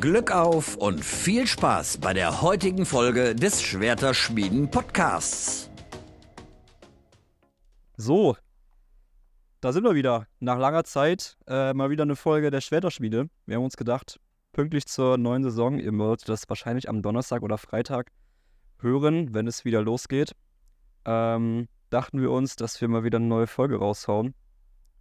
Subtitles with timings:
[0.00, 5.70] Glück auf und viel Spaß bei der heutigen Folge des Schwerterschmieden Podcasts.
[7.96, 8.36] So,
[9.62, 10.26] da sind wir wieder.
[10.38, 13.30] Nach langer Zeit äh, mal wieder eine Folge der Schwerterschmiede.
[13.46, 14.20] Wir haben uns gedacht,
[14.52, 18.10] pünktlich zur neuen Saison, ihr werdet das wahrscheinlich am Donnerstag oder Freitag
[18.78, 20.32] hören, wenn es wieder losgeht,
[21.06, 24.34] ähm, dachten wir uns, dass wir mal wieder eine neue Folge raushauen.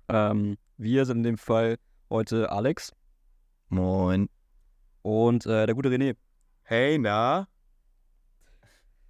[0.08, 1.78] Ähm, wir sind in dem Fall
[2.10, 2.94] heute Alex
[3.70, 4.30] Moin.
[5.06, 6.16] Und äh, der gute René.
[6.64, 7.48] Hey, na?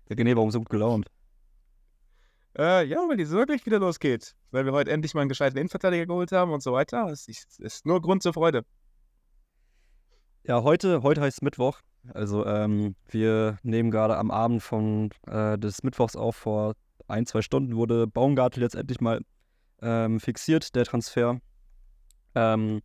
[0.09, 1.07] Der René, warum so gut gelaunt?
[2.57, 4.35] Äh, ja, weil die gleich wieder losgeht.
[4.51, 7.07] Weil wir heute endlich mal einen gescheiten Innenverteidiger geholt haben und so weiter.
[7.07, 8.65] Es ist, ist nur Grund zur Freude.
[10.43, 11.79] Ja, heute, heute heißt Mittwoch.
[12.13, 16.35] Also ähm, wir nehmen gerade am Abend von äh, des Mittwochs auf.
[16.35, 16.75] Vor
[17.07, 19.21] ein, zwei Stunden wurde Baumgartel jetzt endlich mal
[19.81, 21.39] ähm, fixiert, der Transfer.
[22.35, 22.81] Ähm,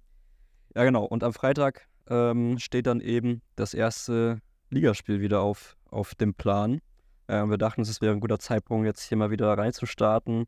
[0.77, 1.05] ja, genau.
[1.05, 6.81] Und am Freitag ähm, steht dann eben das erste Ligaspiel wieder auf, auf dem Plan.
[7.29, 10.47] Ähm, wir dachten, es wäre ein guter Zeitpunkt, jetzt hier mal wieder reinzustarten,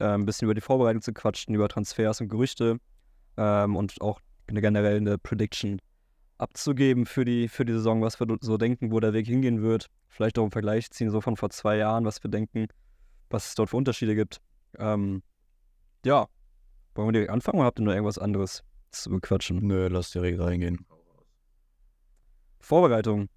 [0.00, 2.78] äh, ein bisschen über die Vorbereitung zu quatschen, über Transfers und Gerüchte
[3.36, 5.80] ähm, und auch eine generell eine Prediction
[6.36, 9.86] abzugeben für die, für die Saison, was wir so denken, wo der Weg hingehen wird.
[10.08, 12.66] Vielleicht auch im Vergleich ziehen, so von vor zwei Jahren, was wir denken,
[13.30, 14.40] was es dort für Unterschiede gibt.
[14.78, 15.22] Ähm,
[16.04, 16.26] ja,
[16.94, 19.58] wollen wir direkt anfangen oder habt ihr noch irgendwas anderes zu bequatschen?
[19.62, 20.84] Nö, lass direkt reingehen.
[22.64, 23.28] Vorbereitung.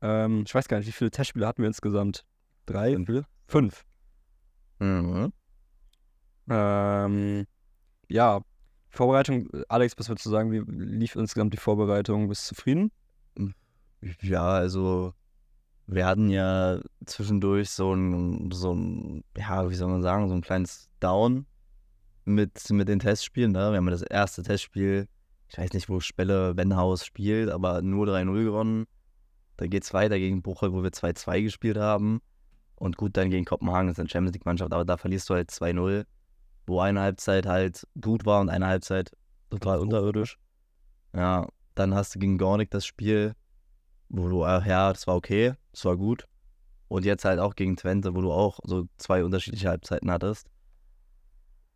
[0.00, 2.24] Ähm, ich weiß gar nicht, wie viele Testspiele hatten wir insgesamt?
[2.66, 2.94] Drei?
[2.94, 3.26] Fünf.
[3.46, 3.84] Fünf.
[4.78, 5.32] Mhm.
[6.48, 7.46] Ähm,
[8.08, 8.40] ja,
[8.88, 12.28] Vorbereitung, Alex, was würdest du sagen, wie lief insgesamt die Vorbereitung?
[12.28, 12.90] Bist du zufrieden?
[14.20, 15.14] Ja, also
[15.86, 20.42] wir hatten ja zwischendurch so ein, so ein, ja, wie soll man sagen, so ein
[20.42, 21.46] kleines Down
[22.24, 23.52] mit, mit den Testspielen.
[23.52, 23.70] Ne?
[23.70, 25.08] Wir haben ja das erste Testspiel,
[25.52, 28.86] ich weiß nicht, wo Spelle Benhaus spielt, aber nur 3-0 gewonnen.
[29.58, 32.22] Da geht es weiter gegen Buchholz, wo wir 2-2 gespielt haben.
[32.76, 35.50] Und gut, dann gegen Kopenhagen, das ist eine Champions League-Mannschaft, aber da verlierst du halt
[35.50, 36.06] 2-0,
[36.66, 39.12] wo eine Halbzeit halt gut war und eine Halbzeit
[39.50, 40.38] total unterirdisch.
[41.14, 43.34] Ja, dann hast du gegen Gornik das Spiel,
[44.08, 46.26] wo du, äh, ja, das war okay, das war gut.
[46.88, 50.48] Und jetzt halt auch gegen Twente, wo du auch so zwei unterschiedliche Halbzeiten hattest.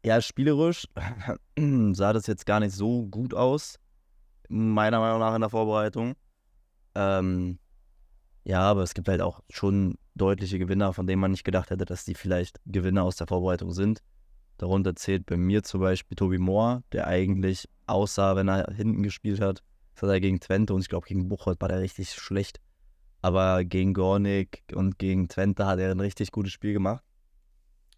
[0.06, 0.86] Ja, spielerisch
[1.92, 3.80] sah das jetzt gar nicht so gut aus,
[4.48, 6.14] meiner Meinung nach in der Vorbereitung.
[6.94, 7.58] Ähm,
[8.44, 11.86] ja, aber es gibt halt auch schon deutliche Gewinner, von denen man nicht gedacht hätte,
[11.86, 14.00] dass die vielleicht Gewinner aus der Vorbereitung sind.
[14.58, 19.40] Darunter zählt bei mir zum Beispiel Tobi Moore, der eigentlich aussah, wenn er hinten gespielt
[19.40, 19.64] hat.
[19.94, 22.60] Das hat er gegen Twente und ich glaube gegen Buchholz war der richtig schlecht.
[23.22, 27.02] Aber gegen Gornik und gegen Twente hat er ein richtig gutes Spiel gemacht.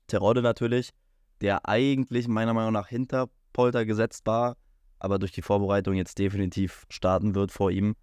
[0.06, 0.94] Terodde natürlich,
[1.40, 4.56] der eigentlich meiner Meinung nach hinter Polter gesetzt war,
[4.98, 7.94] aber durch die Vorbereitung jetzt definitiv starten wird vor ihm.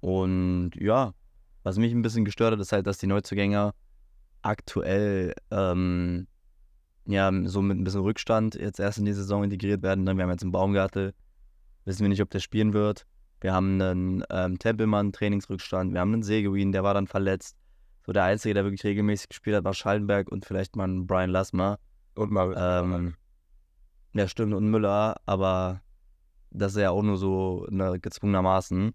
[0.00, 1.14] Und ja,
[1.62, 3.72] was mich ein bisschen gestört hat, ist halt, dass die Neuzugänger
[4.42, 6.26] aktuell ähm,
[7.06, 10.06] ja, so mit ein bisschen Rückstand jetzt erst in die Saison integriert werden.
[10.06, 11.14] Dann, wir haben jetzt einen Baumgartel,
[11.84, 13.06] wissen wir nicht, ob der spielen wird.
[13.40, 15.92] Wir haben einen ähm, Tempelmann, Trainingsrückstand.
[15.92, 17.56] Wir haben einen Seguin, der war dann verletzt.
[18.06, 21.30] So der Einzige, der wirklich regelmäßig gespielt hat, war Schallenberg und vielleicht mal ein Brian
[21.30, 21.78] Lassmer.
[22.14, 22.54] Und mal.
[22.56, 23.14] Ähm,
[24.12, 25.82] ja, stimmt, und Müller, aber
[26.50, 28.94] das ist ja auch nur so ne, gezwungenermaßen.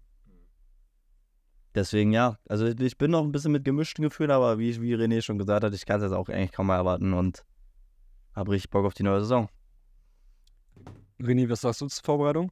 [1.74, 5.22] Deswegen ja, also ich bin noch ein bisschen mit gemischten Gefühlen, aber wie, wie René
[5.22, 7.44] schon gesagt hat, ich kann es jetzt auch eigentlich kaum mal erwarten und
[8.34, 9.48] habe richtig Bock auf die neue Saison.
[11.20, 12.50] René, was sagst du zur Vorbereitung?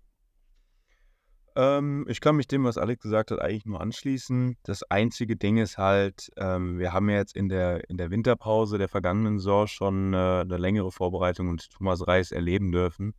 [1.58, 4.56] Ähm, ich kann mich dem, was Alex gesagt hat, eigentlich nur anschließen.
[4.62, 8.78] Das einzige Ding ist halt, ähm, wir haben ja jetzt in der, in der Winterpause
[8.78, 13.12] der vergangenen Saison schon äh, eine längere Vorbereitung mit Thomas Reis erleben dürfen.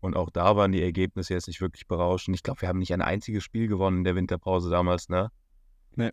[0.00, 2.36] Und auch da waren die Ergebnisse jetzt nicht wirklich berauschend.
[2.36, 5.30] Ich glaube, wir haben nicht ein einziges Spiel gewonnen in der Winterpause damals, ne?
[5.96, 6.12] Ja,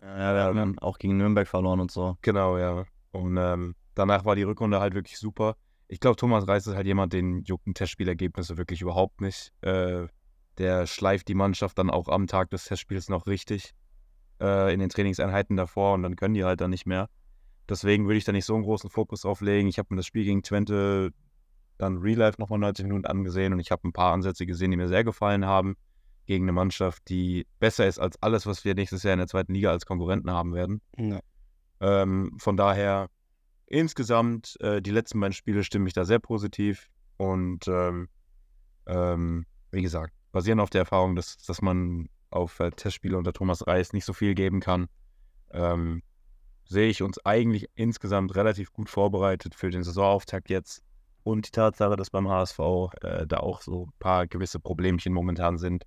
[0.54, 2.16] wir haben auch gegen Nürnberg verloren und so.
[2.22, 2.86] Genau, ja.
[3.12, 5.56] Und ähm, danach war die Rückrunde halt wirklich super.
[5.86, 9.52] Ich glaube, Thomas Reis ist halt jemand, den jucken Testspielergebnisse wirklich überhaupt nicht.
[9.60, 10.06] Äh,
[10.58, 13.74] der schleift die Mannschaft dann auch am Tag des Testspiels noch richtig
[14.40, 17.08] äh, in den Trainingseinheiten davor und dann können die halt dann nicht mehr.
[17.68, 19.68] Deswegen würde ich da nicht so einen großen Fokus drauf legen.
[19.68, 21.12] Ich habe mir das Spiel gegen Twente
[21.78, 24.76] dann Real Life nochmal 90 Minuten angesehen und ich habe ein paar Ansätze gesehen, die
[24.76, 25.76] mir sehr gefallen haben.
[26.26, 29.52] Gegen eine Mannschaft, die besser ist als alles, was wir nächstes Jahr in der zweiten
[29.52, 30.80] Liga als Konkurrenten haben werden.
[30.96, 31.20] Ja.
[31.80, 33.10] Ähm, von daher
[33.66, 38.08] insgesamt, äh, die letzten beiden Spiele stimmen mich da sehr positiv und ähm,
[38.86, 43.66] ähm, wie gesagt, basieren auf der Erfahrung, dass, dass man auf äh, Testspiele unter Thomas
[43.66, 44.88] Reis nicht so viel geben kann,
[45.52, 46.02] ähm,
[46.64, 50.82] sehe ich uns eigentlich insgesamt relativ gut vorbereitet für den Saisonauftakt jetzt.
[51.22, 52.58] Und die Tatsache, dass beim HSV
[53.00, 55.84] äh, da auch so ein paar gewisse Problemchen momentan sind,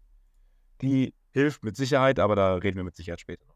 [0.82, 3.56] die hilft mit Sicherheit, aber da reden wir mit Sicherheit später noch.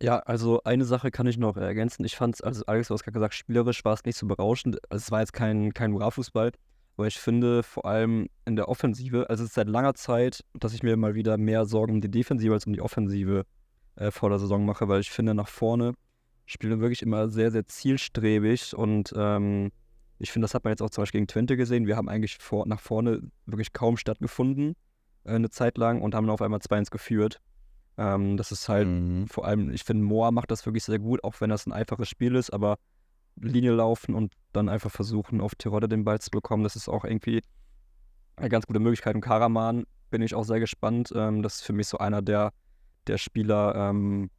[0.00, 2.04] Ja, also eine Sache kann ich noch ergänzen.
[2.04, 4.78] Ich fand es, also Alex, du hast gerade gesagt, spielerisch war es nicht so berauschend.
[4.90, 6.52] Also es war jetzt kein, kein Hurra-Fußball,
[6.98, 10.74] aber ich finde vor allem in der Offensive, also es ist seit langer Zeit, dass
[10.74, 13.44] ich mir mal wieder mehr Sorgen um die Defensive als um die Offensive
[13.94, 15.94] äh, vor der Saison mache, weil ich finde, nach vorne
[16.44, 19.70] spielen wir wirklich immer sehr, sehr zielstrebig und ähm,
[20.18, 21.86] ich finde, das hat man jetzt auch zum Beispiel gegen Twente gesehen.
[21.86, 24.74] Wir haben eigentlich vor, nach vorne wirklich kaum stattgefunden
[25.22, 27.40] äh, eine Zeit lang und haben dann auf einmal 2-1 geführt.
[27.96, 29.28] Ähm, das ist halt Mhm.
[29.28, 32.08] vor allem, ich finde, Moa macht das wirklich sehr gut, auch wenn das ein einfaches
[32.08, 32.76] Spiel ist, aber
[33.40, 37.04] Linie laufen und dann einfach versuchen, auf Tirode den Ball zu bekommen, das ist auch
[37.04, 37.42] irgendwie
[38.36, 39.14] eine ganz gute Möglichkeit.
[39.14, 41.12] Und Karaman bin ich auch sehr gespannt.
[41.14, 42.52] Ähm, das ist für mich so einer der,
[43.06, 44.30] der Spieler, ähm,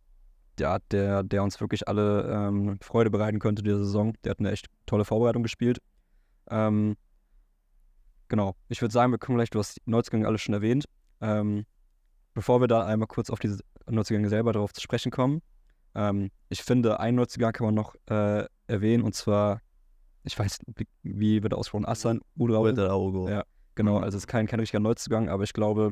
[0.57, 4.13] der, der, der uns wirklich alle ähm, Freude bereiten könnte diese Saison.
[4.24, 5.80] Der hat eine echt tolle Vorbereitung gespielt.
[6.50, 6.96] Ähm,
[8.28, 10.86] genau, ich würde sagen, wir kommen gleich, du hast die Neuzugänge alle schon erwähnt.
[11.22, 11.66] Ähm,
[12.34, 15.42] bevor wir da einmal kurz auf diese Neuzugänge selber darauf zu sprechen kommen,
[15.95, 19.62] ähm, ich finde, einen Neuzugang kann man noch äh, erwähnen und zwar,
[20.24, 23.30] ich weiß, wie, wie wird er ausgesprochen, Assan Udraogo.
[23.30, 23.44] Ja.
[23.75, 25.91] Genau, also es ist kein, kein richtiger Neuzugang, aber ich glaube,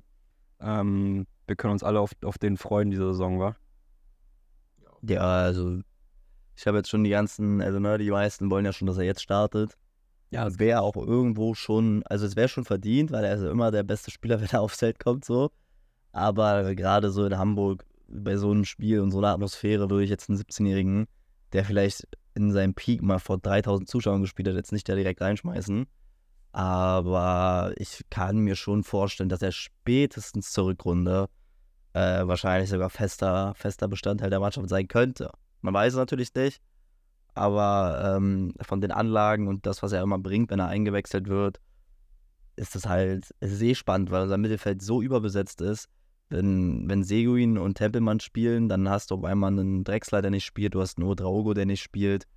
[0.60, 3.56] ähm, wir können uns alle auf, auf den freuen diese Saison, wa?
[5.04, 5.80] Ja, also
[6.56, 9.06] ich habe jetzt schon die ganzen, also ne, die meisten wollen ja schon, dass er
[9.06, 9.78] jetzt startet.
[10.32, 13.52] Ja, Das wäre auch irgendwo schon, also es wäre schon verdient, weil er ist ja
[13.52, 15.52] immer der beste Spieler, wenn er aufs Feld kommt, so.
[16.12, 20.10] Aber gerade so in Hamburg, bei so einem Spiel und so einer Atmosphäre würde ich
[20.10, 21.08] jetzt einen 17-Jährigen,
[21.54, 25.88] der vielleicht in seinem Peak mal vor 3000 Zuschauern gespielt hat, jetzt nicht direkt reinschmeißen.
[26.52, 31.28] Aber ich kann mir schon vorstellen, dass er spätestens zur Rückrunde
[31.94, 35.32] äh, wahrscheinlich sogar fester, fester Bestandteil der Mannschaft sein könnte.
[35.62, 36.62] Man weiß es natürlich nicht,
[37.34, 41.60] aber ähm, von den Anlagen und das, was er immer bringt, wenn er eingewechselt wird,
[42.56, 45.90] ist das halt sehr spannend, weil unser Mittelfeld so überbesetzt ist.
[46.30, 50.46] Wenn, wenn Seguin und Tempelmann spielen, dann hast du auf einmal einen Drechsler, der nicht
[50.46, 52.28] spielt, du hast einen Odraogo, der nicht spielt,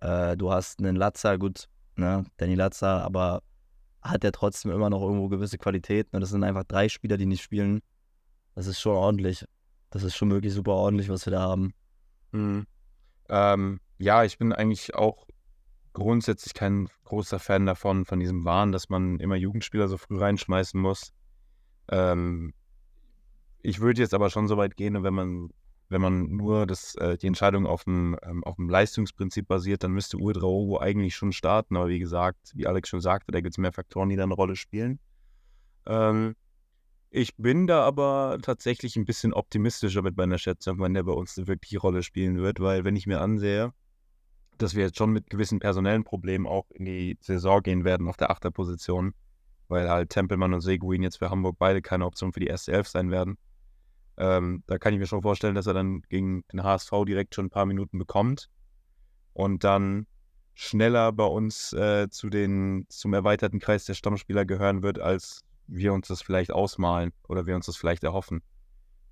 [0.00, 3.42] äh, du hast einen Latza, gut, ne, Danny Latza, aber
[4.02, 6.16] hat er trotzdem immer noch irgendwo gewisse Qualitäten.
[6.16, 7.80] Und das sind einfach drei Spieler, die nicht spielen.
[8.54, 9.46] Das ist schon ordentlich.
[9.90, 11.72] Das ist schon wirklich super ordentlich, was wir da haben.
[12.32, 12.66] Mhm.
[13.28, 15.26] Ähm, ja, ich bin eigentlich auch
[15.92, 20.80] grundsätzlich kein großer Fan davon, von diesem Wahn, dass man immer Jugendspieler so früh reinschmeißen
[20.80, 21.12] muss.
[21.88, 22.54] Ähm,
[23.62, 25.50] ich würde jetzt aber schon so weit gehen, wenn man,
[25.88, 29.92] wenn man nur das, äh, die Entscheidung auf dem, ähm, auf dem Leistungsprinzip basiert, dann
[29.92, 31.76] müsste Uedraogo eigentlich schon starten.
[31.76, 34.34] Aber wie gesagt, wie Alex schon sagte, da gibt es mehr Faktoren, die da eine
[34.34, 34.98] Rolle spielen.
[35.86, 36.34] Ähm,
[37.10, 41.36] ich bin da aber tatsächlich ein bisschen optimistischer mit meiner Schätzung, wann der bei uns
[41.36, 43.72] eine wirkliche Rolle spielen wird, weil wenn ich mir ansehe,
[44.56, 48.16] dass wir jetzt schon mit gewissen personellen Problemen auch in die Saison gehen werden auf
[48.16, 49.12] der Achterposition,
[49.68, 52.88] weil halt Tempelmann und Seguin jetzt für Hamburg beide keine Option für die erste Elf
[52.88, 53.36] sein werden.
[54.16, 57.46] Ähm, da kann ich mir schon vorstellen, dass er dann gegen den HSV direkt schon
[57.46, 58.48] ein paar Minuten bekommt
[59.32, 60.06] und dann
[60.54, 65.92] schneller bei uns äh, zu den, zum erweiterten Kreis der Stammspieler gehören wird, als wir
[65.92, 68.42] uns das vielleicht ausmalen oder wir uns das vielleicht erhoffen.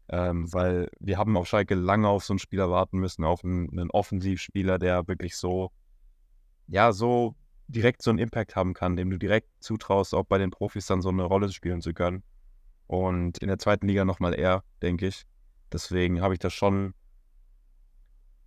[0.09, 3.71] Ähm, weil wir haben auf Schalke lange auf so einen Spieler warten müssen, auf einen,
[3.71, 5.71] einen Offensivspieler, der wirklich so,
[6.67, 7.37] ja, so
[7.69, 11.01] direkt so einen Impact haben kann, dem du direkt zutraust, auch bei den Profis dann
[11.01, 12.25] so eine Rolle spielen zu können.
[12.91, 15.23] Und in der zweiten Liga nochmal eher, denke ich.
[15.73, 16.93] Deswegen habe ich das schon,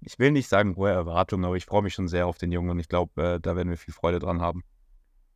[0.01, 2.69] ich will nicht sagen hohe Erwartungen, aber ich freue mich schon sehr auf den Jungen
[2.69, 4.65] und ich glaube, äh, da werden wir viel Freude dran haben.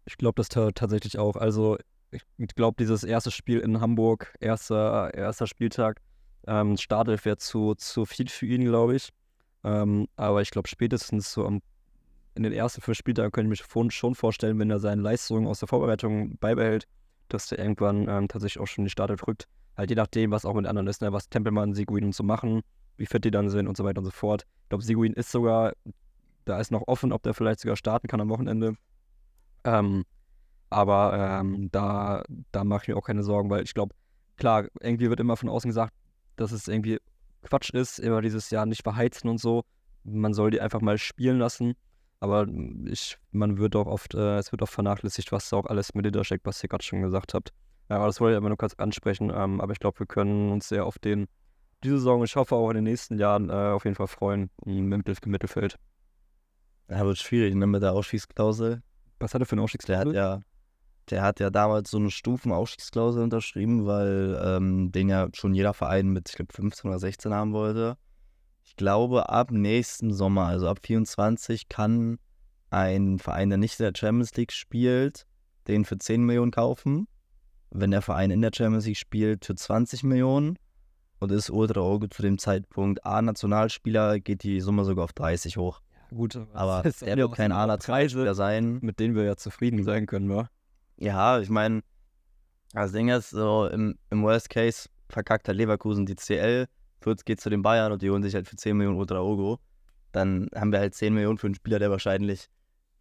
[0.03, 1.37] Ich glaube das ta- tatsächlich auch.
[1.37, 1.77] Also
[2.11, 2.21] ich
[2.53, 6.01] glaube, dieses erste Spiel in Hamburg, erster, erster Spieltag,
[6.45, 9.13] ähm, Startelf wäre zu, zu viel für ihn, glaube ich.
[9.63, 11.61] Ähm, aber ich glaube, spätestens so am,
[12.35, 15.47] in den ersten fünf Spieltagen könnte ich mir schon- schon vorstellen, wenn er seine Leistungen
[15.47, 16.89] aus der Vorbereitung beibehält,
[17.33, 19.47] dass er irgendwann ähm, tatsächlich auch schon die Startelf rückt.
[19.75, 21.13] Halt je nachdem, was auch mit anderen ist, ne?
[21.13, 22.61] was Tempelmann, Seguin und so machen,
[22.97, 24.45] wie fit die dann sind und so weiter und so fort.
[24.63, 25.73] Ich glaube, Seguin ist sogar,
[26.45, 28.75] da ist noch offen, ob der vielleicht sogar starten kann am Wochenende.
[29.63, 30.03] Ähm,
[30.69, 33.93] aber ähm, da, da mache ich mir auch keine Sorgen, weil ich glaube,
[34.35, 35.93] klar, irgendwie wird immer von außen gesagt,
[36.35, 36.99] dass es irgendwie
[37.43, 39.63] Quatsch ist, immer dieses Jahr nicht verheizen und so.
[40.03, 41.75] Man soll die einfach mal spielen lassen.
[42.19, 42.47] Aber
[42.85, 46.05] ich, man wird auch oft, äh, es wird auch vernachlässigt, was da auch alles mit
[46.05, 47.53] hinter steckt, was ihr gerade schon gesagt habt.
[47.89, 49.31] Ja, aber das wollte ich aber nur kurz ansprechen.
[49.33, 51.27] Ähm, aber ich glaube, wir können uns sehr auf den,
[51.83, 54.87] diese Saison, ich hoffe auch in den nächsten Jahren, äh, auf jeden Fall freuen im
[54.89, 55.77] Mittel- Mittelfeld.
[56.89, 58.81] Ja, wird schwierig, ne, mit der Ausstiegsklausel.
[59.19, 60.07] Was hat er für einen Der Ausstiegsklausel?
[60.09, 60.41] hat ja,
[61.09, 66.07] der hat ja damals so eine Stufenausstiegsklausel unterschrieben, weil ähm, den ja schon jeder Verein
[66.07, 67.97] mit, ich glaube, 15 oder 16 haben wollte.
[68.67, 72.19] Ich glaube, ab nächsten Sommer, also ab 24, kann
[72.69, 75.25] ein Verein, der nicht in der Champions League spielt,
[75.69, 77.07] den für 10 Millionen kaufen.
[77.69, 80.57] wenn der Verein in der Champions League spielt, für 20 Millionen
[81.19, 85.81] und ist Ultra Ogo zu dem Zeitpunkt A-Nationalspieler, geht die Summe sogar auf 30 hoch.
[86.09, 88.79] Gut, Aber das der wird kein A-Nationalspieler sein.
[88.81, 90.49] mit denen wir ja zufrieden sein können, wa?
[90.97, 91.81] Ja, ich meine,
[92.73, 96.67] das Ding ist, so im, im Worst Case verkackt halt Leverkusen die CL,
[96.99, 99.59] Fürth geht zu den Bayern und die holen sich halt für 10 Millionen Ultra Ogo.
[100.11, 102.49] Dann haben wir halt 10 Millionen für einen Spieler, der wahrscheinlich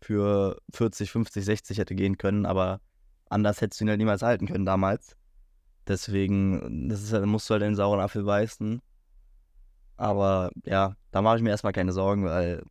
[0.01, 2.81] für 40, 50, 60 hätte gehen können, aber
[3.29, 5.17] anders hättest du ihn halt niemals halten können damals.
[5.87, 8.83] Deswegen, das ist halt, musst du halt den sauren Apfel beißen.
[9.97, 12.63] Aber ja, da mache ich mir erstmal keine Sorgen, weil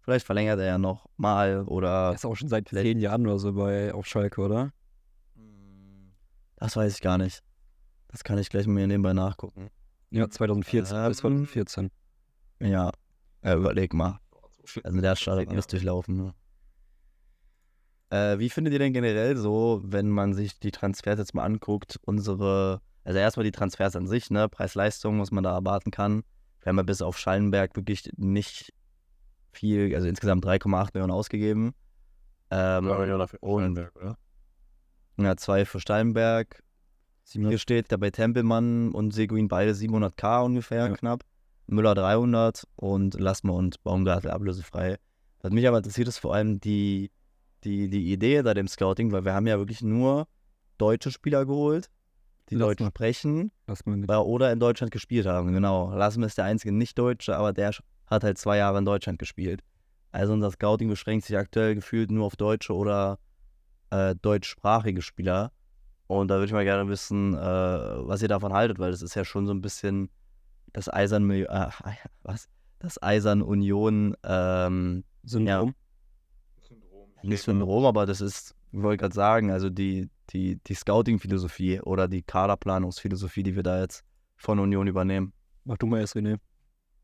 [0.00, 3.38] vielleicht verlängert er ja noch mal oder Er ist auch schon seit zehn Jahren oder
[3.38, 4.72] so bei auf Schalke, oder?
[6.56, 7.42] das weiß ich gar nicht.
[8.08, 9.70] Das kann ich gleich mir nebenbei nachgucken.
[10.14, 11.90] Ja, 2014 bis Ähm, 2014.
[12.60, 12.92] Ja,
[13.42, 14.20] ja überleg mal.
[14.82, 16.16] Also der schon alles durchlaufen.
[16.16, 16.34] Ne?
[18.10, 21.98] Äh, wie findet ihr denn generell so, wenn man sich die Transfers jetzt mal anguckt,
[22.06, 26.22] unsere, also erstmal die Transfers an sich, ne, Preis-Leistung, was man da erwarten kann.
[26.60, 28.72] Wir haben ja bis auf Schallenberg wirklich nicht
[29.52, 31.74] viel, also insgesamt 3,8 Millionen ausgegeben.
[32.50, 32.86] Ähm,
[33.40, 34.16] und- oder?
[35.18, 36.62] ja, zwei für Steinberg.
[37.26, 40.94] Hier steht da bei Tempelmann und Seguin beide 700k ungefähr, Ja.
[40.96, 41.24] knapp.
[41.66, 44.98] Müller 300 und Lassmer und Baumgartel ablösefrei.
[45.40, 47.10] Was mich aber interessiert, ist vor allem die,
[47.64, 50.28] die, die Idee da dem Scouting, weil wir haben ja wirklich nur
[50.76, 51.88] deutsche Spieler geholt,
[52.50, 54.10] die Deutsch sprechen Lass mal mit.
[54.10, 55.52] äh, oder in Deutschland gespielt haben.
[55.54, 55.94] Genau.
[55.94, 57.72] Lassmer ist der einzige Nicht-Deutsche, aber der
[58.06, 59.62] hat halt zwei Jahre in Deutschland gespielt.
[60.12, 63.18] Also unser Scouting beschränkt sich aktuell gefühlt nur auf deutsche oder
[63.88, 65.50] äh, deutschsprachige Spieler.
[66.06, 69.14] Und da würde ich mal gerne wissen, äh, was ihr davon haltet, weil das ist
[69.14, 70.10] ja schon so ein bisschen
[70.72, 71.46] das Eisern, äh,
[72.22, 72.48] was?
[72.78, 75.74] Das Eisern Union, ähm, Syndrom.
[77.22, 82.08] nicht Syndrom, aber das ist, ich wollte gerade sagen, also die, die, die Scouting-Philosophie oder
[82.08, 84.04] die Kaderplanungsphilosophie, die wir da jetzt
[84.36, 85.32] von Union übernehmen.
[85.64, 86.38] Mach du mal erst, René.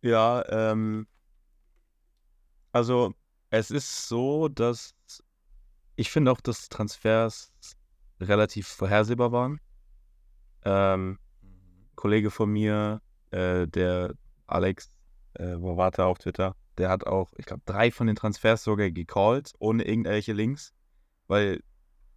[0.03, 1.07] Ja, ähm,
[2.73, 3.15] also
[3.49, 4.95] es ist so, dass
[5.97, 7.53] ich finde auch, dass Transfers
[8.21, 9.61] relativ vorhersehbar waren.
[10.65, 11.19] Ähm,
[11.95, 13.01] Kollege von mir,
[13.31, 14.15] äh, der
[14.47, 14.89] Alex
[15.35, 19.53] äh, Wawata auf Twitter, der hat auch, ich glaube, drei von den Transfers sogar gecallt,
[19.59, 20.73] ohne irgendwelche Links,
[21.27, 21.63] weil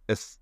[0.06, 0.40] es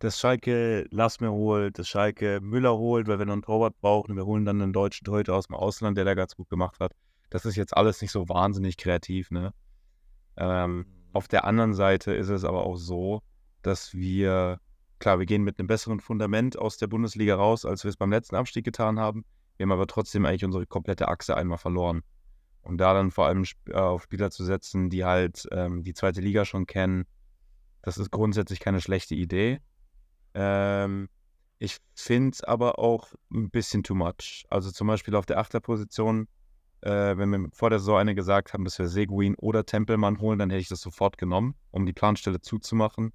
[0.00, 4.16] das Schalke Lassmer holt, das Schalke Müller holt, weil wir noch einen Torwart brauchen und
[4.16, 6.92] wir holen dann einen deutschen Torhüter aus dem Ausland, der da ganz gut gemacht hat.
[7.28, 9.52] Das ist jetzt alles nicht so wahnsinnig kreativ, ne?
[10.36, 13.22] Ähm, auf der anderen Seite ist es aber auch so,
[13.62, 14.58] dass wir,
[15.00, 18.10] klar, wir gehen mit einem besseren Fundament aus der Bundesliga raus, als wir es beim
[18.10, 19.24] letzten Abstieg getan haben.
[19.56, 22.02] Wir haben aber trotzdem eigentlich unsere komplette Achse einmal verloren.
[22.62, 26.20] Und da dann vor allem äh, auf Spieler zu setzen, die halt ähm, die zweite
[26.20, 27.06] Liga schon kennen,
[27.82, 29.60] das ist grundsätzlich keine schlechte Idee.
[30.34, 31.08] Ähm,
[31.58, 34.46] ich finde es aber auch ein bisschen too much.
[34.50, 36.28] Also zum Beispiel auf der Achterposition,
[36.82, 40.38] äh, wenn wir vor der Saison eine gesagt haben, dass wir Seguin oder Tempelmann holen,
[40.38, 43.12] dann hätte ich das sofort genommen, um die Planstelle zuzumachen.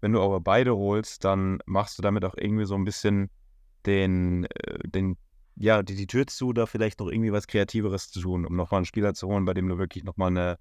[0.00, 3.30] Wenn du aber beide holst, dann machst du damit auch irgendwie so ein bisschen
[3.86, 5.16] den, äh, den
[5.60, 8.78] ja, die, die Tür zu, da vielleicht noch irgendwie was Kreativeres zu tun, um nochmal
[8.78, 10.58] einen Spieler zu holen, bei dem du wirklich nochmal eine,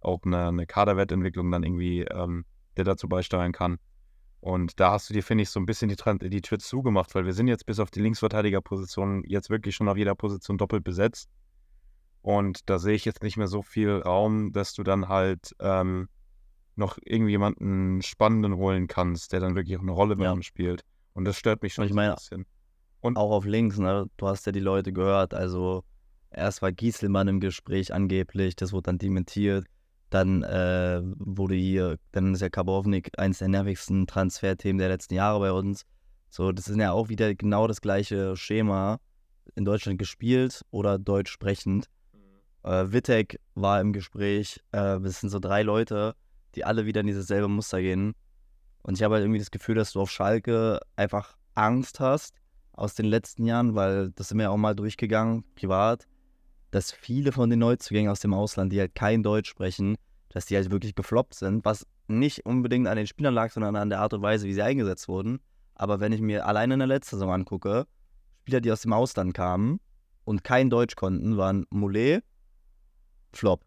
[0.00, 2.44] auch eine, eine Kaderwertentwicklung dann irgendwie, ähm,
[2.76, 3.78] der dazu beisteuern kann.
[4.40, 7.24] Und da hast du dir, finde ich, so ein bisschen die, die Tür zugemacht, weil
[7.24, 11.28] wir sind jetzt bis auf die Linksverteidigerposition jetzt wirklich schon auf jeder Position doppelt besetzt.
[12.22, 16.08] Und da sehe ich jetzt nicht mehr so viel Raum, dass du dann halt ähm,
[16.76, 20.32] noch irgendjemanden Spannenden holen kannst, der dann wirklich auch eine Rolle bei Ja.
[20.32, 20.82] uns spielt.
[21.14, 22.46] Und das stört mich schon Und ich so ein meine, bisschen.
[23.16, 24.06] Auch auf links, ne?
[24.16, 25.32] Du hast ja die Leute gehört.
[25.32, 25.84] Also
[26.30, 29.64] erst war Gieselmann im Gespräch angeblich, das wurde dann dementiert.
[30.10, 35.40] Dann äh, wurde hier, dann ist ja Kabownik eins der nervigsten Transferthemen der letzten Jahre
[35.40, 35.82] bei uns.
[36.28, 38.98] So, das ist ja auch wieder genau das gleiche Schema.
[39.54, 41.86] In Deutschland gespielt oder deutsch sprechend.
[42.64, 44.60] Äh, Wittek war im Gespräch.
[44.72, 46.14] Äh, das sind so drei Leute,
[46.56, 48.14] die alle wieder in dieses selbe Muster gehen.
[48.82, 52.34] Und ich habe halt irgendwie das Gefühl, dass du auf Schalke einfach Angst hast
[52.72, 56.06] aus den letzten Jahren, weil das sind wir auch mal durchgegangen, privat,
[56.70, 59.96] dass viele von den Neuzugängen aus dem Ausland, die halt kein Deutsch sprechen,
[60.28, 63.88] dass die halt wirklich gefloppt sind, was nicht unbedingt an den Spielern lag, sondern an
[63.88, 65.40] der Art und Weise, wie sie eingesetzt wurden.
[65.74, 67.86] Aber wenn ich mir alleine in der letzten Saison angucke,
[68.42, 69.80] Spieler, die aus dem Ausland kamen
[70.24, 72.22] und kein Deutsch konnten, waren Moulet,
[73.32, 73.64] Flop.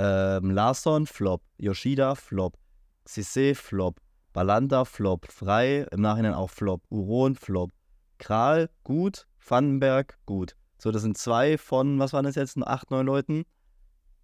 [0.00, 1.42] Ähm, Larsson, Flop.
[1.58, 2.56] Yoshida, Flop.
[3.04, 4.00] Cissé, Flop.
[4.32, 5.26] Balanda, Flop.
[5.30, 6.82] Frei, im Nachhinein auch Flop.
[6.88, 7.72] Uron, Flop.
[8.18, 9.26] Kral, gut.
[9.44, 10.54] Vandenberg, gut.
[10.78, 13.44] So, das sind zwei von, was waren das jetzt, acht, neun Leuten.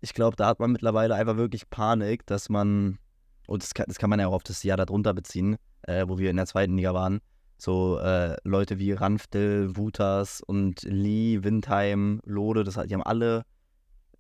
[0.00, 2.98] Ich glaube, da hat man mittlerweile einfach wirklich Panik, dass man,
[3.48, 6.18] und das kann, das kann man ja auch auf das Jahr darunter beziehen, äh, wo
[6.18, 7.20] wir in der zweiten Liga waren,
[7.56, 13.44] so äh, Leute wie Ranftel, Wutas und Lee, Windheim, Lode, das, die haben alle,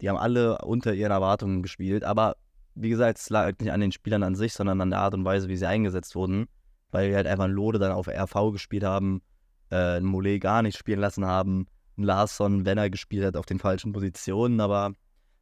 [0.04, 2.04] die haben alle unter ihren Erwartungen gespielt.
[2.04, 2.36] Aber
[2.74, 5.24] wie gesagt, es lag nicht an den Spielern an sich, sondern an der Art und
[5.24, 6.46] Weise, wie sie eingesetzt wurden.
[6.90, 9.22] Weil wir halt einfach einen Lode dann auf RV gespielt haben,
[9.70, 13.46] äh, einen Mollet gar nicht spielen lassen haben, einen Larsson, wenn er gespielt hat, auf
[13.46, 14.60] den falschen Positionen.
[14.60, 14.92] Aber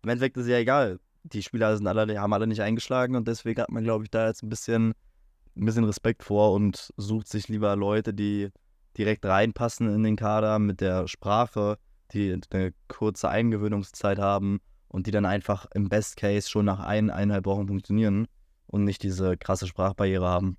[0.05, 1.01] im Endeffekt ist es ja egal.
[1.25, 4.29] Die Spieler sind alle, haben alle nicht eingeschlagen und deswegen hat man, glaube ich, da
[4.29, 4.95] jetzt ein bisschen
[5.57, 8.51] ein bisschen Respekt vor und sucht sich lieber Leute, die
[8.97, 11.79] direkt reinpassen in den Kader mit der Sprache,
[12.13, 17.11] die eine kurze Eingewöhnungszeit haben und die dann einfach im Best Case schon nach ein,
[17.11, 18.29] eineinhalb Wochen funktionieren
[18.67, 20.57] und nicht diese krasse Sprachbarriere haben.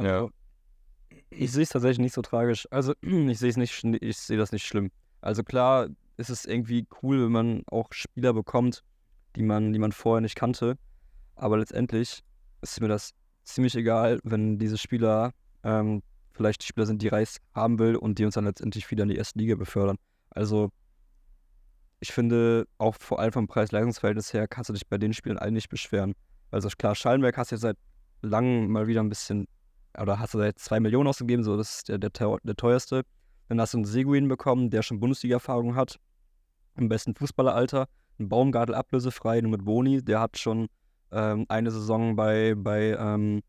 [0.00, 0.28] Ja.
[1.30, 2.66] Ich sehe es tatsächlich nicht so tragisch.
[2.70, 4.90] Also ich sehe es nicht, ich sehe das nicht schlimm.
[5.20, 8.82] Also klar ist es irgendwie cool, wenn man auch Spieler bekommt,
[9.36, 10.76] die man, die man vorher nicht kannte.
[11.34, 12.22] Aber letztendlich
[12.62, 13.12] ist mir das
[13.44, 15.32] ziemlich egal, wenn diese Spieler
[15.62, 19.02] ähm, vielleicht die Spieler sind, die Reis haben will und die uns dann letztendlich wieder
[19.02, 19.96] in die erste Liga befördern.
[20.36, 20.70] Also
[22.00, 25.54] ich finde, auch vor allem vom Preis-Leistungsverhältnis her kannst du dich bei den Spielern allen
[25.54, 26.14] nicht beschweren.
[26.50, 27.78] Also klar, Schallenberg hast du jetzt seit
[28.22, 29.48] langem mal wieder ein bisschen,
[29.98, 33.02] oder hast du seit zwei Millionen ausgegeben, so das ist der, der, der teuerste.
[33.48, 35.98] Dann hast du einen Seguin bekommen, der schon Bundesliga-Erfahrung hat,
[36.76, 37.86] im besten Fußballeralter.
[38.18, 40.68] Ein Baumgartel ablösefrei, nur mit Boni, der hat schon
[41.12, 43.42] ähm, eine Saison bei, bei ähm,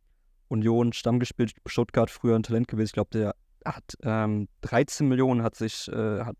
[0.48, 2.88] Union Stamm gespielt, Stuttgart früher ein Talent gewesen.
[2.88, 6.38] Ich glaube, der hat ähm, 13 Millionen hat sich, äh, hat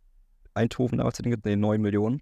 [0.58, 2.22] Eindhoven damals den, nee, 9 Millionen.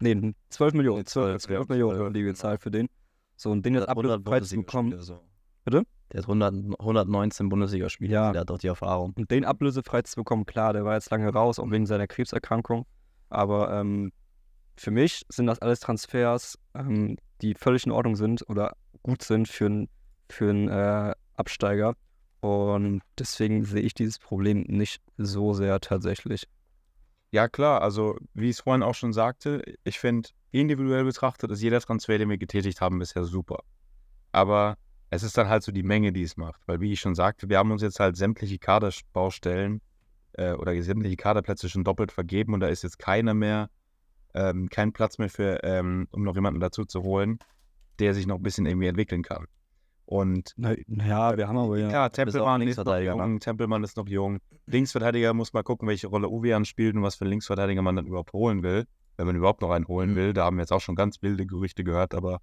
[0.00, 2.10] Nee, 12 Millionen, 12, 12 ja, Millionen ja.
[2.10, 2.88] die gezahlt für den.
[3.36, 5.00] So, und den jetzt ablösefrei zu bekommen.
[5.00, 5.20] So.
[5.64, 5.84] Bitte?
[6.12, 8.32] Der hat 100, 119 Bundesligaspiele, ja.
[8.32, 9.12] der hat auch die Erfahrung.
[9.16, 12.86] Und den ablösefrei zu bekommen, klar, der war jetzt lange raus, auch wegen seiner Krebserkrankung.
[13.28, 14.12] Aber ähm,
[14.76, 19.48] für mich sind das alles Transfers, ähm, die völlig in Ordnung sind oder gut sind
[19.48, 19.88] für, ein,
[20.28, 21.94] für einen äh, Absteiger.
[22.40, 26.44] Und deswegen sehe ich dieses Problem nicht so sehr tatsächlich.
[27.30, 31.60] Ja, klar, also wie ich es vorhin auch schon sagte, ich finde, individuell betrachtet ist
[31.60, 33.62] jeder Transfer, den wir getätigt haben, bisher super.
[34.32, 34.78] Aber
[35.10, 36.60] es ist dann halt so die Menge, die es macht.
[36.66, 39.80] Weil, wie ich schon sagte, wir haben uns jetzt halt sämtliche Kaderbaustellen
[40.32, 43.70] äh, oder sämtliche Kaderplätze schon doppelt vergeben und da ist jetzt keiner mehr,
[44.34, 47.38] ähm, kein Platz mehr für, ähm, um noch jemanden dazu zu holen,
[47.98, 49.46] der sich noch ein bisschen irgendwie entwickeln kann.
[50.10, 51.90] Und naja, na wir haben aber ja.
[51.90, 53.38] Ja, Tempelmann ist noch jung, ne?
[53.40, 54.38] Tempelmann ist noch jung.
[54.64, 58.06] Linksverteidiger muss mal gucken, welche Rolle Uwean spielt und was für einen Linksverteidiger man dann
[58.06, 58.86] überhaupt holen will.
[59.18, 60.16] Wenn man überhaupt noch einen holen mhm.
[60.16, 60.32] will.
[60.32, 62.40] Da haben wir jetzt auch schon ganz wilde Gerüchte gehört, aber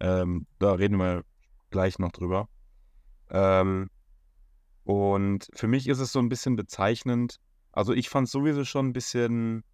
[0.00, 1.22] ähm, da reden wir
[1.68, 2.48] gleich noch drüber.
[3.28, 3.90] Ähm,
[4.84, 7.36] und für mich ist es so ein bisschen bezeichnend.
[7.72, 9.64] Also ich fand es sowieso schon ein bisschen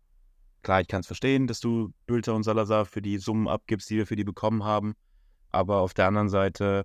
[0.62, 3.96] Klar, ich kann es verstehen, dass du Bülter und Salazar für die Summen abgibst, die
[3.96, 4.94] wir für die bekommen haben.
[5.50, 6.85] Aber auf der anderen Seite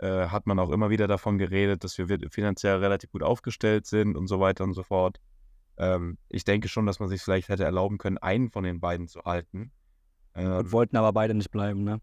[0.00, 4.16] äh, hat man auch immer wieder davon geredet, dass wir finanziell relativ gut aufgestellt sind
[4.16, 5.20] und so weiter und so fort.
[5.78, 9.08] Ähm, ich denke schon, dass man sich vielleicht hätte erlauben können, einen von den beiden
[9.08, 9.72] zu halten.
[10.34, 12.00] Ähm, und wollten aber beide nicht bleiben, ne?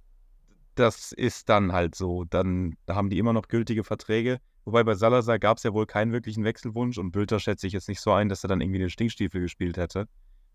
[0.75, 2.23] Das ist dann halt so.
[2.23, 4.39] Dann haben die immer noch gültige Verträge.
[4.63, 7.87] Wobei bei Salazar gab es ja wohl keinen wirklichen Wechselwunsch und Bülter schätze ich jetzt
[7.87, 10.07] nicht so ein, dass er dann irgendwie den Stinkstiefel gespielt hätte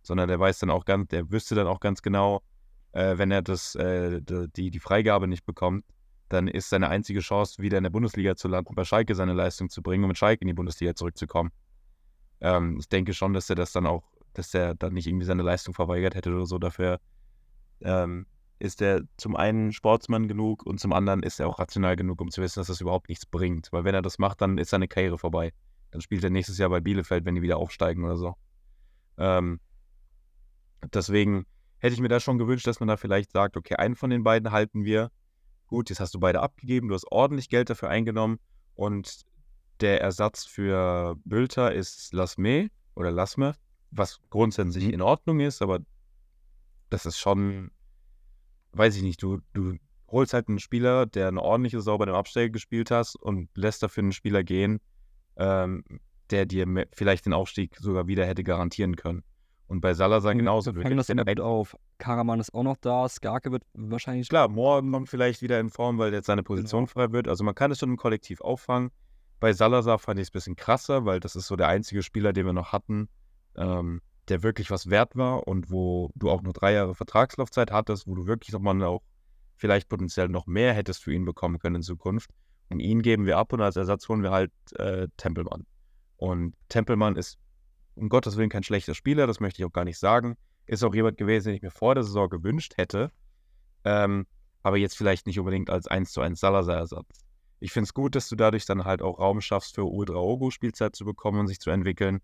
[0.03, 2.43] sondern der weiß dann auch ganz, der wüsste dann auch ganz genau,
[2.93, 5.85] äh, wenn er das, äh, die, die Freigabe nicht bekommt,
[6.33, 9.69] dann ist seine einzige Chance, wieder in der Bundesliga zu landen, bei Schalke seine Leistung
[9.69, 11.51] zu bringen und mit Schalke in die Bundesliga zurückzukommen.
[12.41, 15.43] Ähm, ich denke schon, dass er das dann auch, dass er dann nicht irgendwie seine
[15.43, 16.59] Leistung verweigert hätte oder so.
[16.59, 17.01] Dafür
[17.81, 18.27] ähm,
[18.59, 22.31] ist er zum einen Sportsmann genug und zum anderen ist er auch rational genug, um
[22.31, 23.73] zu wissen, dass das überhaupt nichts bringt.
[23.73, 25.53] Weil wenn er das macht, dann ist seine Karriere vorbei.
[25.91, 28.35] Dann spielt er nächstes Jahr bei Bielefeld, wenn die wieder aufsteigen oder so.
[29.19, 29.61] Ähm,
[30.93, 31.47] Deswegen
[31.79, 34.25] hätte ich mir da schon gewünscht, dass man da vielleicht sagt, okay, einen von den
[34.25, 35.11] beiden halten wir.
[35.73, 38.39] Gut, jetzt hast du beide abgegeben, du hast ordentlich Geld dafür eingenommen
[38.75, 39.23] und
[39.81, 43.55] der Ersatz für Bülter ist Lasme oder Lasme,
[43.91, 44.93] was grundsätzlich mhm.
[44.93, 45.79] in Ordnung ist, aber
[46.91, 47.71] das ist schon,
[48.73, 52.17] weiß ich nicht, du, du holst halt einen Spieler, der eine ordentliche Sau bei dem
[52.17, 54.79] Absteiger gespielt hast und lässt dafür einen Spieler gehen,
[55.37, 55.85] ähm,
[56.29, 59.25] der dir vielleicht den Aufstieg sogar wieder hätte garantieren können.
[59.73, 60.75] Und bei Salazar genauso.
[60.75, 61.79] Wir fangen das immer auf.
[61.97, 64.29] Karaman ist auch noch da, Skarke wird wahrscheinlich.
[64.29, 66.93] Klar, morgen kommt vielleicht wieder in Form, weil jetzt seine Position genau.
[66.93, 67.27] frei wird.
[67.27, 68.91] Also man kann es schon im Kollektiv auffangen.
[69.41, 72.35] Bei Salazar fand ich es ein bisschen krasser, weil das ist so der einzige Spieler,
[72.35, 73.09] den wir noch hatten,
[73.57, 78.07] ähm, der wirklich was wert war und wo du auch nur drei Jahre Vertragslaufzeit hattest,
[78.07, 79.01] wo du wirklich nochmal auch
[79.57, 82.29] vielleicht potenziell noch mehr hättest für ihn bekommen können in Zukunft.
[82.69, 85.65] Und ihn geben wir ab und als Ersatz holen wir halt äh, Tempelmann.
[86.19, 87.39] Und Tempelmann ist
[87.95, 90.37] um Gottes Willen kein schlechter Spieler, das möchte ich auch gar nicht sagen.
[90.67, 93.11] Ist auch jemand gewesen, den ich mir vor der Saison gewünscht hätte.
[93.85, 94.27] Ähm,
[94.63, 97.07] aber jetzt vielleicht nicht unbedingt als 1 zu 1 Salazar-Ersatz.
[97.59, 100.97] Ich finde es gut, dass du dadurch dann halt auch Raum schaffst, für Uedraogo Spielzeit
[100.97, 102.21] zu bekommen und sich zu entwickeln.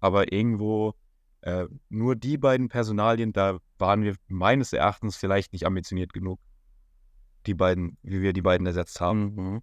[0.00, 0.94] Aber irgendwo
[1.42, 6.40] äh, nur die beiden Personalien, da waren wir meines Erachtens vielleicht nicht ambitioniert genug.
[7.46, 9.34] Die beiden, wie wir die beiden ersetzt haben.
[9.34, 9.62] Mhm.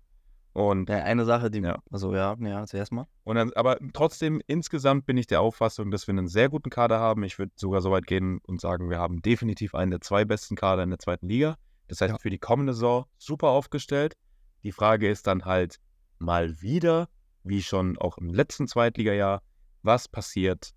[0.60, 1.60] Und, Ja, eine Sache, die.
[1.62, 1.82] Ja.
[1.90, 3.08] Also ja, ja, zuerst mal.
[3.24, 7.00] und dann, aber trotzdem, insgesamt bin ich der Auffassung, dass wir einen sehr guten Kader
[7.00, 7.24] haben.
[7.24, 10.56] Ich würde sogar so weit gehen und sagen, wir haben definitiv einen der zwei besten
[10.58, 11.56] Kader in der zweiten Liga.
[11.88, 12.18] Das heißt, Ja.
[12.18, 14.16] für die kommende Saison super aufgestellt.
[14.64, 15.80] Die Frage ist dann halt
[16.18, 17.08] mal wieder,
[17.44, 19.42] wie schon auch im letzten Zweitligajahr,
[19.82, 20.72] was passiert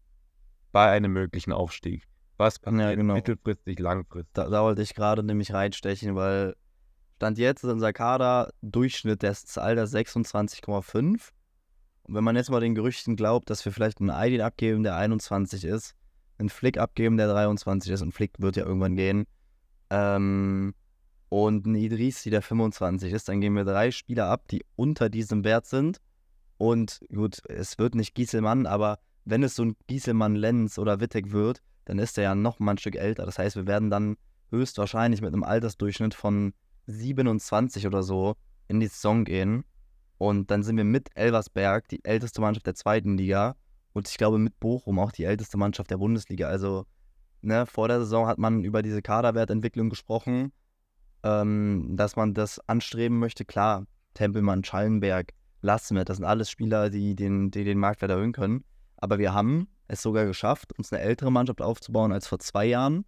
[0.71, 2.05] bei einem möglichen Aufstieg?
[2.37, 3.15] Was passiert genau.
[3.15, 4.33] mittelfristig, langfristig?
[4.35, 6.55] Da, da wollte ich gerade nämlich reinstechen, weil
[7.23, 11.29] Stand jetzt ist unser Kader Durchschnitt des Alters 26,5.
[12.03, 14.97] Und wenn man jetzt mal den Gerüchten glaubt, dass wir vielleicht einen Aydin abgeben, der
[14.97, 15.95] 21 ist,
[16.39, 19.27] einen Flick abgeben, der 23 ist, und Flick wird ja irgendwann gehen,
[19.91, 20.75] ähm,
[21.29, 25.45] und einen Idrissi, der 25 ist, dann geben wir drei Spieler ab, die unter diesem
[25.45, 25.99] Wert sind.
[26.59, 31.63] Und gut, es wird nicht Gieselmann, aber wenn es so ein Gieselmann-Lenz oder Wittek wird,
[31.85, 33.27] dann ist er ja noch mal ein Stück älter.
[33.27, 34.17] Das heißt, wir werden dann
[34.51, 36.53] höchstwahrscheinlich mit einem Altersdurchschnitt von
[36.87, 38.35] 27 oder so
[38.69, 39.65] in die Saison gehen.
[40.19, 43.57] Und dann sind wir mit Elversberg die älteste Mannschaft der zweiten Liga.
[43.93, 46.49] Und ich glaube mit Bochum auch die älteste Mannschaft der Bundesliga.
[46.49, 46.87] Also,
[47.43, 50.53] ne, vor der Saison hat man über diese Kaderwertentwicklung gesprochen,
[51.23, 53.45] ähm, dass man das anstreben möchte.
[53.45, 58.65] Klar, Tempelmann, Schallenberg, Lassmet, das sind alles Spieler, die den, die den Marktwert erhöhen können.
[58.97, 63.05] Aber wir haben es sogar geschafft, uns eine ältere Mannschaft aufzubauen als vor zwei Jahren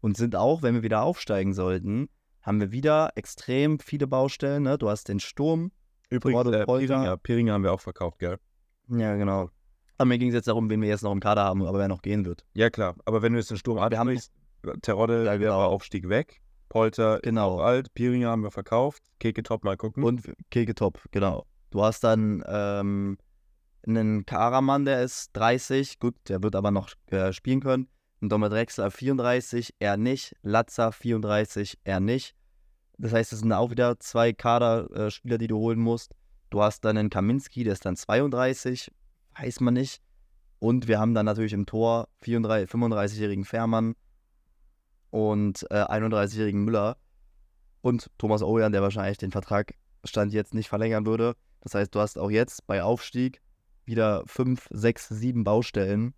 [0.00, 2.08] und sind auch, wenn wir wieder aufsteigen sollten,
[2.42, 4.62] haben wir wieder extrem viele Baustellen.
[4.64, 4.78] Ne?
[4.78, 5.72] Du hast den Sturm.
[6.08, 6.86] Übrigens, äh, Polter.
[6.96, 8.38] Piringer, Piringer haben wir auch verkauft, gell?
[8.88, 9.50] Ja, genau.
[9.98, 11.88] Aber mir ging es jetzt darum, wen wir jetzt noch im Kader haben, aber wer
[11.88, 12.44] noch gehen wird.
[12.54, 12.96] Ja, klar.
[13.04, 14.32] Aber wenn du jetzt den Sturm Wir haben ansprichst,
[14.82, 15.62] Terodde, Ja, genau.
[15.62, 16.40] Aufstieg weg.
[16.68, 17.56] Polter Genau.
[17.56, 17.92] auch alt.
[17.94, 19.02] Piringer haben wir verkauft.
[19.18, 20.02] Keke Top mal gucken.
[20.04, 21.46] Und Keke Top, genau.
[21.70, 23.18] Du hast dann ähm,
[23.86, 27.88] einen Karaman, der ist 30, gut, der wird aber noch äh, spielen können.
[28.22, 30.36] Ein Domet Drexler 34, er nicht.
[30.42, 32.34] Latza 34, er nicht.
[32.98, 36.14] Das heißt, es sind auch wieder zwei Kaderspieler, die du holen musst.
[36.50, 38.92] Du hast dann einen Kaminski, der ist dann 32,
[39.38, 40.02] weiß man nicht.
[40.58, 43.94] Und wir haben dann natürlich im Tor 34 35-jährigen Fährmann
[45.08, 46.98] und äh, 31-jährigen Müller
[47.80, 49.72] und Thomas Ojan, der wahrscheinlich den Vertrag
[50.04, 51.36] Stand jetzt nicht verlängern würde.
[51.62, 53.40] Das heißt, du hast auch jetzt bei Aufstieg
[53.86, 56.14] wieder fünf, sechs, sieben Baustellen,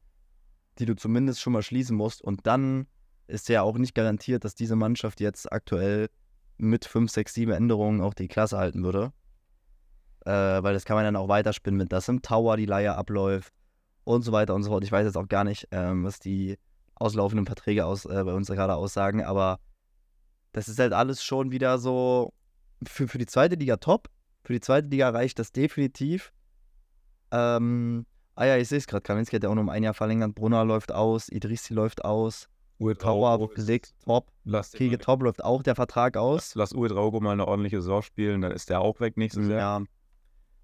[0.79, 2.23] die du zumindest schon mal schließen musst.
[2.23, 2.87] Und dann
[3.27, 6.09] ist ja auch nicht garantiert, dass diese Mannschaft jetzt aktuell
[6.57, 9.13] mit fünf, sechs, sieben Änderungen auch die Klasse halten würde.
[10.25, 13.53] Äh, weil das kann man dann auch weiterspinnen mit, dass im Tower die Leier abläuft
[14.05, 14.85] und so weiter und so fort.
[14.85, 16.59] Ich weiß jetzt auch gar nicht, ähm, was die
[16.95, 19.59] auslaufenden Verträge aus, äh, bei uns gerade aussagen, aber
[20.53, 22.33] das ist halt alles schon wieder so
[22.87, 24.09] für, für die zweite Liga top.
[24.45, 26.33] Für die zweite Liga reicht das definitiv.
[27.31, 29.03] Ähm, ah ja, ich sehe es gerade.
[29.03, 30.35] Kaminski hat ja auch nur um ein Jahr verlängert.
[30.35, 31.29] Brunner läuft aus.
[31.29, 32.49] Idrissi läuft aus.
[33.51, 34.27] Ist- belegt top.
[34.45, 36.55] Lass, Kege top läuft auch der Vertrag aus.
[36.55, 39.81] lass Uwe Draugo mal eine ordentliche Saison spielen, dann ist der auch weg nächstes Jahr.
[39.81, 39.87] Ja.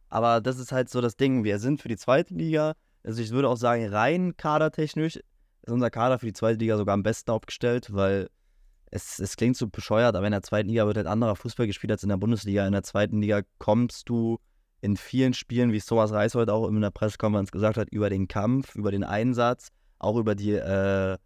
[0.08, 1.44] Aber das ist halt so das Ding.
[1.44, 5.24] Wir sind für die zweite Liga, also ich würde auch sagen, rein kadertechnisch ist
[5.72, 8.28] unser Kader für die zweite Liga sogar am besten aufgestellt, weil
[8.90, 11.92] es, es klingt so bescheuert, aber in der zweiten Liga wird halt anderer Fußball gespielt
[11.92, 12.66] als in der Bundesliga.
[12.66, 14.38] In der zweiten Liga kommst du
[14.80, 18.10] in vielen Spielen, wie es Thomas Reis heute auch in der Pressekonferenz gesagt hat, über
[18.10, 21.18] den Kampf, über den Einsatz, auch über die, äh,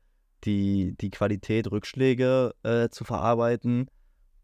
[0.45, 3.88] die, die Qualität, Rückschläge äh, zu verarbeiten.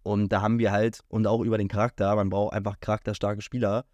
[0.03, 3.85] Und da haben wir halt, und auch über den Charakter, man braucht einfach charakterstarke Spieler.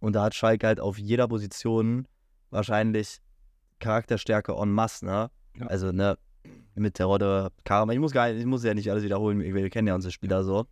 [0.00, 2.08] Und da hat Schalke halt auf jeder Position
[2.50, 3.18] wahrscheinlich
[3.78, 5.30] Charakterstärke en masse, ne?
[5.58, 5.66] Ja.
[5.66, 6.16] Also, ne,
[6.74, 9.70] mit Terodde, Karma, ich muss gar nicht, ich muss ja nicht alles wiederholen, wir, wir
[9.70, 10.66] kennen ja unsere Spieler so.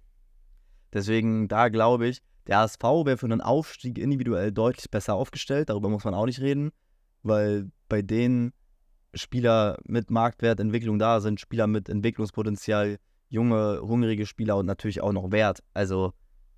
[0.93, 5.89] Deswegen, da glaube ich, der HSV wäre für einen Aufstieg individuell deutlich besser aufgestellt, darüber
[5.89, 6.73] muss man auch nicht reden,
[7.23, 8.53] weil bei denen
[9.15, 15.31] Spieler mit Marktwertentwicklung da sind, Spieler mit Entwicklungspotenzial, junge, hungrige Spieler und natürlich auch noch
[15.31, 15.63] Wert.
[15.75, 16.13] Also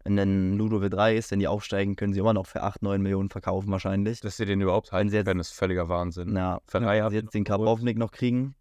[0.04, 3.28] einen Ludovic 3 ist, wenn die aufsteigen, können sie immer noch für 8, 9 Millionen
[3.30, 4.20] verkaufen wahrscheinlich.
[4.20, 6.32] Dass sie den überhaupt halten jetzt- können, ist völliger Wahnsinn.
[6.32, 8.54] Na, wenn sie jetzt den Karbovnik noch kriegen,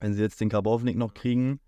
[0.00, 1.60] wenn sie jetzt den Karbovnik noch kriegen,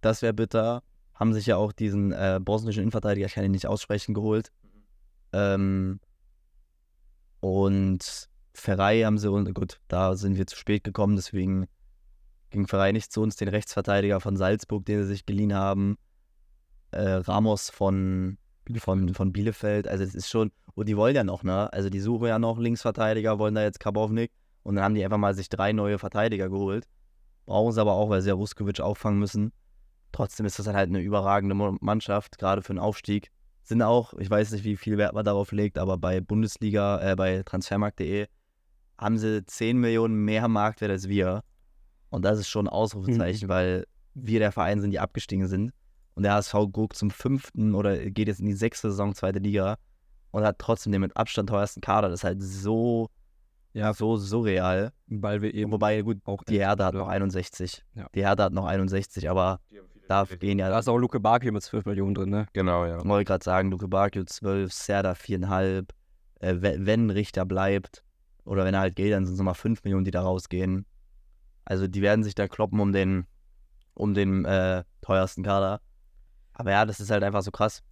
[0.00, 0.82] das wäre bitter.
[1.16, 4.52] Haben sich ja auch diesen äh, bosnischen Innenverteidiger, ich kann ihn nicht aussprechen, geholt.
[5.32, 5.98] Ähm,
[7.40, 11.66] und Ferrei haben sie, und gut, da sind wir zu spät gekommen, deswegen
[12.50, 15.96] ging Ferrei nicht zu uns, den Rechtsverteidiger von Salzburg, den sie sich geliehen haben.
[16.90, 18.38] Äh, Ramos von,
[18.78, 21.72] von, von Bielefeld, also es ist schon, und die wollen ja noch, ne?
[21.72, 24.30] Also die suchen ja noch Linksverteidiger, wollen da jetzt Karbovnik
[24.62, 26.86] und dann haben die einfach mal sich drei neue Verteidiger geholt.
[27.46, 29.52] Brauchen sie aber auch, weil sie ja Ruskovic auffangen müssen.
[30.12, 33.30] Trotzdem ist das dann halt eine überragende Mannschaft, gerade für einen Aufstieg.
[33.62, 37.16] sind auch, ich weiß nicht, wie viel Wert man darauf legt, aber bei Bundesliga, äh,
[37.16, 38.26] bei transfermarkt.de
[38.98, 41.42] haben sie 10 Millionen mehr Marktwert als wir.
[42.08, 45.72] Und das ist schon ein Ausrufezeichen, weil wir der Verein sind, die abgestiegen sind.
[46.14, 49.76] Und der HSV guckt zum fünften oder geht jetzt in die sechste Saison, zweite Liga
[50.30, 52.08] und hat trotzdem den mit Abstand teuersten Kader.
[52.08, 53.10] Das ist halt so,
[53.74, 54.92] Ja, so surreal.
[55.08, 57.84] weil wir eben Wobei, gut, auch die Hertha hat noch 61.
[57.94, 58.08] Ja.
[58.14, 59.60] Die Hertha hat noch 61, aber
[60.08, 62.46] da gehen ja Da ist auch Luke Bakio mit 12 Millionen drin, ne?
[62.52, 62.98] Genau, ja.
[62.98, 65.86] Ich wollte gerade sagen, Luke Bakio 12, Serda 4,5.
[66.40, 68.02] Äh, we- wenn Richter bleibt
[68.44, 70.86] oder wenn er halt geht, dann sind es nochmal 5 Millionen, die da rausgehen.
[71.64, 73.26] Also die werden sich da kloppen um den,
[73.94, 75.80] um den äh, teuersten Kader.
[76.52, 77.82] Aber ja, das ist halt einfach so krass.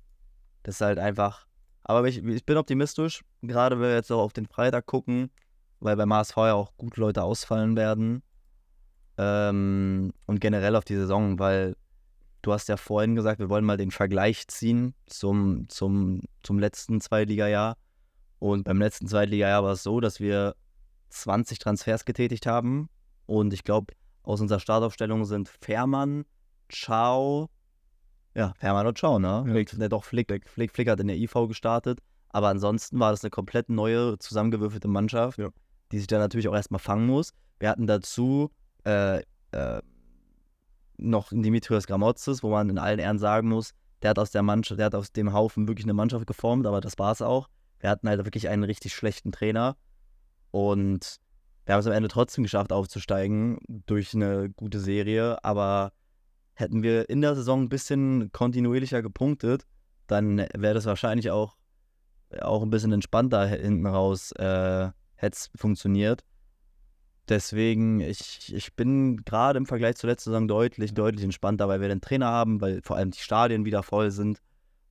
[0.63, 1.47] Das ist halt einfach.
[1.83, 5.31] Aber ich, ich bin optimistisch, gerade wenn wir jetzt auch auf den Freitag gucken,
[5.81, 8.23] weil beim HSV ja auch gut Leute ausfallen werden.
[9.17, 11.77] Ähm, und generell auf die Saison, weil
[12.47, 17.01] du hast ja vorhin gesagt, wir wollen mal den Vergleich ziehen zum, zum, zum letzten
[17.01, 17.77] Zweitliga-Jahr.
[18.39, 20.55] Und beim letzten Zweitliga-Jahr war es so, dass wir
[21.09, 22.89] 20 Transfers getätigt haben.
[23.27, 26.25] Und ich glaube, aus unserer Startaufstellung sind Fährmann,
[26.71, 27.49] Ciao,
[28.35, 29.45] ja, Fährmann und Ciao, ne?
[29.47, 32.01] Flick, ne, doch, Flick, Flick, Flick hat in der IV gestartet.
[32.31, 35.51] Aber ansonsten war das eine komplett neue, zusammengewürfelte Mannschaft, Ja.
[35.93, 37.33] die sich dann natürlich auch erstmal fangen muss.
[37.61, 38.51] Wir hatten dazu
[38.85, 39.81] äh, äh,
[40.97, 44.79] noch Dimitrios Gramotzes, wo man in allen Ehren sagen muss, der hat aus der Mannschaft,
[44.79, 47.49] der hat aus dem Haufen wirklich eine Mannschaft geformt, aber das war es auch.
[47.81, 49.77] Wir hatten halt wirklich einen richtig schlechten Trainer
[50.51, 51.21] und
[51.65, 55.93] wir haben es am Ende trotzdem geschafft aufzusteigen durch eine gute Serie, aber
[56.53, 59.67] hätten wir in der Saison ein bisschen kontinuierlicher gepunktet,
[60.07, 61.57] dann wäre das wahrscheinlich auch,
[62.41, 66.23] auch ein bisschen entspannter hinten raus, äh, hätte es funktioniert.
[67.29, 71.89] Deswegen, ich, ich bin gerade im Vergleich zur letzten Saison deutlich, deutlich entspannter, weil wir
[71.89, 74.43] den Trainer haben, weil vor allem die Stadien wieder voll sind,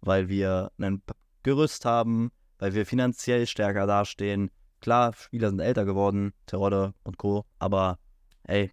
[0.02, 1.02] weil wir ein
[1.44, 4.50] Gerüst haben, weil wir finanziell stärker dastehen.
[4.80, 8.00] Klar, Spieler sind älter geworden, Terodde und Co., aber
[8.46, 8.72] hey,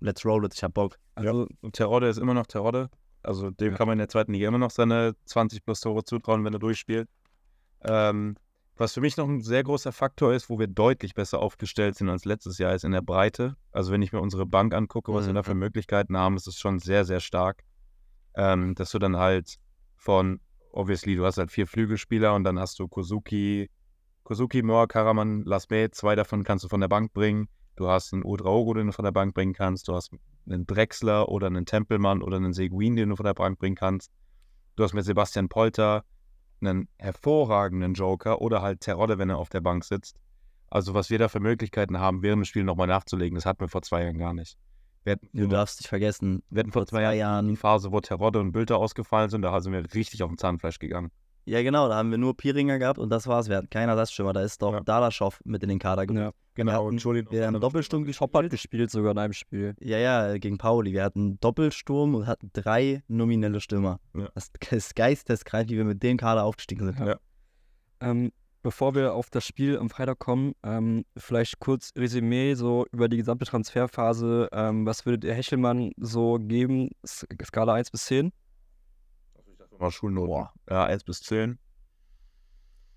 [0.00, 0.98] let's roll it, ich hab Bock.
[1.14, 2.90] Also, Und Terodde ist immer noch Terodde.
[3.22, 3.76] Also dem Ja.
[3.76, 6.58] kann man in der zweiten Liga immer noch seine 20 plus Tore zutrauen, wenn er
[6.58, 7.08] durchspielt.
[7.82, 8.36] Ähm,
[8.80, 12.08] was für mich noch ein sehr großer Faktor ist, wo wir deutlich besser aufgestellt sind
[12.08, 13.54] als letztes Jahr, ist in der Breite.
[13.72, 16.58] Also wenn ich mir unsere Bank angucke, was wir da für Möglichkeiten haben, ist es
[16.58, 17.62] schon sehr, sehr stark.
[18.34, 19.56] Ähm, dass du dann halt
[19.96, 20.40] von,
[20.72, 23.68] obviously, du hast halt vier Flügelspieler und dann hast du Kozuki,
[24.22, 27.48] Kozuki, Moa, Karaman, Lasme, zwei davon kannst du von der Bank bringen.
[27.76, 29.88] Du hast einen Udraogo, den du von der Bank bringen kannst.
[29.88, 30.10] Du hast
[30.48, 34.10] einen Drexler oder einen Tempelmann oder einen Seguin, den du von der Bank bringen kannst.
[34.76, 36.02] Du hast mit Sebastian Polter
[36.62, 40.18] einen hervorragenden Joker oder halt Terodde, wenn er auf der Bank sitzt.
[40.68, 43.68] Also was wir da für Möglichkeiten haben, während dem Spiel nochmal nachzulegen, das hatten wir
[43.68, 44.56] vor zwei Jahren gar nicht.
[45.06, 48.52] Hatten, Du darfst nicht vergessen, wir hatten vor zwei Jahren die Phase, wo Terodde und
[48.52, 51.10] Bülter ausgefallen sind, da sind wir richtig auf dem Zahnfleisch gegangen.
[51.46, 53.48] Ja, genau, da haben wir nur Piringer gehabt und das war's.
[53.48, 54.32] Wir hatten keinen Ersatzstürmer.
[54.32, 54.80] Da ist doch Ja.
[54.80, 56.24] Dalaschow mit in den Kader gekommen.
[56.26, 56.32] ja.
[56.54, 57.32] Genau, Wir hatten- Entschuldigung.
[57.32, 58.50] Wir haben Doppelsturm hat gespielt.
[58.50, 59.74] gespielt sogar in einem Spiel.
[59.80, 60.92] Ja, ja, gegen Pauli.
[60.92, 63.98] Wir hatten Doppelsturm und hatten drei nominelle Stürmer.
[64.16, 64.28] Ja.
[64.34, 66.98] Das ist geisteskrank, wie wir mit dem Kader aufgestiegen sind.
[66.98, 67.16] Ja.
[68.00, 73.08] Ähm, bevor wir auf das Spiel am Freitag kommen, ähm, vielleicht kurz Resümee so über
[73.08, 74.48] die gesamte Transferphase.
[74.52, 76.90] Ähm, was würdet ihr Hechelmann so geben?
[77.06, 78.32] Skala 1 bis 10?
[79.80, 80.28] Mal Schulnoten.
[80.28, 80.52] Boah.
[80.68, 81.58] Ja, 1 bis 10.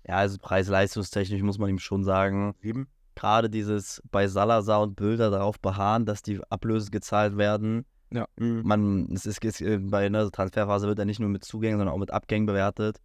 [0.06, 2.86] Ja, also preis-leistungstechnisch muss man ihm schon sagen, 7.
[3.14, 7.86] gerade dieses bei Salazar und Bilder darauf beharren, dass die Ablöse gezahlt werden.
[8.10, 8.62] Mhm.
[8.64, 11.94] Man, es ist, es, äh, bei einer Transferphase wird er nicht nur mit Zugängen, sondern
[11.94, 13.00] auch mit Abgängen bewertet.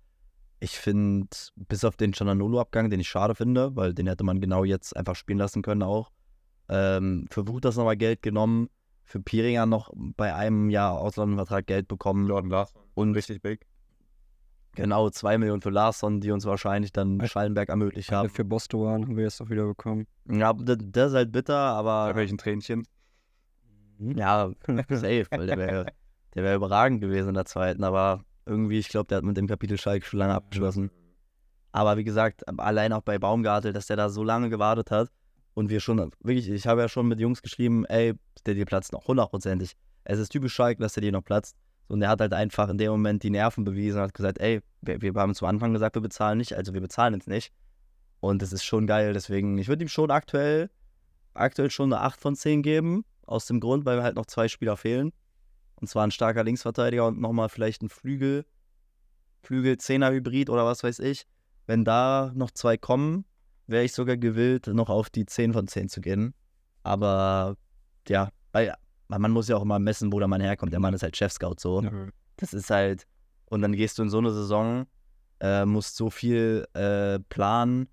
[0.60, 4.66] Ich finde, bis auf den Chananolo-Abgang, den ich schade finde, weil den hätte man genau
[4.66, 6.12] jetzt einfach spielen lassen können auch.
[6.68, 8.70] Ähm, für Wuchters nochmal Geld genommen,
[9.04, 12.28] für Piringer noch bei einem Jahr Auslandsvertrag Geld bekommen.
[12.28, 12.82] Jordan Larson.
[12.94, 13.66] Und Richtig big.
[14.76, 18.30] Genau zwei Millionen für Larsson, die uns wahrscheinlich dann Schallenberg ermöglicht haben.
[18.30, 20.08] für Bostoan haben wir jetzt auch wieder bekommen.
[20.30, 22.86] Ja, das, das ist halt bitter, Da aber welchen Tränchen.
[24.00, 24.52] ja,
[24.90, 25.86] safe, weil der wäre
[26.36, 29.48] der wär überragend gewesen in der zweiten, aber irgendwie, ich glaube, der hat mit dem
[29.48, 30.92] Kapitel Schalke schon lange abgeschlossen.
[31.72, 35.10] Aber wie gesagt, allein auch bei Baumgartel, dass der da so lange gewartet hat
[35.54, 38.14] und wir schon, wirklich, ich habe ja schon mit Jungs geschrieben, ey,
[38.46, 39.76] der dir platzt noch hundertprozentig.
[40.04, 41.56] Es ist typisch Schalke, dass der dir noch platzt.
[41.90, 44.62] Und er hat halt einfach in dem Moment die Nerven bewiesen und hat gesagt, ey,
[44.82, 47.52] wir, wir haben zu Anfang gesagt, wir bezahlen nicht, also wir bezahlen jetzt nicht.
[48.20, 50.70] Und das ist schon geil, deswegen, ich würde ihm schon aktuell,
[51.34, 54.78] aktuell schon eine 8 von 10 geben, aus dem Grund, weil halt noch zwei Spieler
[54.78, 55.12] fehlen.
[55.76, 58.46] Und zwar ein starker Linksverteidiger und nochmal vielleicht ein Flügel,
[59.44, 61.26] Flügel-Zehner-Hybrid oder was weiß ich.
[61.66, 63.26] Wenn da noch zwei kommen,
[63.68, 66.34] wäre ich sogar gewillt, noch auf die 10 von 10 zu gehen.
[66.84, 67.56] Aber
[68.08, 68.30] ja,
[69.10, 70.72] weil man muss ja auch immer messen, wo der Mann herkommt.
[70.72, 71.82] Der Mann ist halt Chef-Scout so.
[71.82, 71.92] Ja.
[72.38, 73.06] Das ist halt,
[73.46, 74.86] und dann gehst du in so eine Saison,
[75.42, 77.90] äh, musst so viel äh, planen.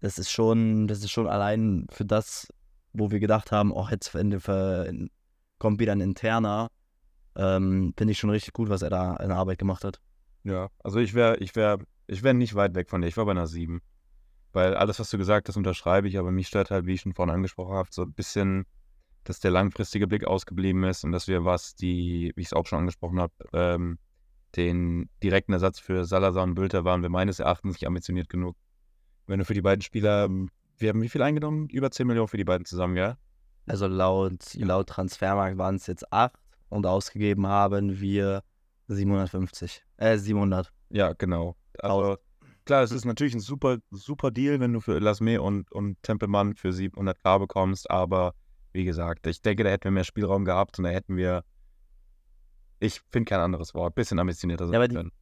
[0.00, 2.46] Das ist schon, das ist schon allein für das,
[2.92, 4.92] wo wir gedacht haben, oh, jetzt wenn, für,
[5.58, 6.68] kommt wieder ein interner,
[7.36, 10.00] ähm, finde ich schon richtig gut, was er da in der Arbeit gemacht hat.
[10.44, 13.08] Ja, also ich wäre, ich wäre, ich wäre nicht weit weg von dir.
[13.08, 13.80] Ich war bei einer 7.
[14.52, 17.14] Weil alles, was du gesagt hast, unterschreibe ich, aber mich stört halt, wie ich schon
[17.14, 18.66] vorhin angesprochen habe, so ein bisschen,
[19.24, 22.66] dass der langfristige Blick ausgeblieben ist und dass wir was, die, wie ich es auch
[22.66, 23.98] schon angesprochen habe, ähm,
[24.56, 28.56] den direkten Ersatz für Salazar und Bülter waren wir meines Erachtens nicht ambitioniert genug.
[29.26, 30.28] Wenn du für die beiden Spieler,
[30.78, 31.68] wir haben wie viel eingenommen?
[31.68, 33.16] Über 10 Millionen für die beiden zusammen, ja?
[33.66, 36.34] Also laut, laut Transfermarkt waren es jetzt 8
[36.68, 38.42] und ausgegeben haben wir
[38.88, 39.82] 750.
[39.96, 40.70] Äh, 700.
[40.90, 41.56] Ja, genau.
[41.78, 42.18] Also,
[42.66, 46.54] klar, es ist natürlich ein super, super Deal, wenn du für Lasme und, und Tempelmann
[46.54, 48.34] für 700k bekommst, aber
[48.74, 51.44] wie gesagt, ich denke, da hätten wir mehr Spielraum gehabt und da hätten wir,
[52.80, 55.12] ich finde kein anderes Wort, bisschen ambitionierter sein Ja, aber die- können.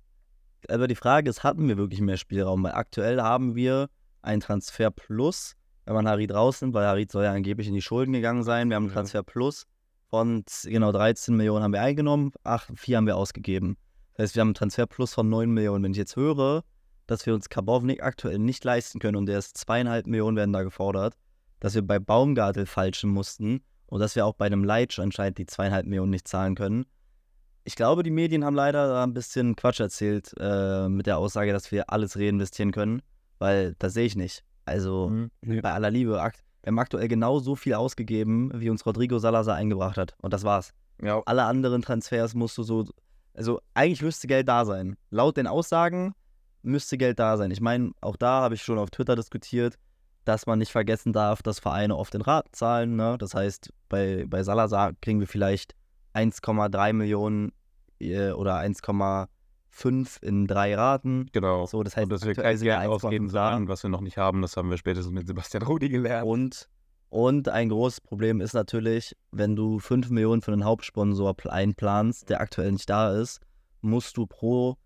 [0.69, 2.62] Aber die Frage ist, hatten wir wirklich mehr Spielraum?
[2.62, 3.88] Weil aktuell haben wir
[4.23, 8.12] einen Transfer Plus, wenn man Harid rausnimmt, weil Harid soll ja angeblich in die Schulden
[8.12, 8.69] gegangen sein.
[8.71, 8.93] Wir haben einen.
[8.93, 9.67] Transfer Plus
[10.09, 13.77] von genau 13 Millionen haben wir eingenommen, 8, 4 haben wir ausgegeben.
[14.15, 15.83] Das heißt, wir haben einen Transfer Plus von 9 Millionen.
[15.83, 16.62] Wenn ich jetzt höre,
[17.09, 20.62] dass wir uns Karbovnik aktuell nicht leisten können und der ist zweieinhalb Millionen werden da
[20.62, 21.17] gefordert,
[21.62, 25.46] dass wir bei Baumgartel falschen mussten und dass wir auch bei einem Leitsch anscheinend die
[25.46, 26.87] zweieinhalb Millionen nicht zahlen können.
[27.62, 31.53] Ich glaube, die Medien haben leider da ein bisschen Quatsch erzählt äh, mit der Aussage,
[31.53, 33.01] dass wir alles reinvestieren können,
[33.38, 34.42] weil das sehe ich nicht.
[34.64, 35.31] Also Mhm.
[35.62, 36.33] bei aller Liebe, wir
[36.66, 40.16] haben aktuell genau so viel ausgegeben, wie uns Rodrigo Salazar eingebracht hat.
[40.20, 40.72] Und das war's.
[41.01, 42.85] Ja, Alle anderen Transfers musst du so,
[43.35, 44.96] also eigentlich müsste Geld da sein.
[45.11, 46.12] Laut den Aussagen
[46.62, 47.53] müsste Geld da sein.
[47.53, 49.79] Ich meine, auch da habe ich schon auf Twitter diskutiert,
[50.24, 52.96] dass man nicht vergessen darf, dass Vereine oft in Raten zahlen.
[52.96, 53.16] Ne?
[53.18, 55.74] Das heißt, bei, bei Salazar kriegen wir vielleicht
[56.14, 57.52] 1,3 Millionen
[58.00, 61.26] äh, oder 1,5 in drei Raten.
[61.32, 61.66] genau.
[61.66, 63.52] So, das heißt, und dass wir kein Geld ausgeben 1,5 da.
[63.52, 66.26] sollen, was wir noch nicht haben, das haben wir spätestens mit Sebastian Rudi gelernt.
[66.26, 66.68] Und,
[67.08, 72.28] und ein großes Problem ist natürlich, wenn du 5 Millionen für einen Hauptsponsor pl- einplanst,
[72.30, 73.40] der aktuell nicht da ist,
[73.80, 74.76] musst du pro,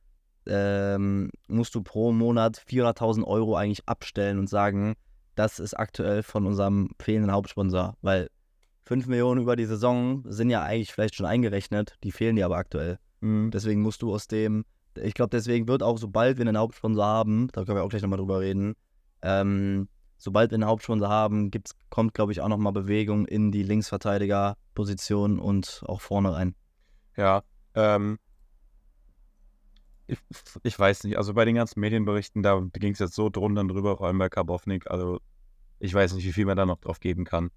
[0.47, 4.95] ähm, musst du pro Monat 400.000 Euro eigentlich abstellen und sagen,
[5.37, 7.97] das ist aktuell von unserem fehlenden Hauptsponsor.
[8.03, 8.29] Weil
[8.83, 12.57] 5 Millionen über die Saison sind ja eigentlich vielleicht schon eingerechnet, die fehlen dir aber
[12.57, 12.99] aktuell.
[13.21, 13.51] Mhm.
[13.51, 14.65] Deswegen musst du aus dem,
[14.97, 18.03] ich glaube, deswegen wird auch, sobald wir einen Hauptsponsor haben, da können wir auch gleich
[18.03, 18.75] nochmal drüber reden,
[19.23, 23.63] ähm, sobald wir einen Hauptsponsor haben, gibt's, kommt, glaube ich, auch nochmal Bewegung in die
[23.63, 26.55] Linksverteidigerposition und auch vorne rein.
[27.17, 27.43] Ja,
[27.75, 28.19] ähm,
[30.07, 30.19] ich,
[30.63, 33.69] ich weiß nicht, also bei den ganzen Medienberichten, da ging es jetzt so drunter und
[33.69, 35.21] drüber, vor allem bei Karbovnik, also
[35.79, 37.51] ich weiß nicht, wie viel man da noch drauf geben kann.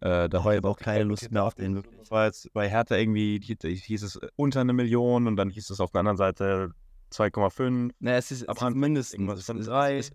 [0.00, 2.96] Äh, da habe ich aber auch keine Lust mehr auf den war jetzt bei Hertha
[2.96, 6.70] irgendwie, hieß, hieß es unter eine Million und dann hieß es auf der anderen Seite
[7.12, 7.90] 2,5.
[7.98, 9.48] Ne, es ist, es ist mindestens.
[9.48, 10.12] Es, es,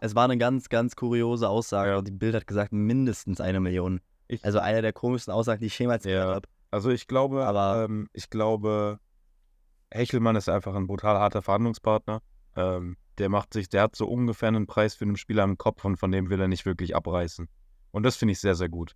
[0.00, 1.90] es war eine ganz, ganz kuriose Aussage.
[1.90, 2.00] Ja.
[2.02, 4.00] Die Bild hat gesagt, mindestens eine Million.
[4.28, 6.12] Ich, Also eine der komischsten Aussagen, die ich jemals Ja.
[6.22, 6.48] gehört habe.
[6.70, 8.98] Also ich glaube, Aber- ähm, ich glaube,
[9.92, 12.20] Hechelmann ist einfach ein brutal harter Verhandlungspartner.
[12.56, 15.84] Ähm, der macht sich, der hat so ungefähr einen Preis für einen Spieler im Kopf
[15.84, 17.48] und von dem will er nicht wirklich abreißen.
[17.90, 18.94] Und das finde ich sehr, sehr gut.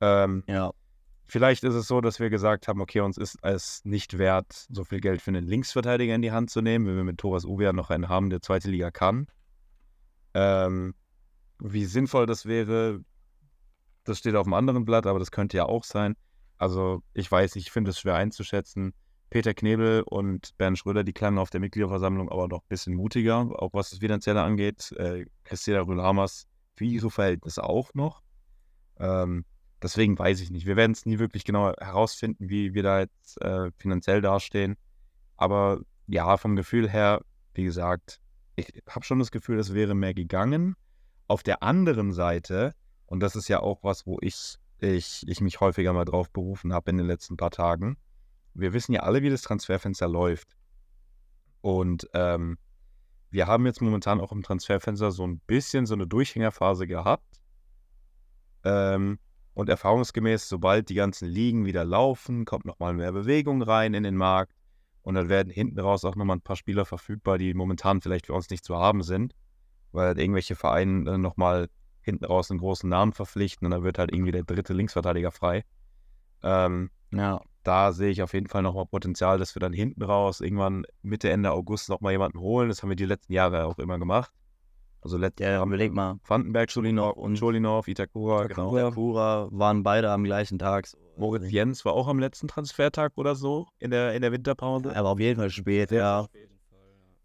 [0.00, 0.72] Ähm, Ja.
[1.26, 4.84] vielleicht ist es so, dass wir gesagt haben, okay, uns ist es nicht wert, so
[4.84, 7.72] viel Geld für einen Linksverteidiger in die Hand zu nehmen, wenn wir mit Thomas Uwe
[7.72, 9.26] noch einen haben, der zweite Liga kann.
[10.34, 10.94] Ähm,
[11.58, 13.00] wie sinnvoll das wäre,
[14.04, 16.14] das steht auf dem anderen Blatt, aber das könnte ja auch sein.
[16.58, 18.92] Also ich weiß ich finde es schwer einzuschätzen.
[19.36, 23.36] Peter Knebel und Bernd Schröder, die klangen auf der Mitgliederversammlung aber noch ein bisschen mutiger,
[23.60, 24.92] auch was das Finanzielle angeht.
[24.92, 28.22] Äh, Christina Rühl-Hamers für ihre Verhältnisse auch noch.
[28.98, 29.44] Ähm,
[29.82, 30.64] deswegen weiß ich nicht.
[30.64, 34.78] Wir werden es nie wirklich genau herausfinden, wie wir da jetzt äh, finanziell dastehen.
[35.36, 37.20] Aber ja, vom Gefühl her,
[37.52, 38.20] wie gesagt,
[38.54, 40.76] ich habe schon das Gefühl, es wäre mehr gegangen.
[41.28, 42.72] Auf der anderen Seite,
[43.04, 46.72] und das ist ja auch was, wo ich, ich, ich mich häufiger mal drauf berufen
[46.72, 47.98] habe in den letzten paar Tagen.
[48.58, 50.56] Wir wissen ja alle, wie das Transferfenster läuft.
[51.60, 52.58] Und ähm,
[53.30, 57.40] wir haben jetzt momentan auch im Transferfenster so ein bisschen so eine Durchhängerphase gehabt.
[58.64, 59.18] Ähm,
[59.54, 64.16] und erfahrungsgemäß, sobald die ganzen Ligen wieder laufen, kommt nochmal mehr Bewegung rein in den
[64.16, 64.52] Markt.
[65.02, 68.34] Und dann werden hinten raus auch nochmal ein paar Spieler verfügbar, die momentan vielleicht für
[68.34, 69.34] uns nicht zu haben sind.
[69.92, 71.68] Weil halt irgendwelche Vereine äh, nochmal
[72.00, 75.64] hinten raus einen großen Namen verpflichten und dann wird halt irgendwie der dritte Linksverteidiger frei.
[76.42, 77.40] Ähm, Ja.
[77.66, 81.30] Da sehe ich auf jeden Fall nochmal Potenzial, dass wir dann hinten raus irgendwann Mitte,
[81.30, 82.68] Ende August nochmal jemanden holen.
[82.68, 84.30] Das haben wir die letzten Jahre auch immer gemacht.
[85.00, 86.18] Also letztes Ja, Jahr haben wir mal.
[86.26, 88.70] Vandenberg, Scholinov und- Scholinov, Itakura, Genau.
[88.70, 88.90] genau.
[88.90, 90.86] Pura waren beide am gleichen Tag.
[91.16, 94.94] Moritz Jens war auch am letzten Transfertag oder so in der, in der Winterpause.
[94.96, 96.26] Aber auf jeden Fall spät, ja.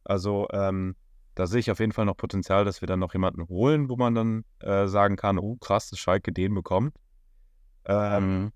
[0.04, 0.96] Also ähm,
[1.36, 3.96] da sehe ich auf jeden Fall noch Potenzial, dass wir dann noch jemanden holen, wo
[3.96, 6.96] man dann äh, sagen kann, oh krass, dass Schalke den bekommt.
[7.86, 8.52] Ähm, Mhm.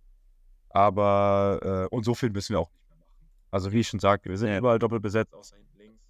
[0.75, 3.29] Aber äh, und so viel müssen wir auch nicht mehr machen.
[3.51, 4.57] Also wie ich schon sagte, wir sind Ja.
[4.57, 6.03] überall doppelt besetzt, außer hinten links.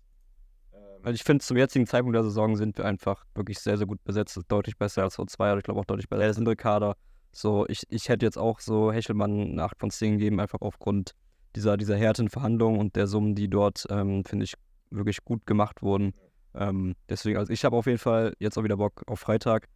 [0.74, 3.86] Ähm, Also ich finde, zum jetzigen Zeitpunkt der Saison sind wir einfach wirklich sehr, sehr
[3.86, 4.40] gut besetzt.
[4.48, 5.60] Deutlich besser als vor zwei Jahren.
[5.60, 6.96] Ich glaube auch deutlich besser als andere Kader.
[7.32, 11.12] So, ich, ich hätte jetzt auch so Hechelmann eine 8 von 10 gegeben, einfach aufgrund
[11.56, 14.56] dieser, dieser härten Verhandlungen und der Summen, die dort, ähm, finde ich,
[14.90, 16.14] wirklich gut gemacht wurden.
[16.56, 19.68] Ähm, deswegen, also ich habe auf jeden Fall jetzt auch wieder Bock auf Freitag.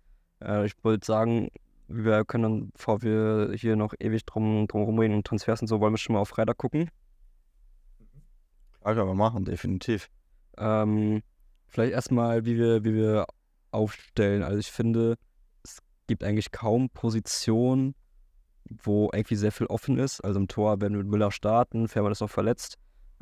[0.42, 1.50] Äh, ich wollte sagen,
[1.90, 5.80] wir können dann, bevor wir hier noch ewig drum, drum rumreden und Transfers und so,
[5.82, 6.90] wollen wir schon mal auf Freitag gucken.
[8.82, 10.10] Klar können wir machen, definitiv.
[10.58, 11.22] Ähm,
[11.68, 13.26] vielleicht erstmal, wie wir, wie wir
[13.72, 14.44] aufstellen.
[14.44, 15.18] Also ich finde,
[15.64, 17.96] es gibt eigentlich kaum Positionen,
[18.70, 20.22] wo irgendwie sehr viel offen ist.
[20.22, 22.78] Also im Tor werden wir mit Müller starten, Fährmann ist noch verletzt.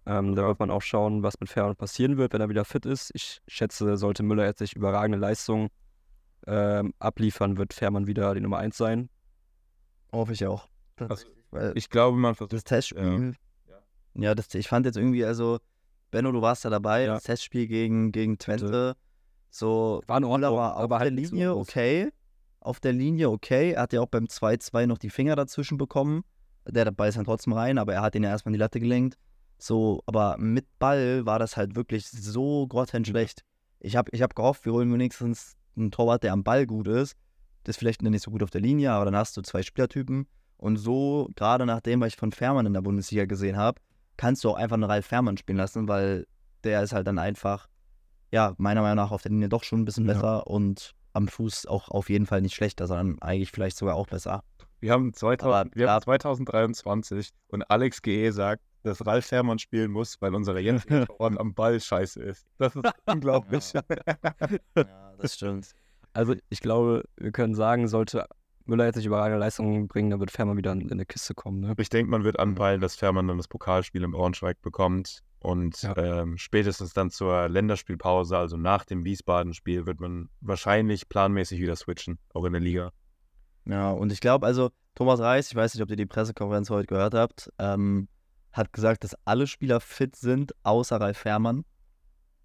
[0.05, 2.85] Ähm, da wird man auch schauen, was mit Fährmann passieren wird, wenn er wieder fit
[2.85, 3.11] ist.
[3.13, 5.69] Ich schätze, sollte Müller jetzt nicht überragende Leistung
[6.47, 9.09] ähm, abliefern, wird Fährmann wieder die Nummer 1 sein.
[10.11, 10.67] Hoffe ich auch.
[10.97, 12.53] Also, Weil ich glaube, man versucht.
[12.53, 13.33] das Testspiel.
[13.67, 13.75] Ja.
[14.15, 15.59] Ja, das, ich fand jetzt irgendwie, also,
[16.09, 17.13] Benno, du warst ja dabei, Ja.
[17.15, 18.95] das Testspiel gegen, gegen Twente.
[19.49, 22.09] So, War in Ordnung, war auf aber halt der so Linie okay.
[22.59, 23.71] Auf der Linie okay.
[23.73, 26.23] Er hat ja auch beim 2-2 noch die Finger dazwischen bekommen.
[26.67, 28.79] Der Ball ist dann trotzdem rein, aber er hat ihn ja erstmal in die Latte
[28.79, 29.17] gelenkt.
[29.57, 33.41] So, aber mit Ball war das halt wirklich so grottenschlecht.
[33.79, 37.15] Ich habe ich hab gehofft, wir holen wenigstens einen Torwart, der am Ball gut ist.
[37.63, 40.27] Das ist vielleicht nicht so gut auf der Linie, aber dann hast du zwei Spielertypen.
[40.57, 43.79] Und so, gerade nach dem, was ich von Fährmann in der Bundesliga gesehen habe,
[44.15, 46.25] kannst du auch einfach einen Ralf Fährmann spielen lassen, weil
[46.63, 47.67] der ist halt dann einfach,
[48.31, 50.13] ja, meiner Meinung nach auf der Linie doch schon ein bisschen Ja.
[50.13, 54.07] besser und am Fuß auch auf jeden Fall nicht schlechter, sondern eigentlich vielleicht sogar auch
[54.07, 54.43] besser.
[54.79, 56.19] Wir haben, 2000, Aber wir haben klar.
[56.19, 61.79] 2023 und Alex GE sagt, dass Ralf Herrmann spielen muss, weil unsere jetzige am Ball
[61.79, 62.47] scheiße ist.
[62.57, 63.73] Das ist unglaublich.
[63.73, 63.81] Ja,
[65.19, 65.71] das stimmt.
[66.13, 68.25] Also ich glaube, wir können sagen, sollte
[68.65, 71.59] Müller jetzt nicht überragende Leistungen bringen, dann wird Fährmann wieder in, in eine Kiste kommen.
[71.61, 71.73] Ne?
[71.77, 75.21] Ich denke, man wird anpeilen, dass Fährmann dann das Pokalspiel im Braunschweig bekommt.
[75.39, 75.95] Und Ja.
[75.95, 82.17] ähm, spätestens dann zur Länderspielpause, also nach dem Wiesbaden-Spiel, wird man wahrscheinlich planmäßig wieder switchen,
[82.33, 82.91] auch in der Liga.
[83.65, 86.87] Ja, und ich glaube, also Thomas Reis, ich weiß nicht, ob ihr die Pressekonferenz heute
[86.87, 88.07] gehört habt, ähm,
[88.51, 91.65] hat gesagt, dass alle Spieler fit sind, außer Ralf Fährmann.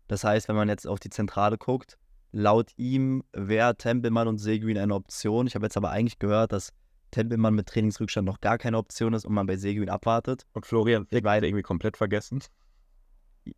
[0.08, 1.98] Das heißt, wenn man jetzt auf die Zentrale guckt,
[2.32, 5.46] laut ihm wäre Tempelmann und Seguin eine Option.
[5.46, 6.70] Ich habe jetzt aber eigentlich gehört, dass
[7.10, 10.44] Tempelmann mit Trainingsrückstand noch gar keine Option ist und man bei Seguin abwartet.
[10.52, 12.42] Und Florian Flick war irgendwie komplett vergessen.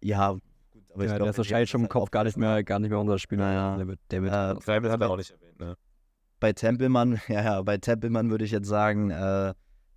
[0.00, 0.42] Ja, gut,
[0.92, 2.90] aber ich ja, glaube, der ist wahrscheinlich schon im Kopf gar nicht mehr, gar nicht
[2.90, 3.76] mehr unser Spieler.
[3.76, 5.76] Der wird, der wird Äh, hat er auch nicht erwähnt, ne?
[6.44, 9.54] bei Tempelmann, ja, ja, bei Tempelmann würde ich jetzt sagen, äh,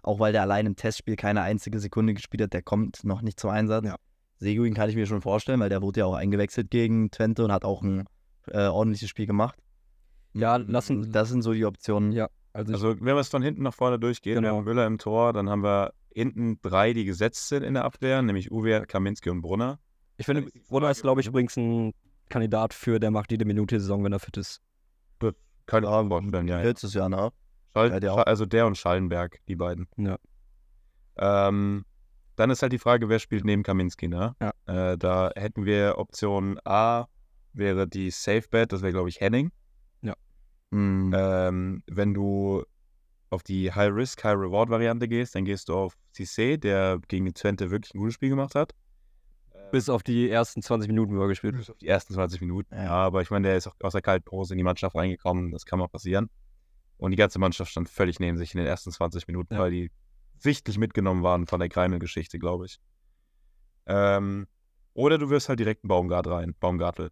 [0.08, 3.39] auch weil der allein im Testspiel keine einzige Sekunde gespielt hat, der kommt noch nicht
[3.39, 3.86] zum Einsatz.
[3.86, 3.95] Ja.
[4.39, 7.51] Seguin kann ich mir schon vorstellen, weil der wurde ja auch eingewechselt gegen Twente und
[7.51, 8.05] hat auch ein
[8.47, 9.58] äh, ordentliches Spiel gemacht.
[10.34, 11.12] ja, lassen.
[11.12, 12.12] Das sind so die Optionen.
[12.12, 14.58] Ja, also, Also, wenn wir es von hinten nach vorne durchgehen, wir Genau.
[14.58, 18.22] haben Müller im Tor, dann haben wir hinten drei, die gesetzt sind in der Abwehr,
[18.22, 19.80] nämlich Uwe, Kaminski und Brunner.
[20.18, 21.32] ich finde, Brunner ist, glaube ich, ne?
[21.32, 21.93] übrigens ein
[22.30, 24.62] Kandidat für, der macht jede Minute die Saison, wenn er fit ist.
[25.70, 26.58] Vorstellen, ja.
[26.60, 26.64] ja.
[26.64, 27.30] Letztes Jahr, ne?
[27.78, 29.88] Schall, Ja, der also der und Schallenberg, die beiden.
[29.97, 30.17] Ja.
[31.17, 31.86] Ähm,
[32.36, 34.36] dann ist halt die Frage, wer spielt neben Kaminski, ne?
[34.39, 34.91] Ja.
[34.91, 37.05] Äh, da hätten wir Option A,
[37.53, 39.51] wäre die Safe Bet, das wäre, glaube ich, Henning.
[40.71, 41.13] Mhm.
[41.15, 42.63] Ähm, wenn du
[43.30, 47.93] auf die High-Risk, High-Reward-Variante gehst, dann gehst du auf Cissé, der gegen die Twente wirklich
[47.93, 48.73] ein gutes Spiel gemacht hat.
[49.53, 51.59] Ähm, Bis auf die ersten 20 Minuten, wo er gespielt hat.
[51.59, 52.73] bis auf die ersten 20 Minuten.
[52.73, 52.84] Ja.
[52.84, 55.51] Ja, aber ich meine, der ist auch aus der kalten Hose in die Mannschaft reingekommen,
[55.51, 56.30] das kann mal passieren.
[56.98, 59.60] Und die ganze Mannschaft stand völlig neben sich in den ersten 20 Minuten, Ja.
[59.62, 59.91] weil die
[60.38, 62.80] sichtlich mitgenommen waren von der Greimel-Geschichte, glaube ich.
[63.86, 64.48] Ähm,
[64.93, 67.12] oder du wirst halt direkt einen Baumgart rein, Baumgartel.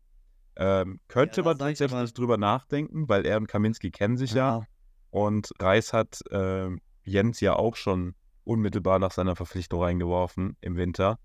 [0.58, 4.64] Ähm, könnte Ja, man grundsätzlich aber- drüber nachdenken, weil er und Kaminski kennen sich ja.
[5.10, 11.20] Und Reis hat ähm, Jens ja auch schon unmittelbar nach seiner Verpflichtung reingeworfen im Winter.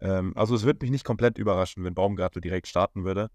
[0.00, 3.28] Ähm, also es würde mich nicht komplett überraschen, wenn Baumgartel direkt starten würde.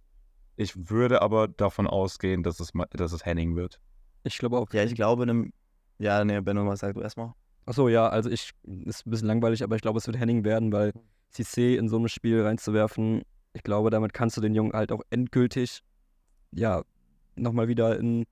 [0.56, 3.80] Ich würde aber davon ausgehen, dass es, dass es Henning wird.
[4.28, 4.72] Ich glaube auch.
[4.74, 5.52] Ja, ich glaube, einem.
[6.00, 7.34] Ja, ne, Benno, was sagst du erstmal?
[7.66, 8.52] Achso, ja, also ich,
[8.86, 10.94] ist ein bisschen langweilig, aber ich glaube, es wird Henning werden, weil
[11.34, 13.24] Cissé in so ein Spiel reinzuwerfen,
[13.54, 15.82] ich glaube, damit kannst du den Jungen halt auch endgültig,
[16.52, 16.84] ja,
[17.36, 18.26] nochmal wieder in,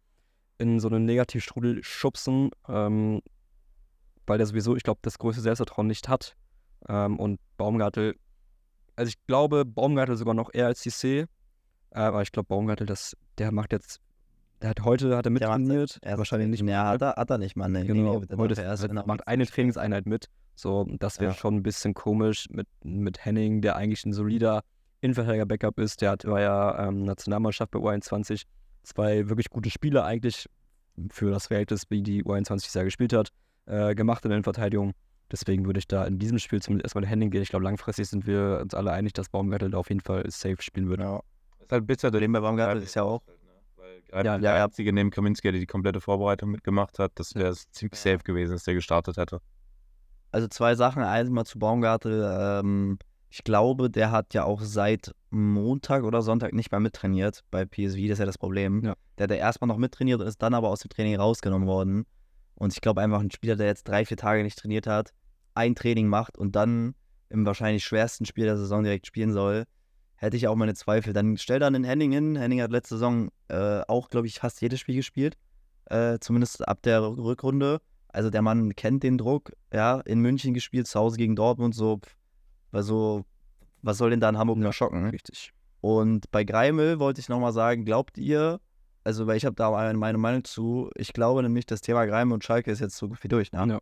[0.57, 3.21] in so einen Negativstrudel schubsen, ähm,
[4.27, 6.35] weil der sowieso, ich glaube, das größte Selbstvertrauen nicht hat.
[6.87, 8.15] Ähm, und Baumgartel,
[8.95, 11.23] also ich glaube, Baumgartel sogar noch eher als Cissé,
[11.91, 13.99] äh, aber ich glaube, Baumgartel, das, der macht jetzt,
[14.61, 16.85] der hat heute, hat er mittrainiert, Er wahrscheinlich nicht mehr.
[16.85, 17.71] hat er, hat er nicht, Mann.
[17.73, 20.27] Nee, Genau, nee, heute ist, wenn er macht eine Trainingseinheit mit.
[20.55, 21.37] So, das wäre Ja.
[21.37, 24.63] schon ein bisschen komisch mit, mit Henning, der eigentlich ein solider
[25.01, 26.01] Innenverteidiger-Backup ist.
[26.01, 28.43] Der hat, war ja ähm, Nationalmannschaft bei U21.
[28.83, 30.47] Zwei wirklich gute Spiele eigentlich
[31.11, 33.29] für das Verhältnis, wie die U21 dieses Jahr gespielt hat,
[33.65, 34.93] äh, gemacht in der Innenverteidigung.
[35.31, 37.41] Deswegen würde ich da in diesem Spiel zumindest erstmal Henning gehen.
[37.41, 40.61] Ich glaube, langfristig sind wir uns alle einig, dass Baumgartel da auf jeden Fall safe
[40.61, 41.03] spielen würde.
[41.03, 41.21] Ja.
[41.61, 43.21] ist halt bitter, bei Baumgartel ist ja auch,
[44.24, 48.20] Ja, der einzige neben Kaminski, der die komplette Vorbereitung mitgemacht hat, das wäre ziemlich safe
[48.20, 49.41] gewesen, dass der gestartet hätte.
[50.32, 51.03] Also zwei Sachen.
[51.03, 52.24] Einmal zu Baumgartel.
[52.39, 52.99] Ähm,
[53.30, 57.95] ich glaube, der hat ja auch seit Montag oder Sonntag nicht mehr mittrainiert bei PSV.
[57.95, 58.84] Das ist ja das Problem.
[58.84, 58.95] Ja.
[59.18, 62.05] Der hat ja erstmal noch mittrainiert und ist dann aber aus dem Training rausgenommen worden.
[62.55, 65.13] Und ich glaube einfach, ein Spieler, der jetzt drei, vier Tage nicht trainiert hat,
[65.53, 66.95] ein Training macht und dann
[67.30, 69.66] im wahrscheinlich schwersten Spiel der Saison direkt spielen soll,
[70.18, 71.13] hätte ich auch meine Zweifel.
[71.13, 72.36] Dann stell dann den Henning hin.
[72.36, 75.38] Henning hat letzte Saison äh, auch, glaube ich, fast jedes Spiel gespielt.
[75.86, 77.80] Äh, zumindest ab der Rückrunde.
[78.16, 81.99] Also der Mann kennt den Druck, ja, in München gespielt, zu Hause gegen Dortmund, so,
[82.72, 83.26] also,
[83.82, 85.09] was soll denn da in Hamburg noch schocken?
[85.09, 85.51] Richtig.
[85.82, 88.61] Und bei Greimel wollte ich nochmal sagen, glaubt ihr,
[89.03, 92.43] also weil ich habe da meine Meinung zu, ich glaube nämlich, das Thema Greimel und
[92.45, 93.66] Schalke ist jetzt so gut wie durch, ne?
[93.68, 93.80] Ja.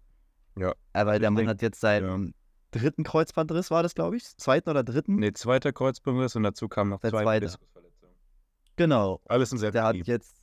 [0.60, 0.74] Ja.
[0.94, 2.34] Aber der Ich Mann hat jetzt seinen ja.
[2.74, 4.26] Dritten Kreuzbandriss, war das, glaube ich?
[4.38, 5.15] Zweiten oder dritten?
[5.15, 7.55] Nee, zweiter Kreuzbandriss und dazu kam noch Der zwei zweite.
[8.76, 9.21] Genau.
[9.26, 10.41] Alles im selben Der hat jetzt,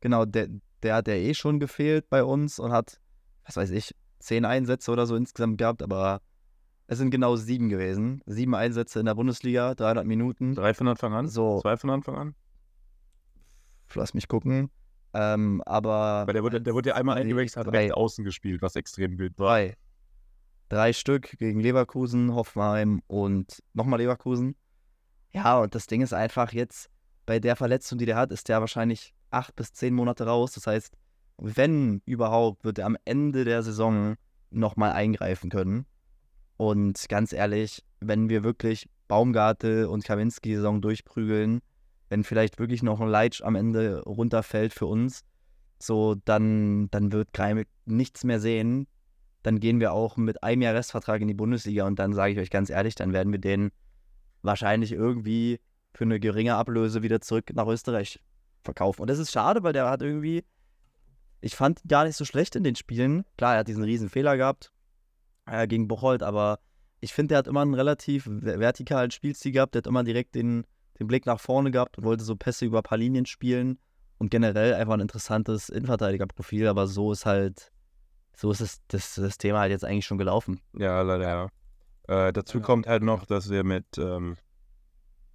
[0.00, 0.48] genau, der,
[0.82, 3.00] der hat ja eh schon gefehlt bei uns und hat,
[3.44, 6.20] was weiß ich, zehn Einsätze oder so insgesamt gehabt, aber
[6.86, 8.22] es sind genau sieben gewesen.
[8.26, 10.54] Sieben Einsätze in der Bundesliga, 300 Minuten.
[10.54, 11.28] Drei von Anfang an?
[11.28, 11.60] So.
[11.60, 12.34] Zwei von Anfang an?
[13.94, 14.70] Lass mich gucken.
[15.14, 16.24] Ähm, aber.
[16.26, 19.38] Weil der wurde, der wurde ja einmal eingewechselt, hat rechts außen gespielt, was extrem wild
[19.38, 19.48] war.
[19.48, 19.76] Drei.
[20.68, 24.56] Drei Stück gegen Leverkusen, Hoffenheim und nochmal Leverkusen.
[25.32, 26.88] Ja, und das Ding ist einfach jetzt,
[27.26, 30.52] bei der Verletzung, die der hat, ist der wahrscheinlich acht bis zehn Monate raus.
[30.52, 30.94] Das heißt,
[31.38, 34.16] wenn überhaupt, wird er am Ende der Saison
[34.50, 35.86] nochmal eingreifen können.
[36.56, 41.60] Und ganz ehrlich, wenn wir wirklich Baumgartel und Kaminski Saison durchprügeln,
[42.08, 45.24] wenn vielleicht wirklich noch ein Leitsch am Ende runterfällt für uns,
[45.80, 48.86] so dann, dann wird Greimel nichts mehr sehen.
[49.44, 52.38] Dann gehen wir auch mit einem Jahr Restvertrag in die Bundesliga und dann sage ich
[52.38, 53.72] euch ganz ehrlich, dann werden wir den
[54.40, 55.60] wahrscheinlich irgendwie
[55.92, 58.20] für eine geringe Ablöse wieder zurück nach Österreich
[58.62, 59.02] verkaufen.
[59.02, 60.44] Und das ist schade, weil der hat irgendwie,
[61.42, 63.26] ich fand ihn gar nicht so schlecht in den Spielen.
[63.36, 64.72] Klar, er hat diesen riesen Fehler gehabt
[65.44, 66.58] äh, gegen Bocholt, aber
[67.00, 69.74] ich finde, der hat immer einen relativ ver- vertikalen Spielstil gehabt.
[69.74, 70.64] Der hat immer direkt den,
[70.98, 73.78] den Blick nach vorne gehabt und wollte so Pässe über ein paar Linien spielen
[74.16, 77.72] und generell einfach ein interessantes Innenverteidigerprofil, aber so ist halt,
[78.36, 80.60] so ist es, das, das Thema halt jetzt eigentlich schon gelaufen.
[80.72, 81.50] Ja, leider,
[82.08, 82.28] ja.
[82.28, 84.36] Äh, dazu kommt halt noch, dass wir mit, ähm,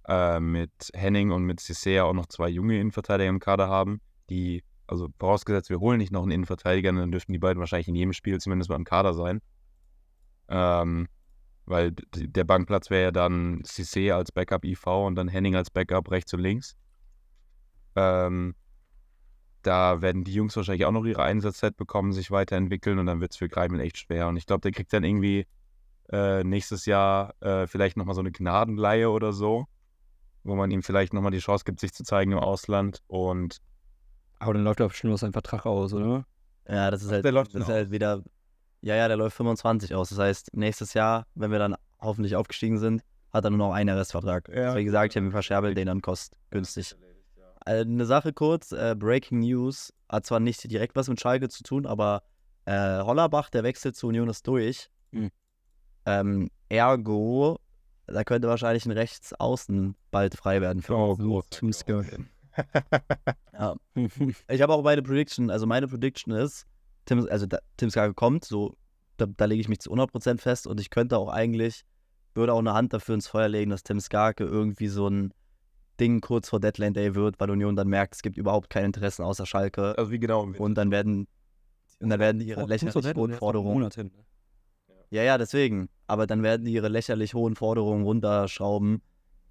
[0.06, 4.62] äh, mit Henning und mit Cissé auch noch zwei junge Innenverteidiger im Kader haben, die,
[4.86, 8.12] also vorausgesetzt, wir holen nicht noch einen Innenverteidiger, dann dürften die beiden wahrscheinlich in jedem
[8.12, 9.40] Spiel zumindest mal im Kader sein.
[10.48, 11.08] Ähm,
[11.66, 16.10] weil der Bankplatz wäre ja dann Cissé als Backup IV und dann Henning als Backup
[16.10, 16.74] rechts und links.
[17.94, 18.54] Ähm,
[19.62, 23.32] da werden die Jungs wahrscheinlich auch noch ihre Einsatzzeit bekommen, sich weiterentwickeln und dann wird
[23.32, 24.28] es für Greimel echt schwer.
[24.28, 25.46] Und ich glaube, der kriegt dann irgendwie
[26.10, 29.66] äh, nächstes Jahr äh, vielleicht nochmal so eine Gnadenleihe oder so,
[30.42, 33.00] wo man ihm vielleicht nochmal die Chance gibt, sich zu zeigen im Ausland.
[33.06, 33.58] Und
[34.38, 36.24] Aber dann läuft doch bestimmt noch sein Vertrag aus, oder?
[36.68, 38.22] Ja, das ist Ach, halt, der läuft das ist halt wieder,
[38.80, 40.10] ja, ja, der läuft 25 aus.
[40.10, 43.02] Das heißt, nächstes Jahr, wenn wir dann hoffentlich aufgestiegen sind,
[43.32, 44.48] hat er nur noch einen Restvertrag.
[44.48, 44.74] Ja.
[44.76, 46.96] Wie gesagt, ich habe ihn verscherbelt, den dann kostet günstig.
[47.70, 51.62] Äh, eine Sache kurz, äh, Breaking News, hat zwar nicht direkt was mit Schalke zu
[51.62, 52.22] tun, aber
[52.64, 54.90] äh, Hollerbach, der Wechsel zu Union ist durch.
[55.12, 55.30] Hm.
[56.04, 57.58] Ähm, ergo,
[58.06, 61.78] da könnte wahrscheinlich ein Rechtsaußen bald frei werden für Oh, uns.
[61.78, 62.04] Skirr.
[63.52, 63.76] Ja.
[64.48, 66.66] Ich habe auch meine Prediction, also meine Prediction ist,
[67.04, 68.76] Tim, also da, Tim Skake kommt, so,
[69.18, 71.84] da, da lege ich mich zu 100% fest und ich könnte auch eigentlich,
[72.34, 75.32] würde auch eine Hand dafür ins Feuer legen, dass Tim Skake irgendwie so ein
[76.00, 79.22] Ding kurz vor Deadline Day wird, weil Union dann merkt, es gibt überhaupt kein Interessen
[79.22, 80.42] außer Schalke Also wie genau?
[80.42, 81.28] und dann werden
[82.00, 84.10] und dann werden die ihre lächerlich hohen Forderungen hin.
[85.10, 85.90] ja, ja, deswegen.
[86.06, 89.02] Aber dann werden die ihre lächerlich hohen Forderungen runterschrauben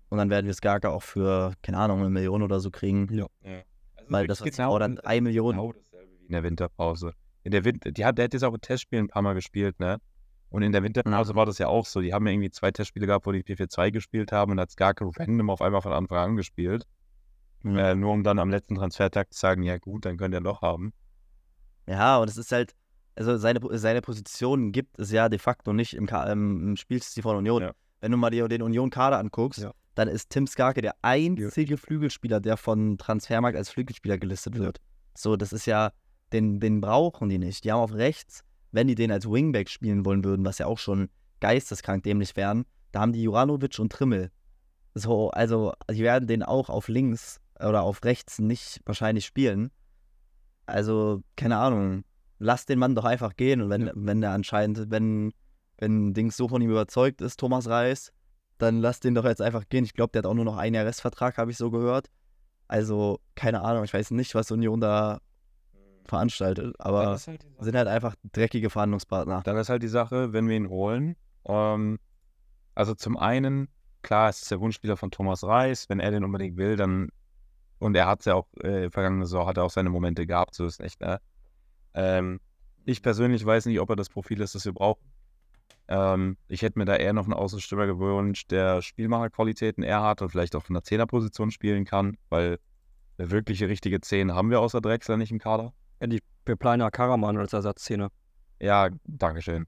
[0.09, 3.07] und dann werden wir Skake auch für, keine Ahnung, eine Million oder so kriegen.
[3.95, 5.59] Also Weil das, was genau, dann drei Millionen.
[5.59, 7.13] genau dasselbe wie in der Winterpause.
[7.43, 9.79] In der Winter, die hat, der hat jetzt auch in Testspielen ein paar Mal gespielt,
[9.79, 9.99] ne?
[10.49, 12.01] Und in der Winterpause war das ja auch so.
[12.01, 15.05] Die haben ja irgendwie zwei Testspiele gehabt, wo die 4-4-2 gespielt haben und hat Skarke
[15.17, 16.85] random auf einmal von Anfang an gespielt.
[17.63, 20.61] Äh, nur um dann am letzten Transfertag zu sagen, ja gut, dann könnt ihr doch
[20.61, 20.93] haben.
[21.87, 22.73] Ja, und es ist halt,
[23.15, 27.35] also seine, seine Position gibt es ja de facto nicht im, Ka- im, Spielstil von
[27.35, 27.61] Union.
[27.61, 27.71] Ja.
[28.01, 29.73] Wenn du mal dir den Union-Kader anguckst, Ja.
[29.95, 34.79] dann ist Tim Skarke der einzige Flügelspieler, der von Transfermarkt als Flügelspieler gelistet wird.
[35.15, 35.91] So, das ist ja,
[36.31, 37.65] den, den brauchen die nicht.
[37.65, 40.79] Die haben auf rechts, wenn die den als Wingback spielen wollen würden, was ja auch
[40.79, 41.09] schon
[41.39, 44.31] geisteskrank dämlich wären, da haben die Juranovic und Trimmel.
[44.95, 49.71] so, also die werden den auch auf links oder auf rechts nicht wahrscheinlich spielen.
[50.65, 52.03] Also, keine Ahnung.
[52.37, 53.61] Lass den Mann doch einfach gehen.
[53.61, 53.93] Und wenn, Ja.
[53.95, 55.33] wenn der anscheinend, wenn,
[55.77, 58.11] wenn Dings so von ihm überzeugt ist, Thomas Reis,
[58.57, 59.83] dann lass den doch jetzt einfach gehen.
[59.83, 62.09] Ich glaube, der hat auch nur noch ein Jahr Restvertrag, habe ich so gehört.
[62.67, 65.19] Also, keine Ahnung, ich weiß nicht, was Union da
[66.09, 69.41] veranstaltet, aber halt sind halt einfach dreckige Verhandlungspartner.
[69.43, 71.15] Dann ist halt die Sache, wenn wir ihn holen.
[71.45, 71.99] Ähm,
[72.75, 73.69] also zum einen,
[74.01, 75.89] klar, es ist der Wunschspieler von Thomas Reis.
[75.89, 77.09] Wenn er den unbedingt will, dann.
[77.79, 80.53] Und er hat es ja auch, äh, vergangene Saison hat er auch seine Momente gehabt,
[80.53, 81.21] so ist nicht, ne?
[81.93, 82.41] Ähm,
[82.83, 85.09] ich persönlich weiß nicht, ob er das Profil ist, das wir brauchen.
[85.87, 90.29] Ähm, ich hätte mir da eher noch einen Außenstürmer gewünscht, der Spielmacherqualitäten eher hat und
[90.29, 92.59] vielleicht auch in der Zehnerposition spielen kann, weil
[93.17, 95.73] eine wirkliche richtige Zehn haben wir außer Drexler nicht im Kader.
[95.99, 98.09] Ja, planen ja Karaman als Ersatzszene.
[98.59, 99.65] Ja, Dankeschön.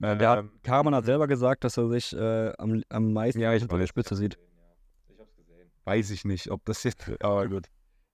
[0.00, 3.52] Der hat, Ähm, Karaman hat selber gesagt, dass er sich äh, am, am meisten Ja,
[3.52, 4.38] ich hinter der Spitze sieht.
[5.08, 5.70] Ich hab's gesehen.
[5.84, 7.10] Weiß ich nicht, ob das jetzt.
[7.22, 7.66] Aber gut.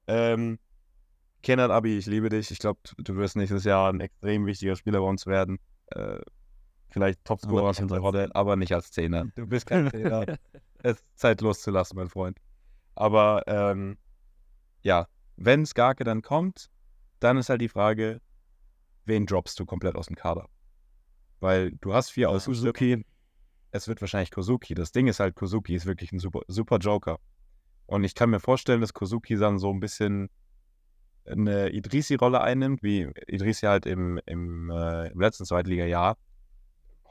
[0.09, 0.59] Ähm,
[1.43, 2.51] Kenneth Abi, ich liebe dich.
[2.51, 5.59] Ich glaube, du wirst nächstes Jahr ein extrem wichtiger Spieler bei uns werden.
[5.93, 6.19] Äh,
[6.91, 9.27] vielleicht Topscorer von der Rolle, aber nicht als Zehner.
[9.37, 10.25] Du bist kein Zehner.
[10.83, 12.39] es ist Zeit loszulassen, mein Freund.
[12.95, 13.97] Aber ähm,
[14.83, 16.69] ja, wenn Skarke dann kommt,
[17.21, 18.21] dann ist halt die Frage,
[19.05, 20.49] wen droppst du komplett aus dem Kader?
[21.41, 23.05] Weil du hast vier aus Suzuki.
[23.71, 24.75] es wird wahrscheinlich Kozuki.
[24.75, 27.19] Das Ding ist halt, Kozuki ist wirklich ein super, super Joker.
[27.87, 30.31] Und ich kann mir vorstellen, dass Kozuki dann so ein bisschen
[31.27, 36.17] eine Idrisi-Rolle einnimmt, wie Idrisi halt im, im, äh, im letzten Zweitliga-Jahr.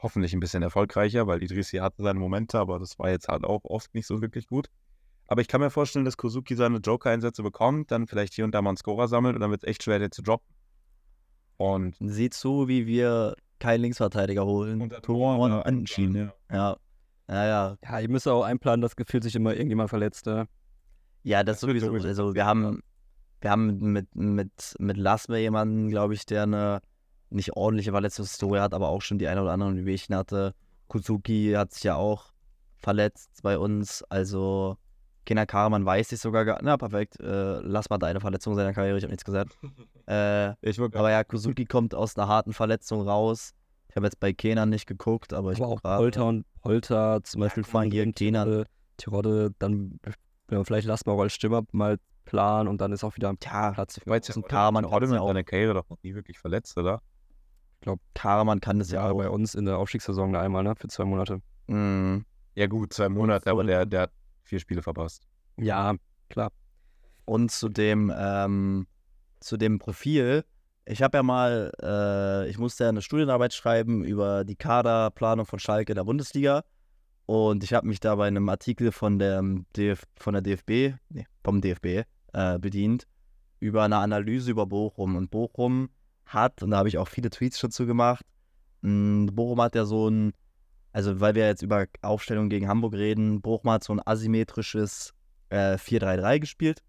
[0.02, 3.64] Hoffentlich ein bisschen erfolgreicher, weil Idrisi hatte seine Momente, aber das war jetzt halt auch
[3.64, 4.68] oft nicht so wirklich gut.
[5.28, 8.62] Aber ich kann mir vorstellen, dass Kozuki seine Joker-Einsätze bekommt, dann vielleicht hier und da
[8.62, 10.46] mal einen Scorer sammelt und dann wird es echt schwer, den zu droppen.
[11.56, 14.80] Und Sieh zu, wie wir keinen Linksverteidiger holen.
[14.80, 16.30] Und Tor und anschieben.
[16.50, 16.76] Ja.
[17.28, 17.76] Ja, ja.
[17.82, 20.26] Ja, ihr müsst auch einplanen, dass gefühlt sich immer irgendjemand verletzt.
[21.22, 22.82] Ja, das Das sowieso Also wir haben,
[23.40, 26.80] wir haben mit, mit, mit Lasme jemanden, glaube ich, der eine
[27.30, 30.54] nicht ordentliche Verletzungshistorie hat, aber auch schon die eine oder anderen Wehchen hatte.
[30.86, 32.32] Kuzuki hat sich ja auch
[32.76, 34.04] verletzt bei uns.
[34.04, 34.76] Also
[35.26, 37.20] Kinder Karaman weiß ich sogar gar Na, perfekt.
[37.20, 39.58] Äh, Lasme hat eine Verletzung seiner Karriere, ich habe nichts gesagt.
[40.08, 43.52] äh, ich aber ja, Kuzuki kommt aus einer harten Verletzung raus.
[43.90, 45.98] Ich habe jetzt bei Kenan nicht geguckt, aber ich Aber auch grad.
[45.98, 48.64] Polter und Polter zum Beispiel guck mal, hier von Kenan.
[48.96, 49.98] Tirode, dann
[50.48, 53.34] wenn wir vielleicht lassen wir auch als Stürmer mal planen und dann ist auch wieder
[53.44, 54.00] Ja, Platz.
[54.06, 55.26] Weil jetzt ein Karaman hat ja auch.
[55.28, 57.02] seine Karriere doch noch nie wirklich verletzt, oder?
[58.14, 59.16] Karaman kann das ja Ja, auch.
[59.18, 60.74] bei uns in der Aufstiegssaison da einmal, ne?
[60.76, 61.40] Für zwei Monate.
[61.68, 62.18] Mm.
[62.54, 64.10] Ja gut, zwei Monate, aber der, der hat
[64.46, 65.26] vier Spiele verpasst.
[65.56, 65.94] Ja,
[66.28, 66.50] klar.
[67.24, 68.86] Und zu dem, ähm,
[69.40, 70.44] zu dem Profil,
[70.86, 75.58] ich habe ja mal, äh, ich musste ja eine Studienarbeit schreiben über die Kaderplanung von
[75.58, 76.62] Schalke in der Bundesliga.
[77.26, 79.42] Und ich habe mich da bei einem Artikel von der,
[79.76, 83.08] DF, von der DFB, nee, vom DFB, äh, bedient,
[83.58, 85.16] über eine Analyse über Bochum.
[85.16, 85.90] Und Bochum
[86.24, 88.24] hat, und da habe ich auch viele Tweets schon zu gemacht,
[88.82, 90.32] mh, Bochum hat ja so ein,
[90.96, 95.12] also weil wir jetzt über Aufstellung gegen Hamburg reden, Bochum hat so ein asymmetrisches
[95.50, 96.82] äh, 4-3-3 gespielt,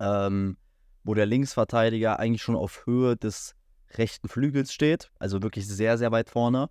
[0.00, 0.56] ähm,
[1.04, 3.54] wo der Linksverteidiger eigentlich schon auf Höhe des
[3.94, 6.68] rechten Flügels steht, also wirklich sehr, sehr weit vorne.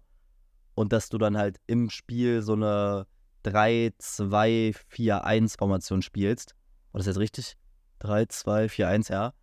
[0.75, 3.07] Und dass du dann halt im Spiel so eine
[3.45, 6.57] 3-2-4-1-Formation spielst.
[6.91, 7.55] War das jetzt richtig?
[8.01, 9.33] 3-2-4-1, ja.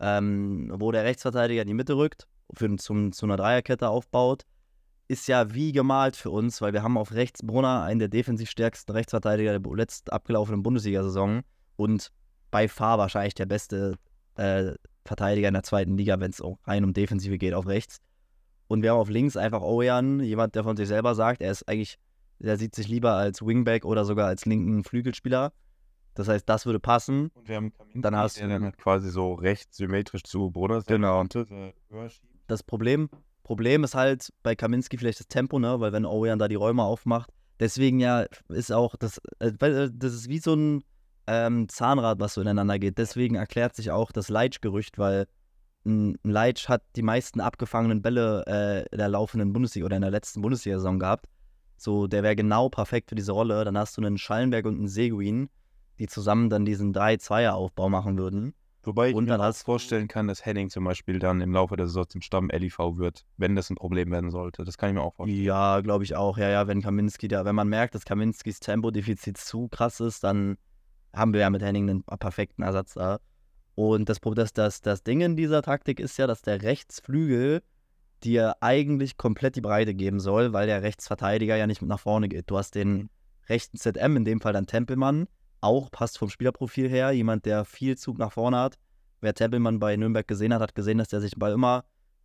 [0.00, 4.44] Ähm, wo der Rechtsverteidiger in die Mitte rückt, für, zum, zu einer Dreierkette aufbaut,
[5.08, 8.50] ist ja wie gemalt für uns, weil wir haben auf rechts Brunner einen der defensiv
[8.50, 11.40] stärksten Rechtsverteidiger der letzt abgelaufenen Bundesliga-Saison
[11.76, 12.10] und
[12.50, 13.96] bei Fahr wahrscheinlich der beste
[14.36, 14.72] äh,
[15.04, 17.98] Verteidiger in der zweiten Liga, wenn es auch rein um Defensive geht, auf rechts.
[18.68, 21.66] Und wir haben auf links einfach Ojan, jemand, der von sich selber sagt, er ist
[21.66, 21.98] eigentlich,
[22.38, 25.52] der sieht sich lieber als Wingback oder sogar als linken Flügelspieler.
[26.14, 27.30] Das heißt, das würde passen.
[27.34, 30.50] Und wir haben Kaminski, Dann hast der du- dann halt quasi so rechts symmetrisch zu
[30.50, 31.22] Bruder Genau.
[31.24, 31.72] Äh.
[32.46, 33.08] Das Problem,
[33.48, 35.80] Problem ist halt bei Kaminski vielleicht das Tempo, ne?
[35.80, 40.12] Weil wenn Ojan da die Räume aufmacht, deswegen ja ist auch das, äh, äh, das
[40.12, 40.84] ist wie so ein
[41.26, 42.98] ähm, Zahnrad, was so ineinander geht.
[42.98, 45.28] Deswegen erklärt sich auch das Leitsch-Gerücht, weil
[45.86, 50.10] ein Leitsch hat die meisten abgefangenen Bälle äh, in der laufenden Bundesliga oder in der
[50.10, 51.24] letzten Bundesliga-Saison gehabt.
[51.78, 53.64] So, der wäre genau perfekt für diese Rolle.
[53.64, 55.48] Dann hast du einen Schallenberg und einen Seguin,
[55.98, 58.52] die zusammen dann diesen 3-2er-Aufbau machen würden.
[58.82, 61.86] Wobei ich Und mir du- vorstellen kann, dass Henning zum Beispiel dann im Laufe der
[61.86, 64.64] Saison zum Stamm LIV wird, wenn das ein Problem werden sollte.
[64.64, 65.42] Das kann ich mir auch vorstellen.
[65.42, 66.38] Ja, glaube ich auch.
[66.38, 70.56] Ja, ja, wenn Kaminski da, wenn man merkt, dass Kaminskis Tempodefizit zu krass ist, dann
[71.12, 73.18] haben wir ja mit Henning einen perfekten Ersatz da.
[73.74, 77.62] Und das, das, das, das Ding in dieser Taktik ist ja, dass der Rechtsflügel
[78.24, 82.28] dir eigentlich komplett die Breite geben soll, weil der Rechtsverteidiger ja nicht mit nach vorne
[82.28, 82.50] geht.
[82.50, 83.10] Du hast den
[83.48, 85.28] rechten ZM, in dem Fall dann Tempelmann,
[85.60, 88.78] auch passt vom Spielerprofil her, jemand, der viel Zug nach vorne hat.
[89.20, 91.84] Wer Tempelmann bei Nürnberg gesehen hat, hat gesehen, dass der sich den Ball immer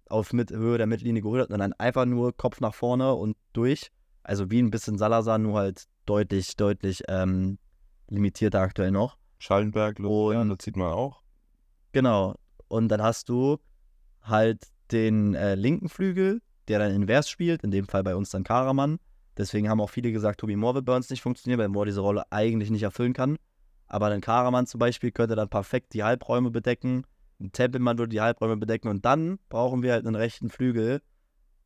[0.09, 3.35] auf mit Höhe der Mittellinie geholt hat und dann einfach nur Kopf nach vorne und
[3.53, 3.89] durch.
[4.21, 7.57] Also wie ein bisschen Salazar, nur halt deutlich, deutlich ähm,
[8.09, 9.17] limitierter aktuell noch.
[9.39, 11.21] Schallenberg, Lorian, Und- das sieht man auch.
[11.91, 12.35] Genau.
[12.67, 13.57] Und dann hast du
[14.21, 18.43] halt den äh, linken Flügel, der dann invers spielt, in dem Fall bei uns dann
[18.43, 18.99] Karaman.
[19.37, 22.01] Deswegen haben auch viele gesagt, Tobi Moore wird bei uns nicht funktionieren, weil Moore diese
[22.01, 23.37] Rolle eigentlich nicht erfüllen kann.
[23.87, 27.05] Aber ein Karaman zum Beispiel könnte dann perfekt die Halbräume bedecken.
[27.39, 28.87] Ein Tempelmann würde die Halbräume bedecken.
[28.87, 31.01] Und dann brauchen wir halt einen rechten Flügel,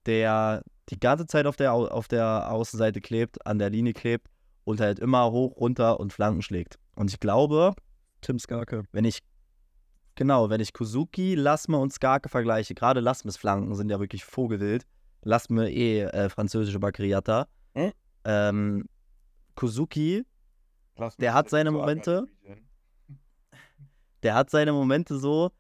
[0.06, 4.28] der die ganze Zeit auf der, Au- auf der Außenseite klebt, an der Linie klebt
[4.64, 6.80] und halt immer hoch, runter und Flanken schlägt.
[6.96, 7.74] Und ich glaube,
[8.22, 8.84] Tim Skarke.
[8.92, 9.20] wenn ich,
[10.16, 14.86] genau, wenn ich Kuzuki, Lasme und Skarke vergleiche, gerade Lasmes Flanken sind ja wirklich vogelwild.
[15.24, 17.48] Lasme eh äh, französische Bakriata.
[17.78, 17.92] Hm?
[18.26, 18.86] Ähm,
[19.56, 20.26] Kuzuki,
[21.20, 22.28] Der hat seine Momente.
[24.24, 25.52] der hat seine Momente so,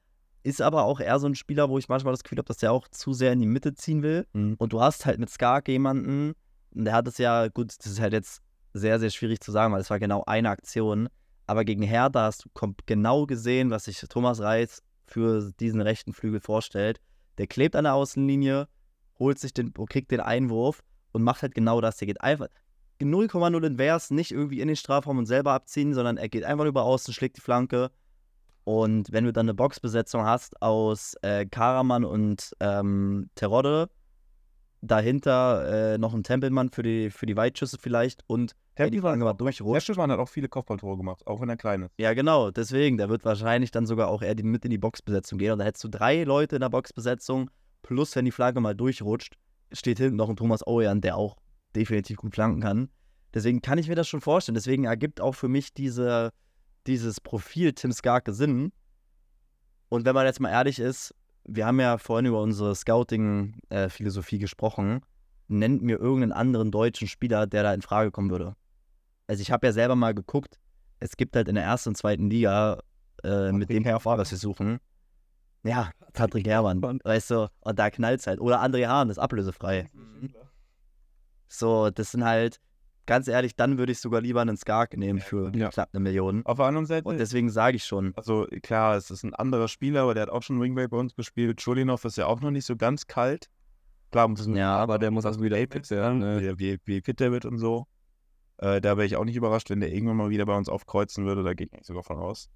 [0.43, 2.71] ist aber auch eher so ein Spieler, wo ich manchmal das Gefühl habe, dass der
[2.71, 4.25] auch zu sehr in die Mitte ziehen will.
[4.33, 4.55] Mhm.
[4.57, 6.33] Und du hast halt mit Skarke jemanden,
[6.71, 8.41] und der hat es ja, gut, das ist halt jetzt
[8.73, 11.09] sehr, sehr schwierig zu sagen, weil es war genau eine Aktion.
[11.45, 16.39] Aber gegen Hertha hast du genau gesehen, was sich Thomas Reis für diesen rechten Flügel
[16.39, 16.99] vorstellt.
[17.37, 18.67] Der klebt an der Außenlinie,
[19.19, 21.97] holt sich den, kriegt den Einwurf und macht halt genau das.
[21.97, 22.47] Der geht einfach
[23.01, 26.83] 0,0 invers, nicht irgendwie in den Strafraum und selber abziehen, sondern er geht einfach über
[26.83, 27.91] außen, schlägt die Flanke.
[28.63, 33.89] Und wenn du dann eine Boxbesetzung hast aus äh, Karaman und ähm, Terodde,
[34.81, 38.55] dahinter äh, noch ein Tempelmann für die, für die Weitschüsse vielleicht und
[38.99, 39.87] Flanke mal durchrutscht.
[39.87, 41.91] Tempelmann hat auch viele Kopfballtore gemacht, auch wenn er klein ist.
[41.97, 45.39] Ja, genau, deswegen, der wird wahrscheinlich dann sogar auch eher die, mit in die Boxbesetzung
[45.39, 45.53] gehen.
[45.53, 47.49] Und da hättest du drei Leute in der Boxbesetzung,
[47.81, 49.35] plus wenn die Flanke mal durchrutscht,
[49.71, 51.37] steht hinten noch ein Thomas Ojan, der auch
[51.75, 52.89] definitiv gut flanken kann.
[53.33, 54.55] Deswegen kann ich mir das schon vorstellen.
[54.55, 56.31] Deswegen ergibt auch für mich diese,
[56.87, 58.71] dieses Profil Tim Skarke Sinn.
[59.89, 61.13] Und wenn man jetzt mal ehrlich ist,
[61.45, 65.01] wir haben ja vorhin über unsere Scouting-Philosophie gesprochen.
[65.47, 68.55] Nennt mir irgendeinen anderen deutschen Spieler, der da in Frage kommen würde.
[69.27, 70.59] Also ich habe ja selber mal geguckt,
[70.99, 72.79] es gibt halt in der ersten und zweiten Liga
[73.23, 74.79] äh, mit dem Herfahr, was wir suchen.
[75.63, 78.39] Ja, Patrick Herrmann, weißt du, und da knallt's halt.
[78.39, 79.89] Oder André Hahn ist ablösefrei.
[81.47, 82.59] So, das sind halt,
[83.05, 85.69] ganz ehrlich, dann würde ich sogar lieber einen Skark nehmen für Ja.
[85.69, 86.45] knapp eine Million.
[86.45, 89.67] Auf der anderen Seite, Und deswegen sage ich schon, also klar, es ist ein anderer
[89.67, 91.57] Spieler, aber der hat auch schon Wingback bei uns gespielt.
[91.59, 93.49] Chulinov ist ja auch noch nicht so ganz kalt.
[94.11, 96.19] Klar, muss es Ja, aber der muss also wieder fit werden.
[96.19, 96.41] ne?
[96.41, 97.87] Äh, wie, wie fit der wird und so.
[98.57, 101.25] Äh, da wäre ich auch nicht überrascht, wenn der irgendwann mal wieder bei uns aufkreuzen
[101.25, 101.43] würde.
[101.43, 102.49] Da gehe ich sogar von aus.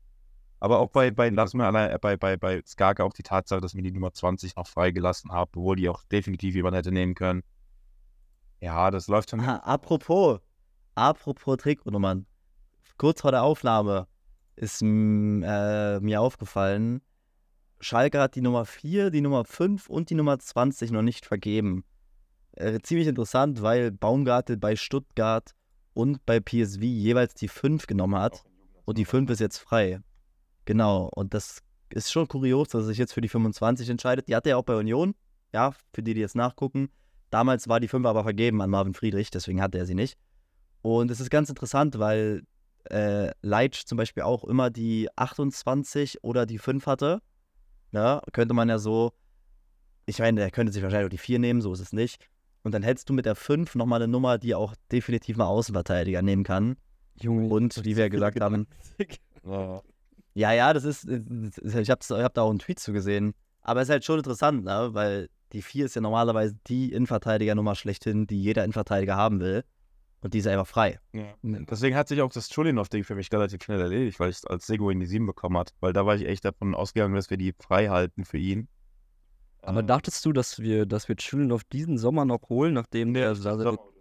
[0.62, 3.62] Aber auch bei, bei, lass mir allein, äh, bei, bei, bei Skarke auch die Tatsache,
[3.62, 7.16] dass wir die Nummer 20 noch freigelassen haben, obwohl die auch definitiv jemand hätte nehmen
[7.16, 7.42] können.
[8.62, 9.40] Ja, das läuft schon.
[9.40, 10.40] Ah, apropos,
[10.94, 12.28] apropos Trikotnummern.
[12.98, 14.08] Kurz vor der Aufnahme
[14.56, 14.86] ist äh,
[16.00, 17.02] mir aufgefallen,
[17.80, 21.84] Schalke hat die Nummer 4, die Nummer 5 und die Nummer 20 noch nicht vergeben.
[22.52, 25.56] Äh, ziemlich interessant, weil Baumgartel bei Stuttgart
[25.96, 28.44] und bei PSV jeweils die 5 genommen hat
[28.86, 30.02] und die 5 ist jetzt frei.
[30.66, 31.60] Genau, und das
[31.90, 34.28] ist schon kurios, dass er sich jetzt für die 25 entscheidet.
[34.28, 35.16] Die hatte er auch bei Union,
[35.54, 36.90] ja, für die, die jetzt nachgucken.
[37.30, 40.18] Damals war die 5 aber vergeben an Marvin Friedrich, deswegen hatte er sie nicht.
[40.82, 42.44] Und es ist ganz interessant, weil
[42.90, 47.22] äh, Leitsch zum Beispiel auch immer die 28 oder die 5 hatte.
[47.92, 49.12] Ja, könnte man ja so,
[50.06, 52.28] ich meine, der könnte sich wahrscheinlich auch die 4 nehmen, so ist es nicht.
[52.64, 56.22] Und dann hättest du mit der 5 nochmal eine Nummer, die auch definitiv mal Außenverteidiger
[56.22, 56.78] nehmen kann.
[57.20, 57.48] Junge.
[57.48, 58.68] Und wie wir gesagt haben,
[59.44, 59.82] Ja.
[60.34, 63.34] Ja, ja, das ist, ich habe hab da auch einen Tweet zu gesehen.
[63.62, 64.90] Aber es ist halt schon interessant, ne?
[64.94, 69.64] weil die 4 ist ja normalerweise die Innenverteidigernummer schlechthin, die jeder Innenverteidiger haben will.
[70.24, 71.00] Und die ist einfach frei.
[71.14, 71.34] Ja.
[71.42, 74.68] Deswegen hat sich auch das Chulinov-Ding für mich relativ schnell erledigt, weil ich es als
[74.68, 75.74] Seguin die 7 bekommen hat.
[75.80, 78.68] Weil da war ich echt davon ausgegangen, dass wir die frei halten für ihn.
[79.64, 83.34] Aber Ähm, dachtest du, dass wir, dass wir Chulinov diesen Sommer noch holen, nachdem der
[83.34, 83.92] da ist auch-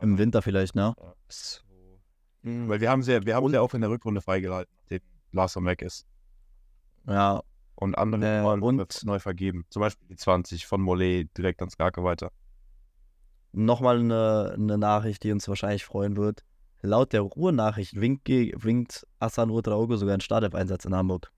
[0.00, 0.94] Im Winter vielleicht, ne?
[1.28, 1.60] so.
[2.42, 4.72] Weil wir haben sie, wir haben sie auch in der Rückrunde freigehalten,
[5.32, 6.06] Larson weg ist.
[7.06, 7.42] Ja,
[7.76, 9.64] Und andere Äh, und- neu vergeben.
[9.70, 12.30] Zum Beispiel die 20 von Mollet direkt ans Skarke weiter.
[13.52, 16.44] nochmal eine, eine Nachricht, die uns wahrscheinlich freuen wird.
[16.82, 21.32] Laut der Ruhrnachricht winkt, winkt Hassan Rutraogo sogar einen Startelf-Einsatz in Hamburg.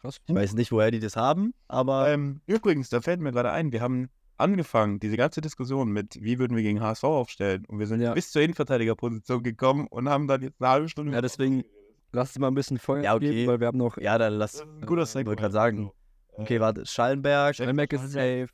[0.00, 0.18] Krass.
[0.26, 3.72] Ich weiß nicht, woher die das haben, aber Ähm, übrigens, da fällt mir gerade ein,
[3.72, 7.64] wir haben angefangen, diese ganze Diskussion mit, wie würden wir gegen HSV aufstellen.
[7.66, 8.14] Und wir sind Ja.
[8.14, 11.12] bis zur Innenverteidigerposition gekommen und haben dann jetzt eine halbe Stunde.
[11.12, 11.64] Ja, deswegen-
[12.12, 13.30] Lass uns mal ein bisschen Feuer Ja, okay.
[13.30, 14.52] geben, weil wir haben noch ja, dann lass.
[14.52, 15.78] Das ist ein guter Ich wollte gerade sagen.
[15.78, 15.94] Also,
[16.38, 18.48] Okay, äh, warte, Schallenberg, Steinbeck ist safe.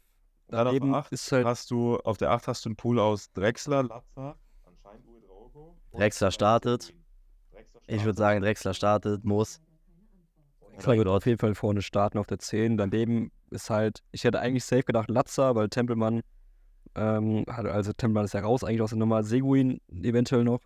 [0.49, 2.99] Dann auf Daneben acht ist halt hast du, auf der 8 hast du einen Pool
[2.99, 4.37] aus Drexler, Latza,
[5.93, 6.95] Drexler startet.
[7.87, 9.61] Ich würde sagen, Drexler startet, muss.
[10.73, 12.77] Drexler wird auf jeden Fall vorne starten auf der 10.
[12.77, 16.23] Daneben ist halt, ich hätte eigentlich safe gedacht Latza, weil Tempelmann,
[16.95, 20.61] ähm, hat, also Tempelmann ist ja raus, eigentlich aus der Nummer, Seguin eventuell noch.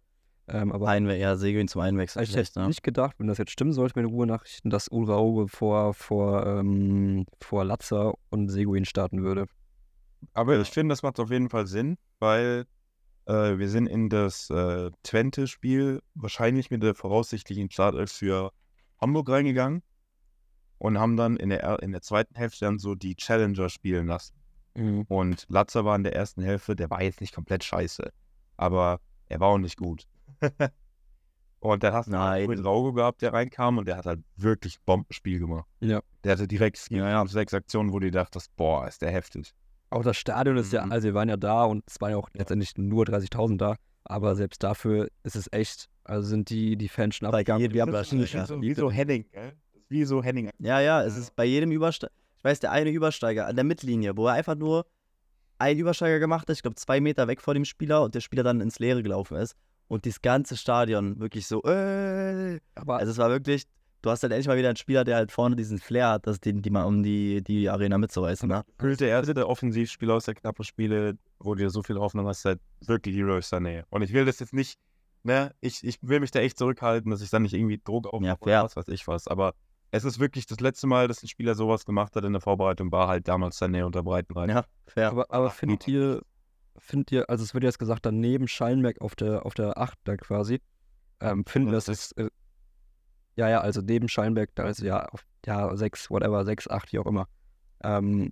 [0.50, 2.22] Ähm, aber Einwe ja, Seguin zum Einwechseln.
[2.24, 2.68] ich hätte ne?
[2.68, 7.26] nicht gedacht, wenn das jetzt stimmen sollte mit den Ruhe-Nachrichten, dass Ulraoge vor, vor, ähm,
[7.40, 9.46] vor Latza und Seguin starten würde.
[10.32, 12.64] Aber ich finde, das macht auf jeden Fall Sinn, weil
[13.26, 18.50] äh, wir sind in das äh, Twente-Spiel wahrscheinlich mit der voraussichtlichen Startelf für
[19.00, 19.82] Hamburg reingegangen
[20.78, 24.06] und haben dann in der, er- in der zweiten Hälfte dann so die Challenger spielen
[24.06, 24.34] lassen.
[25.08, 28.12] Und Latzer war in der ersten Hälfte, der war jetzt nicht komplett scheiße,
[28.56, 30.06] aber er war auch nicht gut.
[31.60, 32.48] und dann hast du Nein.
[32.48, 35.66] mit Raugo gehabt, der reinkam und der hat halt wirklich Bombenspiel gemacht.
[35.80, 36.00] Ja.
[36.24, 37.26] Der hatte direkt vier, Ja, ja.
[37.26, 39.54] sechs Aktionen, wo du dachtest, boah, ist der heftig.
[39.90, 40.92] Auch das Stadion ist ja, Mhm.
[40.92, 44.36] also wir waren ja da und es waren ja auch letztendlich nur 30.000 da, aber
[44.36, 47.72] selbst dafür ist es echt, also sind die, die Fans schon abgegangen.
[47.72, 49.52] Wir haben Das schon so- wie so Henning, gell?
[49.88, 50.50] Wie so Henning.
[50.58, 52.12] Ja, ja, es ist bei jedem Übersteiger.
[52.36, 54.86] Ich weiß, der eine Übersteiger an der Mittellinie, wo er einfach nur
[55.58, 58.42] einen Übersteiger gemacht hat, ich glaube zwei Meter weg vor dem Spieler und der Spieler
[58.44, 59.56] dann ins Leere gelaufen ist.
[59.88, 62.60] Und das ganze Stadion wirklich so, äh.
[62.74, 63.64] aber Also es war wirklich,
[64.02, 66.40] du hast halt endlich mal wieder einen Spieler, der halt vorne diesen Flair hat, dass
[66.40, 68.48] den, die mal um die, die Arena mitzureißen.
[68.48, 68.64] Ne?
[68.76, 72.44] Gefühlt der erste Offensivspieler aus der knappen Spiele, wo du dir so viel Hoffnung hast,
[72.44, 73.84] halt wirklich Hero Sané.
[73.90, 74.78] Und ich will das jetzt nicht,
[75.22, 78.22] ne, ich, ich will mich da echt zurückhalten, dass ich dann nicht irgendwie Druck auf
[78.22, 78.64] Ja, oder fair.
[78.64, 79.26] was weiß ich was.
[79.26, 79.54] Aber
[79.90, 82.92] es ist wirklich das letzte Mal, dass ein Spieler sowas gemacht hat in der Vorbereitung,
[82.92, 84.52] war halt damals Sané unter Breitenreiter.
[84.52, 85.10] Ja, fair.
[85.10, 86.20] Aber, aber findet ihr,
[86.78, 89.98] findet ihr, also es wird jetzt gesagt, dann neben Schallenberg auf der, auf der 8
[90.04, 90.60] da quasi,
[91.20, 92.28] ähm, finden das ist, äh,
[93.36, 96.98] ja, ja, also neben Schallenberg, da ist ja, auf, ja, 6, whatever, 6, 8, wie
[96.98, 97.28] auch immer.
[97.82, 98.30] Ähm,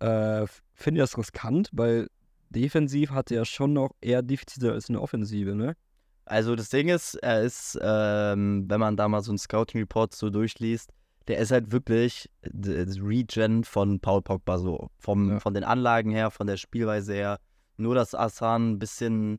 [0.00, 2.08] äh, findet ihr das riskant, weil
[2.50, 5.76] defensiv hat er ja schon noch eher Defizite als eine Offensive, ne?
[6.24, 10.28] Also das Ding ist, er ist, ähm, wenn man da mal so einen Scouting-Report so
[10.28, 10.90] durchliest,
[11.28, 14.90] der ist halt wirklich das Regen von Paul Pogba so.
[14.98, 15.40] Vom, Ja.
[15.40, 17.38] Von den Anlagen her, von der Spielweise her.
[17.76, 19.38] Nur, dass Asan ein bisschen,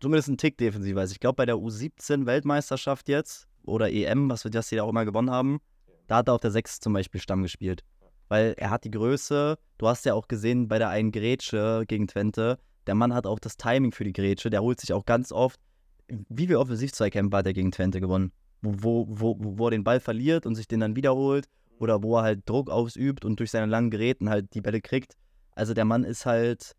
[0.00, 1.12] zumindest ein Tick defensiver ist.
[1.12, 5.30] Ich glaube, bei der U17-Weltmeisterschaft jetzt oder EM, was wir das hier auch immer gewonnen
[5.30, 5.60] haben,
[6.06, 7.82] da hat er auf der 6 zum Beispiel Stamm gespielt.
[8.28, 12.08] Weil er hat die Größe, du hast ja auch gesehen bei der einen Grätsche gegen
[12.08, 15.32] Twente, der Mann hat auch das Timing für die Grätsche, der holt sich auch ganz
[15.32, 15.60] oft
[16.28, 18.32] wie viele Offensivzweikämpfe hat er gegen Twente gewonnen?
[18.62, 21.48] Wo, wo, wo, wo er den Ball verliert und sich den dann wiederholt
[21.78, 25.16] oder wo er halt Druck ausübt und durch seine langen Geräten halt die Bälle kriegt.
[25.52, 26.72] Also der Mann ist halt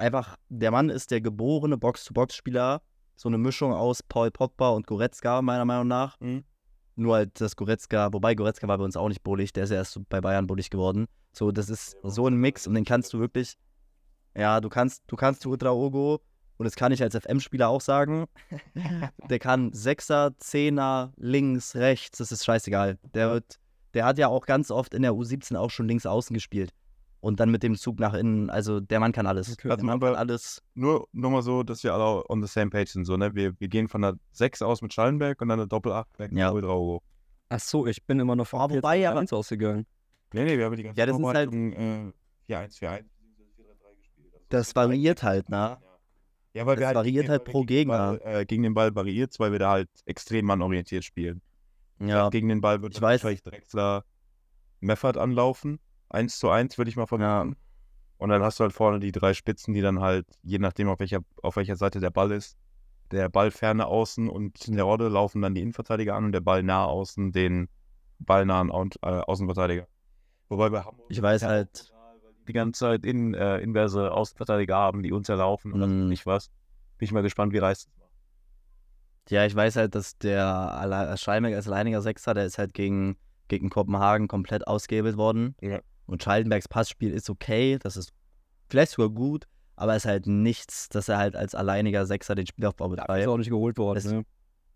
[0.00, 2.82] einfach, der Mann ist der geborene Box-to-Box-Spieler.
[3.16, 6.18] So eine Mischung aus Paul Pogba und Goretzka, meiner Meinung nach.
[6.20, 6.44] Mhm.
[6.96, 9.76] Nur halt das Goretzka, wobei Goretzka war bei uns auch nicht bullig, der ist ja
[9.76, 11.06] erst bei Bayern bullig geworden.
[11.32, 13.54] So, das ist so ein Mix und den kannst du wirklich,
[14.36, 16.20] ja, du kannst, du kannst Udraogo,
[16.60, 18.26] und das kann ich als FM-Spieler auch sagen,
[19.30, 22.98] der kann Sechser, Zehner, links, rechts, das ist scheißegal.
[23.14, 23.58] Der wird,
[23.94, 26.74] der hat ja auch ganz oft in der U17 auch schon links außen gespielt.
[27.20, 29.52] Und dann mit dem Zug nach innen, also der Mann kann alles.
[29.52, 29.68] Okay.
[29.68, 30.62] Der Mann kann alles.
[30.74, 33.04] Nur nochmal so, dass wir alle on the same page sind.
[33.04, 33.34] So, ne?
[33.34, 36.50] wir, wir gehen von der 6 aus mit Schallenberg und dann eine Doppel-8 weg Ja.
[36.52, 37.02] mit Raugo.
[37.50, 39.84] Ach so, ich bin immer noch von Oh, wobei, aber- 1 ausgegangen.
[40.32, 42.12] Nee, nee, wir haben die ganze Ja, das ist halt- äh,
[42.46, 43.04] 4-1, 4-1,
[43.58, 44.32] 4-3-3 gespielt.
[44.32, 45.76] Also Das variiert halt, ne?
[46.54, 48.18] Ja, weil Das wir halt variiert gegen- halt pro gegen den Gegner.
[48.18, 51.42] Ball, äh, gegen den Ball variiert weil wir da halt extrem mannorientiert spielen.
[51.98, 53.22] Ja, Gegen den Ball wird Ich weiß.
[53.22, 54.04] wahrscheinlich Drexler
[54.80, 55.78] Meffert anlaufen.
[56.10, 57.56] 1 zu 1 würde ich mal vermuten.
[58.18, 61.00] Und dann hast du halt vorne die drei Spitzen, die dann halt, je nachdem auf
[61.00, 62.56] welcher, auf welcher Seite der Ball ist,
[63.10, 66.40] der Ball ferne außen und in der Rodde laufen dann die Innenverteidiger an und der
[66.40, 67.68] Ball nah außen den
[68.18, 69.88] ballnahen Au- äh, Außenverteidiger.
[70.48, 71.92] Wobei bei Hamburg ich weiß ja halt,
[72.46, 76.08] die ganze Zeit in, äh, inverse Außenverteidiger haben, die uns erlaufen und Mhm.
[76.08, 76.48] nicht was.
[76.98, 78.10] Bin ich mal gespannt, wie das macht.
[79.30, 83.16] ja, ich weiß halt, dass der Schallenberg als alleiniger Sechser, der ist halt gegen,
[83.48, 85.54] gegen Kopenhagen komplett ausgehebelt worden.
[85.60, 85.80] Ja.
[86.10, 88.10] Und Schallenbergs Passspiel ist okay, das ist
[88.68, 89.46] vielleicht sogar gut,
[89.76, 93.28] aber ist halt nichts, dass er halt als alleiniger Sechser den Spielaufbau Dafür ist betreibt.
[93.28, 94.24] auch nicht geholt worden, Das- ne?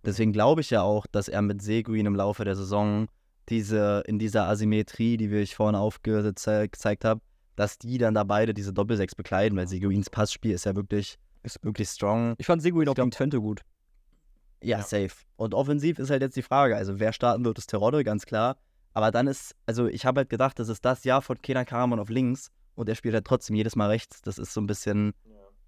[0.05, 3.09] Deswegen glaube ich ja auch, dass er mit Seguin im Laufe der Saison
[3.49, 7.21] diese, in dieser Asymmetrie, die wir ich vorhin aufgezeigt habe,
[7.57, 11.59] dass die dann da beide diese Doppelsechs bekleiden, weil Seguins Passspiel ist ja wirklich, ist
[11.65, 12.35] wirklich strong.
[12.39, 13.63] Ich fand Seguin auch gegen Twente gut.
[14.63, 14.83] Ja, Ja.
[14.85, 15.15] safe.
[15.37, 18.57] Und offensiv ist halt jetzt die Frage, also wer starten wird, ist Terodde, ganz klar.
[18.95, 21.99] Aber dann ist, also ich habe halt gedacht, das ist das Jahr von Kenan Karaman
[21.99, 24.23] auf links und er spielt halt trotzdem jedes Mal rechts.
[24.23, 25.13] Das ist so ein bisschen,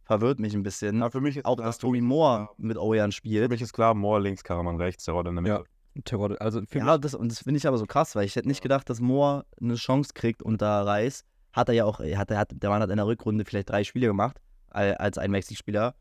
[0.04, 1.00] verwirrt mich ein bisschen.
[1.00, 3.50] Ja, für mich ist Auch, klar, dass für Tobi Moore mit Ojan Für spielt.
[3.50, 5.58] mich ist klar, Moore links, Karaman rechts, der Rodde in der Ja.
[5.58, 5.70] Mitte.
[6.04, 8.46] Terodde, also für Ja, das, und das finde ich aber so krass, weil ich hätte
[8.48, 11.24] nicht gedacht, dass Moore eine Chance kriegt unter Reis.
[11.54, 13.70] Hat er ja auch, er hat, er hat, der Mann hat in der Rückrunde vielleicht
[13.70, 14.36] drei Spiele gemacht
[14.68, 15.94] al- als Einwechselspieler.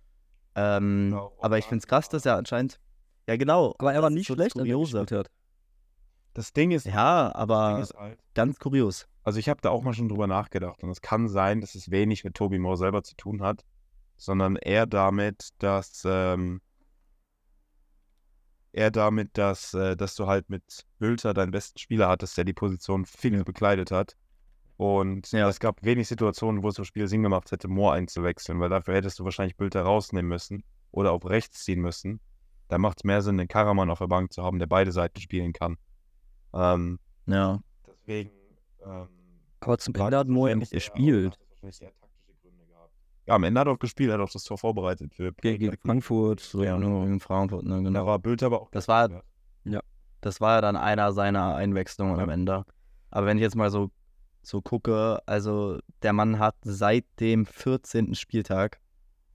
[0.56, 2.80] Ähm, Ja, auch aber ich finde es krass, dass er anscheinend.
[3.28, 3.74] Ja, genau.
[3.80, 5.28] Aber er war nicht schlecht, als er gespielt hat.
[6.36, 9.08] Das Ding ist, Ja, aber ist halt, ganz kurios.
[9.24, 11.90] Also ich habe da auch mal schon drüber nachgedacht und es kann sein, dass es
[11.90, 13.66] wenig mit Toby Moore selber zu tun hat,
[14.18, 16.62] sondern eher damit, dass ähm,
[18.74, 22.54] eher damit, dass, äh, dass du halt mit Bülter deinen besten Spieler hattest, der die
[22.54, 24.18] Position viel bekleidet hat.
[24.76, 25.48] Und Ja.
[25.48, 28.96] es gab wenig Situationen, wo es im Spiel Sinn gemacht hätte, Moore einzuwechseln, weil dafür
[28.96, 32.20] hättest du wahrscheinlich Bülter rausnehmen müssen oder auf rechts ziehen müssen.
[32.68, 35.22] Da macht es mehr Sinn, den Karaman auf der Bank zu haben, der beide Seiten
[35.22, 35.78] spielen kann.
[36.56, 37.60] Ähm, Ja.
[37.88, 38.32] deswegen
[38.86, 39.08] ähm,
[39.60, 41.38] Aber zum Ende hat ja wahrscheinlich nicht gespielt.
[43.28, 45.58] Ja, am Ende hat er auch gespielt, er hat auch das Tor vorbereitet für Gegen,
[45.60, 46.40] gegen Frankfurt.
[46.40, 48.06] So, ja, nur in Frankfurt, ne, Da genau.
[48.06, 48.70] war Bild aber auch.
[48.72, 49.24] Das war-
[49.64, 49.82] Ja.
[50.22, 52.66] Das war ja dann einer seiner Einwechslungen am Ende.
[53.10, 53.90] Aber wenn ich jetzt mal so,
[54.44, 58.14] so gucke, also der Mann hat seit dem 14.
[58.16, 58.80] Spieltag,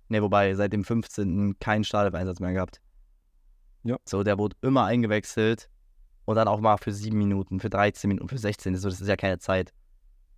[0.09, 1.59] ne, wobei seit dem 15.
[1.59, 2.81] keinen Startelf-Einsatz mehr gehabt.
[3.83, 3.97] Ja.
[4.05, 5.69] So, der wurde immer eingewechselt
[6.31, 8.77] und dann auch mal für 7 Minuten, für 13 Minuten, für 16.
[8.77, 9.73] So, das ist ja keine Zeit.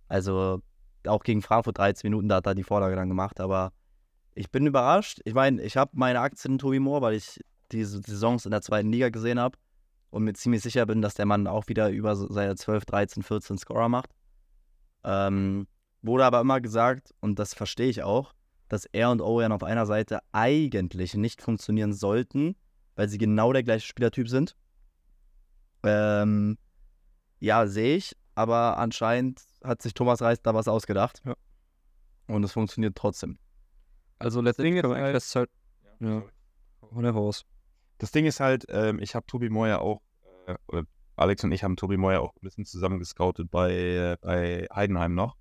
[0.07, 0.59] Also
[1.05, 3.71] auch gegen Frankfurt 13 Minuten, da hat er die Vorlage dann gemacht, aber
[4.33, 5.19] ich bin überrascht.
[5.23, 7.39] Ich meine, ich habe meine Aktien in Tobi Moore, weil ich
[7.71, 9.57] diese Saisons in der zweiten Liga gesehen habe
[10.09, 13.59] und mir ziemlich sicher bin, dass der Mann auch wieder über seine 12, 13, 14
[13.59, 14.09] Scorer macht.
[15.03, 15.67] Ähm,
[16.01, 18.33] wurde aber immer gesagt, und das verstehe ich auch,
[18.67, 22.55] dass er und Owen auf einer Seite eigentlich nicht funktionieren sollten,
[22.95, 24.55] weil sie genau der gleiche Spielertyp sind.
[25.83, 26.57] Ähm,
[27.39, 31.21] ja, sehe ich, aber anscheinend hat sich Thomas Reis da was ausgedacht.
[31.25, 31.35] Ja.
[32.27, 33.37] Und es funktioniert trotzdem.
[34.19, 35.49] Also letztendlich Ding kann ist man eigentlich halt-
[35.99, 36.23] Ja.
[36.93, 37.45] von der Haus.
[37.97, 40.01] Das Ding ist halt, ähm, ich habe Tobi Moyer auch,
[40.47, 40.83] äh,
[41.15, 45.13] Alex und ich haben Tobi Moyer auch ein bisschen zusammen gescoutet bei, äh, bei Heidenheim
[45.13, 45.35] noch.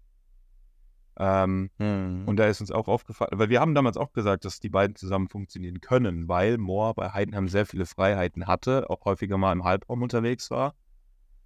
[1.19, 2.25] Ähm, Hm.
[2.27, 4.97] Und da ist uns auch aufgefallen, weil wir haben damals auch gesagt, dass die beiden
[4.97, 9.65] zusammen funktionieren können, weil Moore bei Heidenheim sehr viele Freiheiten hatte, auch häufiger mal im
[9.65, 10.75] Halbraum unterwegs war.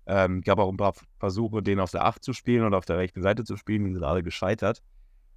[0.07, 2.99] Ähm, gab auch ein paar Versuche, den auf der 8 zu spielen oder auf der
[2.99, 4.83] rechten Seite zu spielen, die sind alle gescheitert.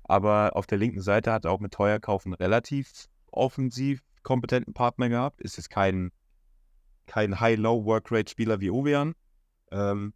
[0.03, 2.91] Aber auf der linken Seite hat er auch mit Teuerkauf einen relativ
[3.31, 5.41] offensiv kompetenten Partner gehabt.
[5.41, 6.11] Ist jetzt kein,
[7.07, 9.15] kein High-Low-Workrate-Spieler wie Ovean.
[9.71, 10.13] Ähm,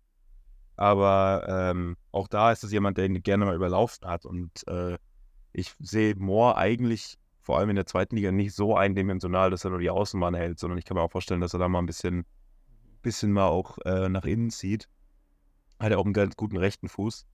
[0.76, 4.26] aber ähm, auch da ist es jemand, der ihn gerne mal überlaufen hat.
[4.26, 4.98] Und äh,
[5.52, 9.72] ich sehe Moore eigentlich vor allem in der zweiten Liga nicht so eindimensional, dass er
[9.72, 11.86] nur die Außenbahn hält, sondern ich kann mir auch vorstellen, dass er da mal ein
[11.86, 12.26] bisschen,
[13.02, 14.88] bisschen mal auch äh, nach innen zieht.
[15.80, 17.26] Hat er auch einen ganz guten rechten Fuß.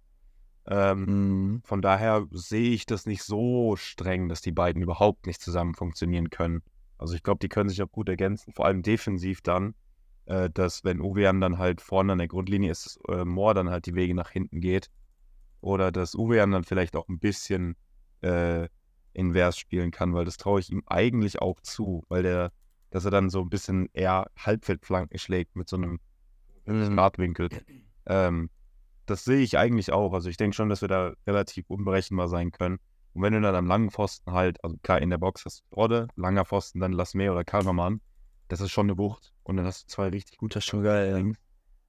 [0.68, 1.62] Ähm, Hm.
[1.64, 6.30] von daher sehe ich das nicht so streng, dass die beiden überhaupt nicht zusammen funktionieren
[6.30, 6.62] können.
[6.98, 9.74] Also ich glaube, die können sich auch gut ergänzen, vor allem defensiv dann,
[10.30, 13.88] äh, dass wenn Uwean dann halt vorne an der Grundlinie ist, äh, Moore dann halt
[13.88, 14.90] die Wege nach hinten geht.
[15.60, 17.76] Oder dass Uwean dann vielleicht auch ein bisschen
[18.22, 18.70] äh,
[19.14, 22.52] invers spielen kann, weil das traue ich ihm eigentlich auch zu, weil der,
[22.92, 26.00] dass er dann so ein bisschen eher Halbfeldflanken schlägt mit so einem.
[26.66, 27.50] Startwinkel.
[28.06, 28.52] Ähm,
[29.08, 30.14] das sehe ich eigentlich auch.
[30.14, 32.78] Also ich denke schon, dass wir da relativ unberechenbar sein können.
[33.14, 35.76] Und wenn du dann am langen Pfosten halt, also klar, in der Box hast du
[35.76, 38.02] Rodde, langer Pfosten, dann Lasme oder Kalmermann,
[38.50, 39.34] das ist schon eine Wucht.
[39.44, 41.34] Und dann hast du zwei richtig gute Das ist schon geil, ja.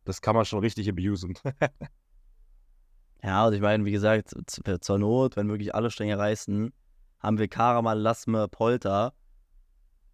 [0.05, 1.35] Das kann man schon richtig abusen.
[3.23, 6.73] Ja, und ich meine, wie gesagt, zur Not, wenn wirklich alle Stränge reißen,
[7.19, 9.13] haben wir Karaman, Lasme, Polter.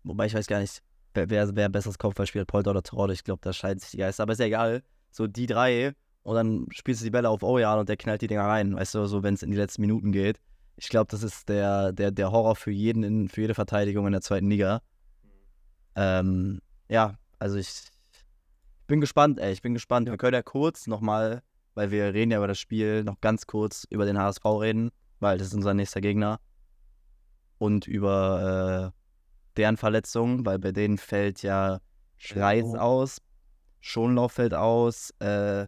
[0.03, 0.83] Wobei ich weiß gar nicht,
[1.15, 3.13] wer, wer, wer besseres Kopfballspiel hat, Polter oder Torode.
[3.13, 4.25] Ich glaube, da scheiden sich die Geister.
[4.25, 4.83] Aber ist ja egal.
[5.13, 8.27] So die drei und dann spielst du die Bälle auf Ojan und der knallt die
[8.27, 8.75] Dinger rein.
[8.75, 10.41] Weißt du, so wenn es in die letzten Minuten geht.
[10.75, 14.13] Ich glaube, das ist der, der, der Horror für jeden, in, für jede Verteidigung in
[14.13, 14.83] der zweiten Liga.
[15.97, 17.89] Ähm, ja, also ich,
[18.87, 19.53] bin gespannt, ey.
[19.53, 20.09] Ich bin gespannt.
[20.09, 21.43] Wir können ja kurz nochmal
[21.77, 24.91] weil wir reden ja über das Spiel, noch ganz kurz über den HSV reden,
[25.21, 26.41] weil das ist unser nächster Gegner.
[27.59, 29.01] Und über äh,
[29.57, 31.81] deren Verletzungen, weil bei denen fällt ja
[32.31, 33.19] Reis aus,
[33.81, 35.67] Schonlauf fällt aus, äh?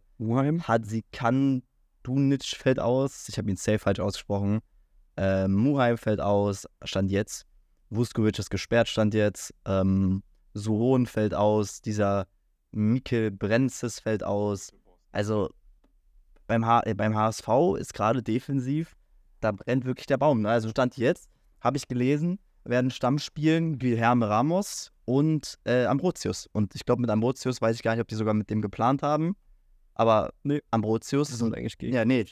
[0.66, 1.62] Hadzikan
[2.02, 4.60] Dunic fällt aus, ich habe ihn safe falsch ausgesprochen.
[5.16, 7.46] Äh, Muheim fällt aus, stand jetzt.
[7.90, 9.54] Vuskovic ist gesperrt, stand jetzt.
[9.64, 10.22] Ähm,
[10.54, 12.26] Suron fällt aus, dieser
[12.70, 14.72] Mikkel Brenzes fällt aus.
[15.12, 15.50] Also
[16.46, 18.96] beim, H äh, beim HSV ist gerade defensiv,
[19.40, 20.42] da brennt wirklich der Baum.
[20.42, 20.50] Ne?
[20.50, 21.28] Also stand jetzt,
[21.60, 26.48] habe ich gelesen, werden Stamm spielen Guilherme Ramos und äh, Ambrosius.
[26.52, 29.02] Und ich glaube, mit Ambrosius weiß ich gar nicht, ob die sogar mit dem geplant
[29.02, 29.36] haben.
[29.94, 30.62] Aber Nee.
[30.70, 31.94] Ambrosius Das ist sind eigentlich gegen.
[31.94, 32.26] ja, nee.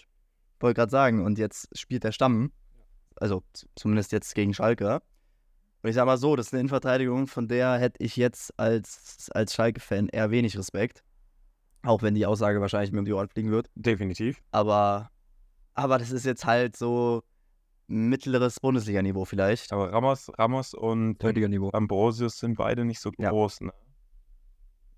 [0.60, 1.24] Wollte gerade sagen.
[1.24, 2.52] Und jetzt spielt der Stamm.
[3.16, 3.42] Also
[3.74, 5.00] zumindest jetzt gegen Schalke.
[5.86, 9.30] Und ich sag mal so, das ist eine Innenverteidigung, von der hätte ich jetzt als,
[9.32, 11.04] als Schalke-Fan eher wenig Respekt.
[11.84, 13.70] Auch wenn die Aussage wahrscheinlich mir um die Ohren fliegen wird.
[13.76, 14.42] Definitiv.
[14.50, 15.10] Aber,
[15.74, 17.22] aber das ist jetzt halt so,
[17.86, 19.72] mittleres Bundesliga-Niveau vielleicht.
[19.72, 21.70] Aber Ramos, Ramos und Niveau.
[21.70, 23.30] Ambrosius sind beide nicht so Ja.
[23.30, 23.60] groß.
[23.60, 23.72] Ne?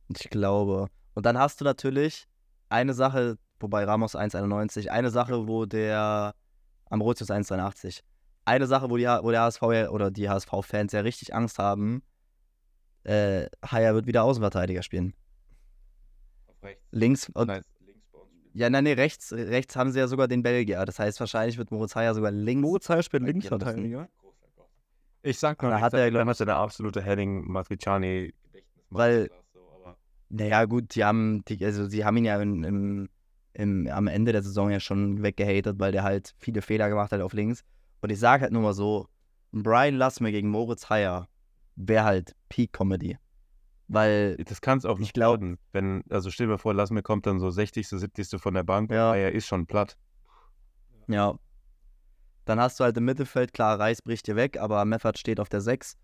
[0.09, 0.87] Ich glaube.
[1.13, 2.25] Und dann hast du natürlich
[2.71, 6.35] eine Sache, wobei Ramos 1,91, eine Sache, wo der
[6.89, 8.01] Ambrosius 1,83.
[8.49, 12.03] Eine Sache, wo, die, wo der HSV ja, oder die HSV-Fans ja richtig Angst haben.
[13.05, 15.13] Äh, Haier wird wieder Außenverteidiger spielen.
[16.47, 16.83] Auf rechts.
[16.91, 18.51] Links und Nein, links bei uns spielen.
[18.55, 20.85] ja, nein, nee, rechts, rechts haben sie ja sogar den Belgier.
[20.87, 22.63] Das heißt, wahrscheinlich wird Moritz Haier sogar links.
[22.63, 24.09] Moritz Heil spielt Linksverteidiger.
[25.23, 28.33] Ich sag mal, Da hat er, glaub dann hat er eine absolute Henning Matriciani
[28.89, 29.31] Weil-
[30.31, 33.09] Naja, gut, die haben, die, also sie haben ihn ja im, im,
[33.53, 37.21] im, am Ende der Saison ja schon weggehatet, weil der halt viele Fehler gemacht hat
[37.21, 37.63] auf links.
[38.01, 39.09] Und ich sage halt nur mal so,
[39.53, 41.29] Brian Lassme gegen Moritz Heyer
[41.77, 43.19] wäre halt Peak Comedy.
[43.89, 45.59] Weil, das kann es auch Ich nicht glaub- werden.
[45.73, 48.39] Wenn, also stell dir mal vor, lass mir kommt dann so 60., 70.
[48.41, 48.91] von der Bank.
[48.91, 49.15] Ja.
[49.15, 49.23] Ja.
[49.23, 49.97] Er ist schon platt.
[51.07, 51.35] ja,
[52.45, 55.49] dann hast du halt im Mittelfeld, klar, Reis bricht dir weg, aber Meffert steht auf
[55.51, 55.97] der 6.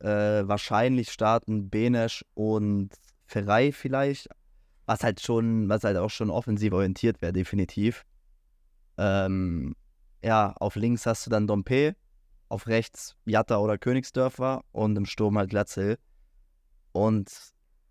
[0.00, 0.06] Äh,
[0.46, 2.90] wahrscheinlich starten Benesch und
[3.26, 4.28] Ferrei vielleicht,
[4.84, 8.04] was halt schon, was halt auch schon offensiv orientiert wäre, definitiv.
[8.98, 9.74] Ähm,
[10.26, 11.94] ja, auf links hast du dann Dompe,
[12.48, 15.98] auf rechts Jatta oder Königsdörfer und im Sturm halt Glatzel.
[16.90, 17.30] Und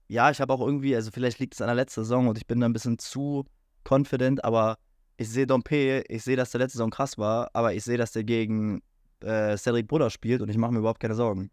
[0.10, 2.46] ja, ich habe auch irgendwie, also vielleicht liegt es an der letzten Saison und ich
[2.46, 3.46] bin da ein bisschen zu
[3.90, 4.78] confident, aber
[5.16, 8.12] ich sehe Dompe, ich sehe, dass der letzte Saison krass war, aber ich sehe, dass
[8.12, 8.82] der gegen
[9.22, 11.50] äh, Cedric Bruder spielt und ich mache mir überhaupt keine Sorgen.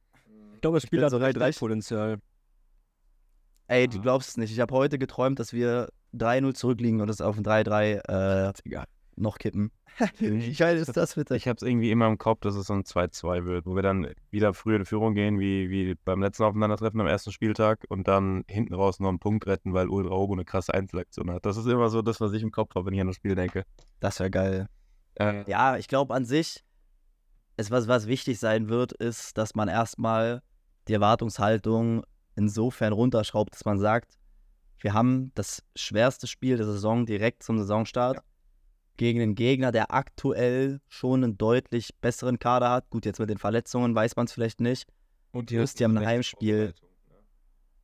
[0.54, 2.18] Ich glaube, das Spiel hat so richtig- Potenzial.
[3.68, 4.50] Ey, du glaubst es nicht.
[4.50, 8.86] Ich habe heute geträumt, dass wir 3-0 zurückliegen und es auf ein 3-3 äh, Egal.
[9.16, 9.70] Noch kippen.
[10.18, 11.36] Wie geil ist das bitte?
[11.36, 13.82] Ich habe es irgendwie immer im Kopf, dass es so ein 2-2 wird, wo wir
[13.82, 18.08] dann wieder früher in Führung gehen, wie, wie beim letzten Aufeinandertreffen am ersten Spieltag und
[18.08, 21.44] dann hinten raus noch einen Punkt retten, weil Ultra Hobo eine krasse Einzelaktion hat.
[21.44, 23.34] Das ist immer so das, was ich im Kopf habe, wenn ich an das Spiel
[23.34, 23.64] denke.
[24.00, 24.68] Das wäre geil.
[25.16, 26.64] Äh, Ja, ich glaube an sich,
[27.56, 30.42] es, was, was wichtig sein wird, ist, dass man erstmal
[30.88, 32.04] die Erwartungshaltung
[32.34, 34.18] insofern runterschraubt, dass man sagt,
[34.80, 38.18] wir haben das schwerste Spiel der Saison direkt zum Saisonstart
[38.96, 42.90] gegen einen Gegner, der aktuell schon einen deutlich besseren Kader hat.
[42.90, 44.88] Gut, jetzt mit den Verletzungen weiß man es vielleicht nicht.
[45.32, 46.74] und Du musst ja im Heimspiel-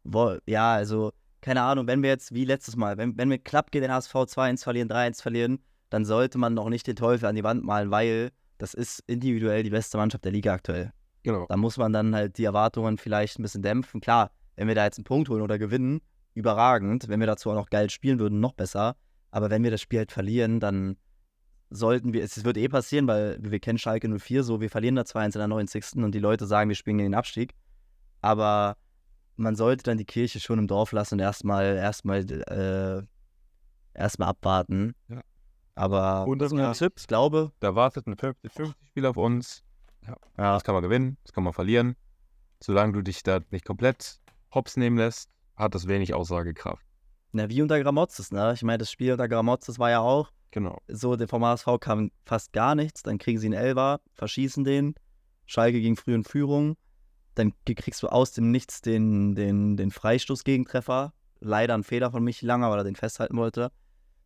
[0.04, 3.70] Wo, ja, also, keine Ahnung, wenn wir jetzt wie letztes Mal, wenn, wenn wir knapp
[3.70, 5.58] gegen den HSV 2-1 verlieren, 3-1 verlieren,
[5.90, 9.62] dann sollte man noch nicht den Teufel an die Wand malen, weil das ist individuell
[9.62, 10.92] die beste Mannschaft der Liga aktuell.
[11.22, 11.46] Genau.
[11.48, 14.00] Da muss man dann halt die Erwartungen vielleicht ein bisschen dämpfen.
[14.00, 16.00] Klar, wenn wir da jetzt einen Punkt holen oder gewinnen,
[16.34, 17.08] überragend.
[17.08, 18.96] Wenn wir dazu auch noch geil spielen würden, noch besser.
[19.30, 20.96] Aber wenn wir das Spiel halt verlieren, dann
[21.70, 25.02] sollten wir, es wird eh passieren, weil wir kennen Schalke 04 so, wir verlieren da
[25.02, 25.96] 2-1 in der 90.
[25.96, 27.54] und die Leute sagen, wir spielen gegen den Abstieg.
[28.20, 28.76] Aber
[29.36, 33.06] man sollte dann die Kirche schon im Dorf lassen und erstmal erstmal äh,
[33.98, 34.94] erstmal abwarten.
[35.08, 35.20] Ja.
[35.74, 36.94] Aber Und das ja, Tipp.
[36.98, 39.62] ich glaube, Da wartet ein 50-50-Spiel auf uns.
[40.06, 41.94] ja, Das kann man gewinnen, das kann man verlieren.
[42.60, 44.18] Solange du dich da nicht komplett
[44.52, 46.84] hops nehmen lässt, hat das wenig Aussagekraft.
[47.32, 48.52] Na, wie unter Gramotzes, ne?
[48.54, 50.80] Ich meine, das Spiel unter Gramotzes war ja auch Genau.
[50.88, 54.94] so, vom HSV kam fast gar nichts, dann kriegen sie einen Elfer, verschießen den,
[55.44, 56.76] Schalke ging früh in Führung,
[57.34, 62.46] dann kriegst du aus dem Nichts den, den, den Freistoß-Gegentreffer, leider ein Fehler von Michi
[62.46, 63.70] Langer, weil er den festhalten wollte.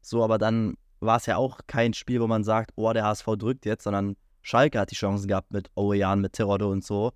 [0.01, 3.27] So, aber dann war es ja auch kein Spiel, wo man sagt, oh, der HSV
[3.37, 7.13] drückt jetzt, sondern Schalke hat die Chancen gehabt mit Owejan, mit Terodde und so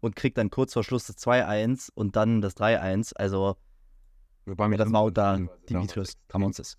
[0.00, 3.56] und kriegt dann kurz vor Schluss das 2-1 und dann das 3-1, also
[4.46, 6.78] Wobei mir das war damals Dimitrios hat.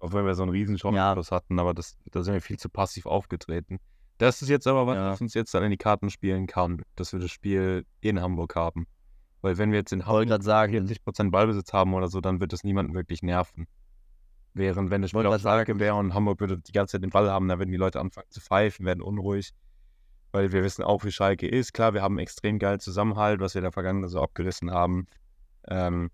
[0.00, 0.78] Auch wenn wir so einen riesen Ja.
[0.80, 3.78] Chancenschluss hatten, aber das, da sind wir viel zu passiv aufgetreten.
[4.18, 5.10] Das ist jetzt aber was, Ja.
[5.12, 8.56] was uns jetzt dann in die Karten spielen kann, dass wir das Spiel in Hamburg
[8.56, 8.86] haben.
[9.42, 12.64] Weil wenn wir jetzt in Hamburg sagen, 40% Ballbesitz haben oder so, dann wird das
[12.64, 13.66] niemanden wirklich nerven.
[14.54, 15.40] Während wenn das Spiel auf.
[15.40, 18.00] Schalke wäre und Hamburg würde die ganze Zeit den Ball haben, dann würden die Leute
[18.00, 19.52] anfangen zu pfeifen, werden unruhig.
[20.30, 21.72] Weil wir wissen auch, wie Schalke ist.
[21.72, 25.06] Klar, wir haben einen extrem geilen Zusammenhalt, was wir in der Vergangenheit so abgerissen haben.
[25.68, 26.10] Ähm,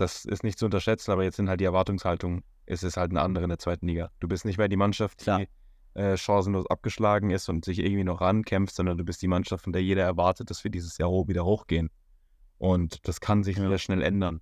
[0.00, 3.20] das ist nicht zu unterschätzen, aber jetzt sind halt die Erwartungshaltung, es ist halt eine
[3.20, 4.10] andere in der zweiten Liga.
[4.20, 5.48] Du bist nicht mehr die Mannschaft, die
[5.94, 9.72] äh, chancenlos abgeschlagen ist und sich irgendwie noch rankämpft, sondern du bist die Mannschaft, von
[9.72, 11.90] der jeder erwartet, dass wir dieses Jahr wieder hochgehen.
[12.58, 13.78] Und das kann sich Ja.
[13.78, 14.40] schnell ändern.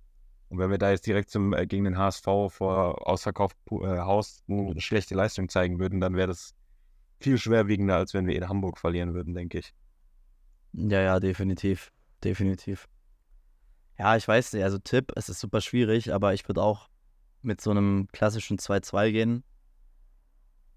[0.49, 4.43] Und wenn wir da jetzt direkt zum, äh, gegen den HSV vor ausverkauft äh, Haus
[4.47, 6.53] eine schlechte Leistung zeigen würden, dann wäre das
[7.19, 9.73] viel schwerwiegender, als wenn wir in Hamburg verlieren würden, denke ich.
[10.73, 11.91] Ja, ja, definitiv.
[12.23, 12.87] Definitiv.
[13.99, 16.87] Ja, ich weiß nicht, also Tipp, es ist super schwierig, aber ich würde auch
[17.41, 19.43] mit so einem klassischen 2-2 gehen.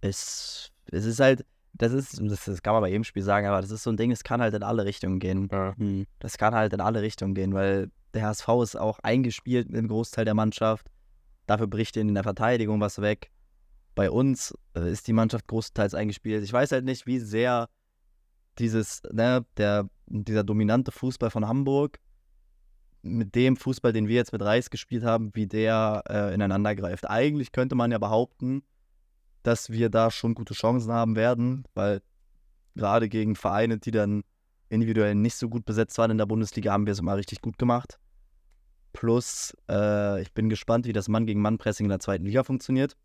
[0.00, 3.60] Es, es ist halt, das ist, das, das kann man bei jedem Spiel sagen, aber
[3.60, 5.48] das ist so ein Ding, es kann halt in alle Richtungen gehen.
[5.52, 5.76] Ja.
[5.76, 9.78] Hm, Das kann halt in alle Richtungen gehen, weil der HSV ist auch eingespielt mit
[9.78, 10.88] dem Großteil der Mannschaft.
[11.46, 13.30] Dafür bricht ihnen in der Verteidigung was weg.
[13.94, 16.42] Bei uns äh, ist die Mannschaft großteils eingespielt.
[16.42, 17.68] Ich weiß halt nicht, wie sehr
[18.58, 22.00] dieses, ne, der, dieser dominante Fußball von Hamburg
[23.02, 27.08] mit dem Fußball, den wir jetzt mit Reis gespielt haben, wie der äh, ineinander greift.
[27.08, 28.62] Eigentlich könnte man ja behaupten,
[29.42, 32.00] dass wir da schon gute Chancen haben werden, weil
[32.76, 34.22] gerade gegen Vereine, die dann
[34.68, 37.58] individuell nicht so gut besetzt waren in der Bundesliga, haben wir es immer richtig gut
[37.58, 37.98] gemacht.
[38.92, 42.44] Plus, äh, ich bin gespannt, wie das Mann gegen Mann Pressing in der zweiten Liga
[42.44, 42.96] funktioniert.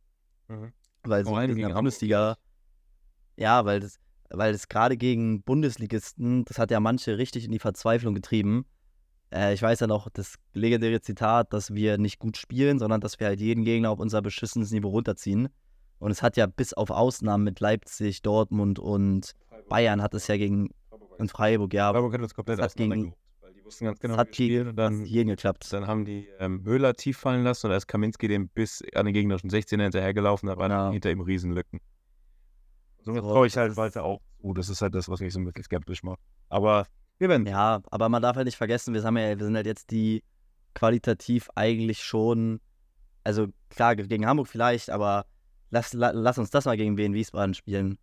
[0.47, 0.73] Mhm.
[1.03, 1.75] Weil so allem in gegen der.
[1.75, 2.37] Bundesliga,
[3.35, 3.99] ja, weil das,
[4.29, 8.65] weil das gerade gegen Bundesligisten, das hat ja manche richtig in die Verzweiflung getrieben.
[9.33, 13.19] Äh, ich weiß ja noch das legendäre Zitat, dass wir nicht gut spielen, sondern dass
[13.19, 15.49] wir halt jeden Gegner auf unser beschissenes Niveau runterziehen.
[15.99, 19.33] Und es hat ja bis auf Ausnahmen mit Leipzig, Dortmund und
[19.69, 20.69] Bayern hat es ja gegen
[21.17, 24.15] in Freiburg, ja, Freiburg hat das komplett das hat gegen- weil die wussten ganz genau,
[24.17, 25.73] hat wie wir spielen gegen und dann, jeden geklappt.
[25.73, 29.05] dann haben die ähm, Höhler tief fallen lassen und da ist Kaminski dem bis an
[29.05, 30.91] den gegnerischen 16er hinterhergelaufen, da waren Ja.
[30.91, 31.79] hinter ihm Riesenlücken.
[33.01, 34.53] So So, traue ich halt weiter auch zu.
[34.53, 36.19] Das ist halt das, was mich so ein bisschen skeptisch macht.
[36.49, 36.85] Aber
[37.19, 37.45] werden.
[37.47, 40.23] Ja, aber man darf halt nicht vergessen, wir, haben ja, wir sind halt jetzt die
[40.75, 42.59] qualitativ eigentlich schon,
[43.23, 45.25] also klar, gegen Hamburg vielleicht, aber
[45.71, 47.97] lass, la, lass uns das mal gegen Wien Wiesbaden spielen.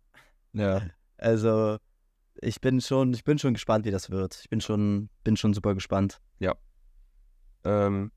[0.53, 0.81] Ja.
[1.17, 1.77] Also
[2.41, 4.37] ich bin schon, ich bin schon gespannt, wie das wird.
[4.43, 6.19] Ich bin schon, bin schon super gespannt.
[7.63, 8.11] Ähm,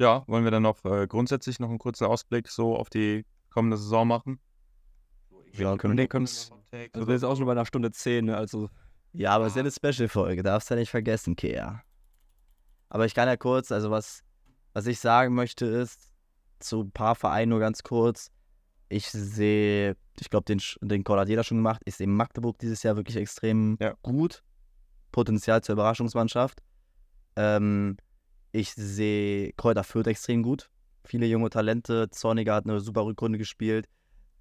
[0.00, 3.76] ja, wollen wir dann noch äh, grundsätzlich noch einen kurzen Ausblick so auf die kommende
[3.76, 4.40] Saison machen?
[5.52, 6.50] Ja, können wir- können es-
[6.92, 8.36] Also wir sind auch schon bei einer Stunde zehn, ne?
[8.36, 8.70] also
[9.12, 11.82] Ja, aber es ist ja eine Special-Folge, darfst du ja nicht vergessen, Kea.
[12.88, 14.22] Aber ich kann ja kurz, also was,
[14.72, 16.10] was ich sagen möchte ist,
[16.58, 18.30] zu ein paar Vereinen nur ganz kurz.
[18.88, 21.82] Ich sehe, ich glaube, den, den Call hat jeder schon gemacht.
[21.84, 23.94] Ich sehe Magdeburg dieses Jahr wirklich extrem Ja.
[24.02, 24.42] gut.
[25.12, 26.62] Potenzial zur Überraschungsmannschaft.
[27.36, 27.96] Ähm,
[28.52, 30.70] ich sehe Kräuter Fürth extrem gut.
[31.04, 32.08] Viele junge Talente.
[32.10, 33.88] Zorniger hat eine super Rückrunde gespielt.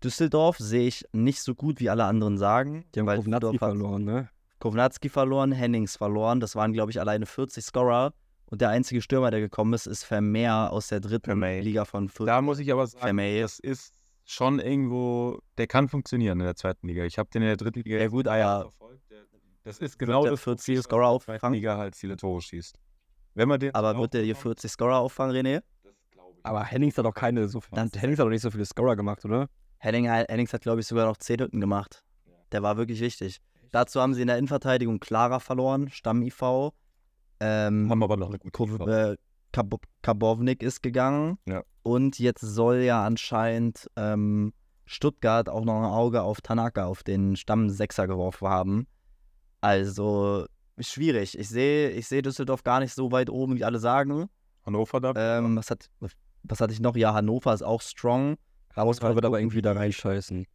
[0.04, 2.86] Düsseldorf sehe ich nicht so gut, wie alle anderen sagen.
[2.94, 4.30] die haben Düsseldorf verloren, ne?
[4.60, 6.40] Kovnatski verloren, Hennings verloren.
[6.40, 8.14] Das waren, glaube ich, alleine 40 Scorer.
[8.50, 11.62] Und der einzige Stürmer, der gekommen ist, ist Vermeer aus der dritten Vermeer.
[11.62, 12.28] Liga von Fürth.
[12.28, 13.42] Da muss ich aber sagen, Vermeer.
[13.42, 13.94] das ist
[14.24, 17.04] schon irgendwo, der kann funktionieren in der zweiten Liga.
[17.04, 19.10] Ich habe den in der dritten Liga Ja, gut, verfolgt.
[19.12, 19.18] Der-
[19.66, 21.54] Das ist genau der das 40 Profil, was Scorer der auffangen?
[21.54, 22.80] Liga halt viele Tore schießt.
[23.34, 25.62] Wenn man den Aber wird der hier aufbekommt, 40 Scorer auffangen, René?
[25.84, 26.72] das glaub ich Aber nicht.
[26.72, 29.50] Hennings hat doch keine so Dann- Hennings hat doch nicht so viele Scorer gemacht, oder?
[29.80, 32.04] Henning, Hennings hat, glaube ich, sogar noch 10 Hütten gemacht.
[32.54, 33.40] Der war wirklich wichtig.
[33.72, 36.72] Dazu haben sie in der Innenverteidigung Clara verloren, Stamm-IV.
[37.40, 39.12] Ähm, haben aber noch eine gute Liefer.
[39.12, 39.18] äh,
[39.52, 41.38] Kab Kabownik ist gegangen.
[41.46, 41.64] Ja.
[41.84, 44.54] Und jetzt soll ja anscheinend ähm,
[44.86, 48.88] Stuttgart auch noch ein Auge auf Tanaka, auf den Stamm-Sechser geworfen haben.
[49.62, 50.46] Also
[50.80, 51.38] schwierig.
[51.38, 54.30] Ich sehe ich seh Düsseldorf gar nicht so weit oben, wie alle sagen.
[54.66, 55.14] Hannover da.
[55.16, 55.90] Ähm, was, hat,
[56.44, 56.96] was hatte ich noch?
[56.96, 58.38] Ja, Hannover ist auch strong.
[58.76, 60.46] Halt wird aber irgendwie da reinscheißen.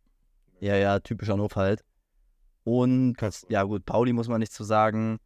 [0.60, 1.84] Ja, ja, typisch Hannover halt.
[2.64, 5.18] Und Kannst- ja gut, Pauli muss man nicht zu sagen.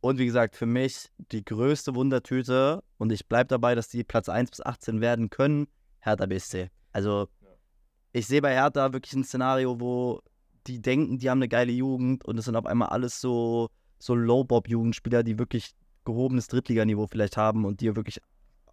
[0.00, 4.28] Und wie gesagt, für mich die größte Wundertüte, und ich bleibe dabei, dass die Platz
[4.28, 5.68] 1 bis 18 werden können,
[5.98, 6.70] Hertha BSC.
[6.92, 7.28] Also
[8.12, 10.20] ich sehe bei Hertha wirklich ein Szenario, wo
[10.66, 13.68] die denken, die haben eine geile Jugend und es sind auf einmal alles so,
[13.98, 15.72] so Low-Bob-Jugendspieler, die wirklich
[16.04, 18.20] gehobenes Drittliganiveau vielleicht haben und die wirklich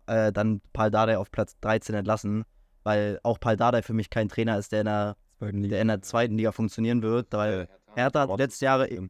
[0.08, 2.46] äh, dann Paul Dardai auf Platz 13 entlassen,
[2.84, 5.70] weil auch Paul Dardai für mich kein Trainer ist, der in der Zweiten Liga.
[5.76, 7.68] der in der zweiten Liga funktionieren wird, weil
[7.98, 9.10] Hertha hat aber letztes Jahre, trotzdem.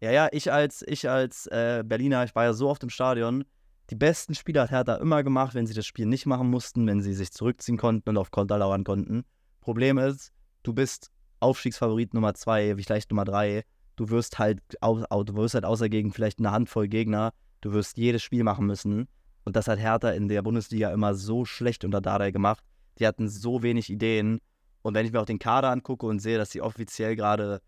[0.00, 3.44] ja, ja, ich als, ich als äh, Berliner, ich war ja so oft im Stadion,
[3.90, 7.02] die besten Spiele hat Hertha immer gemacht, wenn sie das Spiel nicht machen mussten, wenn
[7.02, 9.24] sie sich zurückziehen konnten und auf Konter lauern konnten.
[9.60, 10.32] Problem ist,
[10.62, 11.10] du bist
[11.40, 13.64] Aufstiegsfavorit Nummer zwei, vielleicht Nummer drei.
[13.96, 18.22] Du wirst halt, du wirst halt außer gegen vielleicht eine Handvoll Gegner, du wirst jedes
[18.22, 19.08] Spiel machen müssen.
[19.44, 22.64] Und das hat Hertha in der Bundesliga immer so schlecht unter Dardai gemacht.
[22.98, 24.40] Die hatten so wenig Ideen.
[24.82, 27.60] Und wenn ich mir auch den Kader angucke und sehe, dass sie offiziell gerade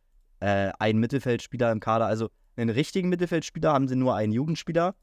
[0.45, 4.95] äh, einen Mittelfeldspieler im Kader, also einen richtigen Mittelfeldspieler haben sie nur einen Jugendspieler,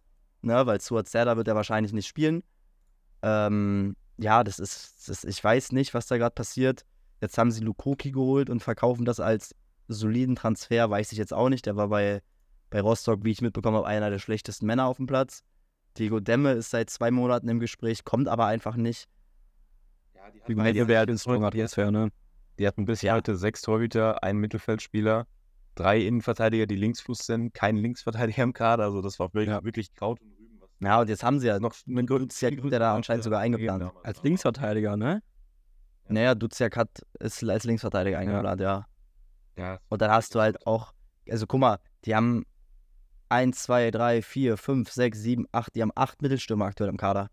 [0.43, 2.43] ne, weil Suat Serdar wird er wahrscheinlich nicht spielen.
[3.23, 6.85] Ähm, ja, das ist, das, ich weiß nicht, was da gerade passiert.
[7.22, 9.55] Jetzt haben sie Lukoki geholt und verkaufen das als
[9.88, 11.65] soliden Transfer, weiß ich jetzt auch nicht.
[11.65, 12.22] Der war bei,
[12.69, 15.41] bei Rostock, wie ich mitbekommen habe, einer der schlechtesten Männer auf dem Platz.
[15.97, 19.07] Diego Demme ist seit zwei Monaten im Gespräch, kommt aber einfach nicht.
[20.45, 22.11] Wie meint ihr, wer halt ins Stronger Transfer, ne?
[22.62, 23.16] Die hatten bis Ja.
[23.16, 25.26] heute sechs Torhüter, einen Mittelfeldspieler,
[25.74, 28.84] drei Innenverteidiger, die Linksfuß sind, keinen Linksverteidiger im Kader.
[28.84, 29.64] Also das war wirklich, Ja.
[29.64, 30.62] wirklich Kraut und Rüben.
[30.80, 33.92] Ja, und jetzt haben sie ja noch mit Duziak, der da anscheinend sogar eingeplant.
[34.04, 35.24] Als Linksverteidiger, ne?
[36.08, 36.90] Naja, Duziak hat,
[37.20, 38.86] ist als Linksverteidiger eingeplant, ja.
[39.58, 40.94] Ja, Und dann hast du halt auch,
[41.28, 42.46] also guck mal, die haben
[43.30, 47.32] 1, 2, 3, 4, 5, 6, 7, 8, die haben acht Mittelstürmer aktuell im Kader.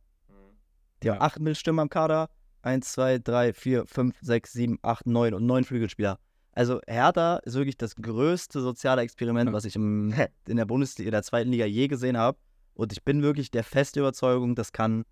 [1.02, 1.20] Die haben Ja.
[1.20, 2.30] acht Mittelstürmer im Kader.
[2.62, 6.18] 1, 2, 3, 4, 5, 6, 7, 8, 9 und neun Flügelspieler.
[6.52, 10.12] Also Hertha ist wirklich das größte soziale Experiment, was ich im,
[10.48, 12.38] in der Bundesliga, in der zweiten Liga je gesehen habe.
[12.74, 15.04] Und ich bin wirklich der feste Überzeugung, das kann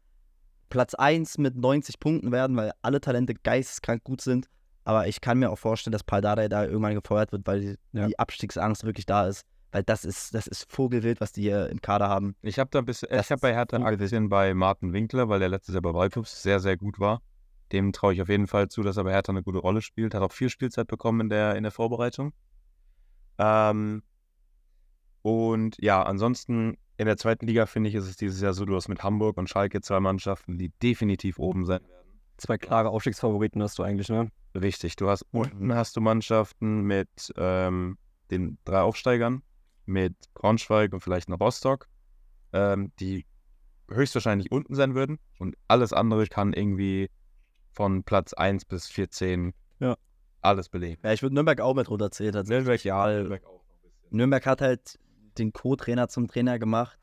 [0.68, 4.47] Platz 1 mit 90 Punkten werden, weil alle Talente geisteskrank gut sind.
[4.85, 8.06] Aber ich kann mir auch vorstellen, dass Paldada da irgendwann gefeuert wird, weil die, Ja.
[8.06, 9.43] die Abstiegsangst wirklich da ist.
[9.73, 12.35] Weil das ist, das ist Vogelwild, was die hier im Kader haben.
[12.43, 13.77] Ich habe da ein bisschen, äh, Das ich habe bei Hertha.
[13.78, 17.20] Aktien bei Martin Winkler, weil der letztes Jahr bei Waldhof sehr, sehr gut war.
[17.73, 20.15] Dem traue ich auf jeden Fall zu, dass er bei Hertha eine gute Rolle spielt.
[20.15, 22.33] Hat auch viel Spielzeit bekommen in der, in der Vorbereitung.
[23.39, 24.03] Ähm,
[25.23, 28.75] und ja, ansonsten in der zweiten Liga finde ich, ist es dieses Jahr so, du
[28.75, 32.21] hast mit Hamburg und Schalke zwei Mannschaften, die definitiv oben sein werden.
[32.39, 34.31] Zwei klare Aufstiegsfavoriten hast du eigentlich, ne?
[34.55, 37.99] Richtig, du hast unten hast du Mannschaften mit ähm,
[38.31, 39.43] den drei Aufsteigern,
[39.85, 41.89] mit Braunschweig und vielleicht noch Rostock,
[42.53, 43.27] ähm, die
[43.91, 47.11] höchstwahrscheinlich unten sein würden und alles andere kann irgendwie
[47.77, 49.97] von Platz 1 bis 14 Ja.
[50.40, 51.01] alles belegen.
[51.05, 52.32] Ja, ich würde Nürnberg auch mit runterzählen.
[52.32, 52.65] tatsächlich.
[52.65, 54.16] Nürnberg, ja, Nürnberg auch noch ein bisschen.
[54.16, 54.98] Nürnberg hat halt
[55.39, 56.98] den Co-Trainer zum Trainer gemacht.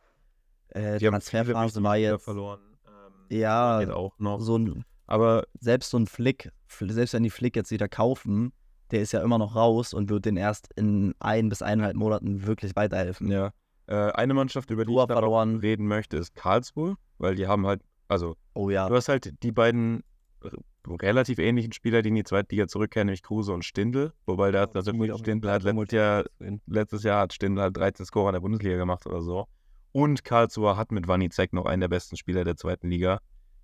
[0.70, 2.24] Äh, Die Transferphase war jetzt.
[2.24, 2.60] verloren.
[2.88, 4.40] Ähm, Ja, geht auch noch.
[4.42, 8.52] so ein, Aber selbst so ein Flick, selbst wenn die Flick jetzt wieder kaufen,
[8.90, 12.46] der ist ja immer noch raus und wird den erst in ein bis eineinhalb Monaten
[12.48, 13.30] wirklich weiterhelfen.
[13.32, 13.52] ja,
[13.88, 17.82] äh, eine Mannschaft, über die Dua ich reden möchte, ist Karlsruhe, weil die haben halt,
[18.08, 18.88] also Oh ja.
[18.88, 20.04] Du hast halt die beiden
[20.88, 24.14] relativ ähnlichen Spieler, die in die zweite Liga zurückkehren, nämlich Kruse und Stindl.
[24.26, 26.26] Wobei der hat natürlich auch Stindl hat letztes Jahr,
[26.66, 29.48] letztes Jahr hat Stindl halt 13 Scorer in der Bundesliga gemacht oder so.
[29.92, 33.20] Und Karlsruhe hat mit Wanizek noch einen der besten Spieler der zweiten Liga.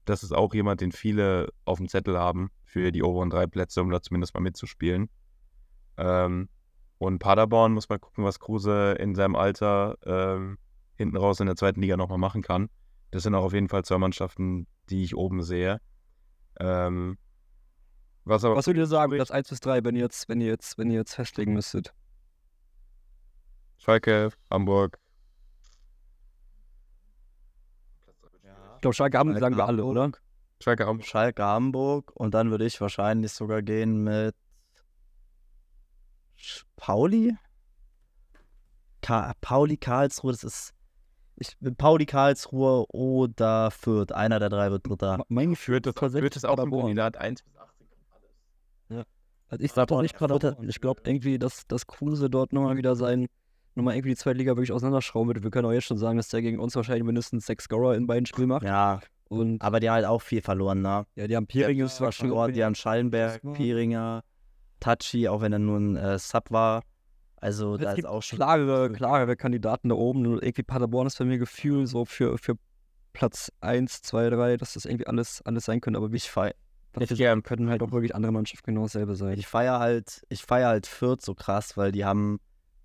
[0.05, 3.81] Das ist auch jemand, den viele auf dem Zettel haben für die oberen drei Plätze,
[3.81, 5.09] um da zumindest mal mitzuspielen.
[5.97, 6.49] Ähm,
[6.99, 10.57] und Paderborn muss mal gucken, was Kruse in seinem Alter ähm,
[10.95, 12.69] hinten raus in der zweiten Liga nochmal machen kann.
[13.11, 15.79] Das sind auch auf jeden Fall zwei Mannschaften, die ich oben sehe.
[16.59, 17.17] Ähm,
[18.25, 20.47] was aber Was würdet ihr sagen, Platz 1 bis 3, wenn ihr jetzt, wenn ihr
[20.47, 21.93] jetzt, wenn ihr jetzt festlegen müsstet?
[23.77, 24.99] Schalke, Hamburg.
[28.75, 29.91] Ich glaube, Schalke haben, Schalke, sagen wir alle, Hamburg.
[29.91, 30.11] oder?
[30.61, 31.05] Schalke, Hamburg.
[31.07, 34.35] Schalke Hamburg und dann würde ich wahrscheinlich sogar gehen mit
[36.75, 37.35] Pauli.
[39.01, 40.73] Ka Pauli Karlsruhe, das ist
[41.39, 44.11] ich Pauli Karlsruhe oder Fürth.
[44.11, 45.23] Einer der drei wird Dritter.
[45.27, 47.69] Mein Gefühl Fürth ist, Fürth ist auch ein Kandidat 1 bis 18.
[49.49, 50.69] Also ich sag doch nicht Paderborn.
[50.69, 53.27] Ich glaube irgendwie, dass, dass Kruse dort nochmal wieder sein,
[53.73, 55.43] nochmal irgendwie die zweite Liga wirklich auseinanderschrauben wird.
[55.43, 58.05] Wir können auch jetzt schon sagen, dass der gegen uns wahrscheinlich mindestens sechs Scorer in
[58.05, 58.63] beiden Spielen macht.
[58.63, 61.05] Ja, Und aber die haben halt auch viel verloren, ne?
[61.15, 64.23] ja, die haben Piringus zwar verloren, die haben Schallenberg, Pieringer,
[64.79, 66.83] Tachi, auch wenn er nur ein äh, Sub war.
[67.41, 68.37] Also da Es ist gibt auch schon.
[68.37, 70.25] klarere, klarere Kandidaten da oben.
[70.25, 72.55] Irgendwie Paderborn ist bei mir Gefühl so für, für
[73.13, 75.97] Platz 1, 2, 3, dass das irgendwie alles, alles sein könnte.
[75.97, 76.53] Aber Ich feier,
[76.99, 77.43] ich gern.
[77.43, 79.37] können halt auch wirklich andere Mannschaften genau dasselbe sein.
[79.37, 82.39] ich feier halt, ich feier halt Fürth so krass, weil die haben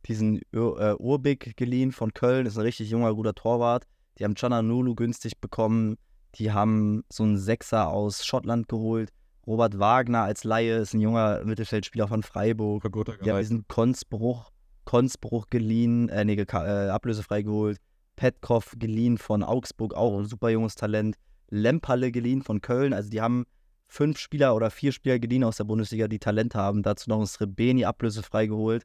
[0.07, 3.85] diesen Ur, äh, Urbik geliehen von Köln, ist ein richtig junger, guter Torwart.
[4.19, 5.97] Die haben Cananulu günstig bekommen.
[6.37, 9.11] Die haben so einen Sechser aus Schottland geholt.
[9.47, 12.85] Robert Wagner als Laie ist ein junger Mittelfeldspieler von Freiburg.
[13.25, 14.51] Die haben diesen Konzbruch,
[14.85, 17.79] Konzbruch geliehen, äh, nee, äh, ablösefrei geholt.
[18.17, 21.17] Petkov geliehen von Augsburg, auch ein super junges Talent.
[21.51, 22.93] Lemperle geliehen von Köln.
[22.93, 23.45] Also die haben
[23.87, 26.83] fünf Spieler oder vier Spieler geliehen aus der Bundesliga, die Talent haben.
[26.83, 28.85] Dazu noch ein Srebeni ablösefrei geholt.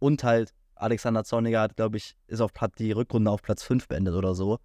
[0.00, 3.88] Und halt Alexander Zorniger hat, glaube ich, ist auf Platz, die Rückrunde auf Platz 5
[3.88, 4.58] beendet oder so.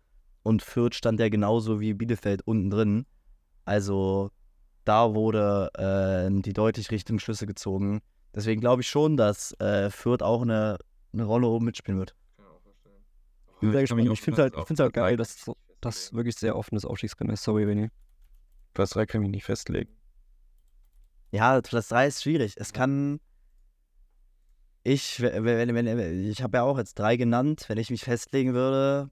[0.43, 3.05] Und Fürth stand ja genauso wie Bielefeld unten drin.
[3.65, 4.31] Also
[4.85, 8.01] da wurde äh, die deutlich richtigen Schlüsse gezogen.
[8.33, 10.77] Deswegen glaube ich schon, dass äh, Fürth auch eine,
[11.13, 12.15] eine Rolle oben mitspielen wird.
[13.55, 14.09] Ich bin sehr gespannt.
[14.11, 15.51] Ich finde halt, ich find's halt geil, dass
[15.81, 17.43] das wirklich sehr offenes Aufstiegsrennen ist.
[17.43, 17.89] Sorry, Benny.
[18.73, 19.89] Platz 3 kann ich nicht festlegen.
[21.31, 22.53] Ja, Platz 3 ist schwierig.
[22.57, 23.19] Es kann.
[24.83, 27.65] Ich, wenn, wenn, ich habe ja auch jetzt drei genannt.
[27.67, 29.09] Wenn ich mich festlegen würde,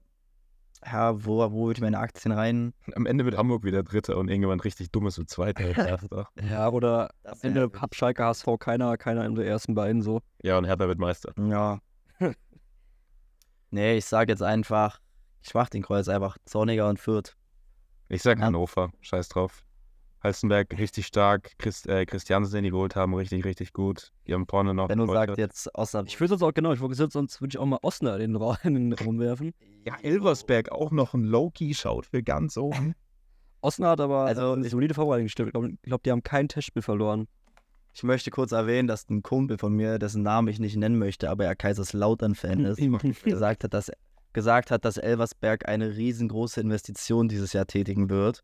[0.84, 2.72] ja, wo, wo würde ich meine Aktien rein?
[2.94, 5.68] Am Ende wird Hamburg wieder Dritter und irgendjemand richtig Dummes wird Zweiter.
[6.48, 10.20] Ja, oder am Ende hat Schalke HSV keiner, keiner in den ersten beiden so.
[10.42, 11.32] ja, und Hertha wird Meister.
[11.38, 11.80] Ja.
[13.70, 15.00] nee, ich sage jetzt einfach,
[15.42, 17.34] ich mach den Kreuz einfach Zorniger und Fürth.
[18.08, 18.46] Ich sag Ja.
[18.46, 19.64] Hannover, scheiß drauf.
[20.22, 24.12] Halstenberg richtig stark, Christ, äh, Christiansen, den die geholt haben, richtig, richtig gut.
[24.26, 24.88] Die haben vorne noch.
[24.88, 26.02] Wenn du sagst jetzt außer.
[26.06, 28.32] Ich würde sonst auch, genau, ich würde sonst, sonst würde ich auch mal Osner in
[28.32, 29.52] den, Ra in den Raum werfen.
[29.86, 32.94] ja, Elversberg auch noch ein Low-Key schaut für ganz oben.
[33.60, 35.48] Osner hat aber Also, eine ich- solide Vorbereitung gestellt.
[35.48, 37.26] Ich glaube, glaub, die haben kein Testspiel verloren.
[37.94, 41.30] Ich möchte kurz erwähnen, dass ein Kumpel von mir, dessen Namen ich nicht nennen möchte,
[41.30, 42.78] aber er Kaiserslautern-Fan ist,
[43.24, 43.90] gesagt hat, dass
[44.32, 48.42] gesagt hat, dass Elversberg eine riesengroße Investition dieses Jahr tätigen wird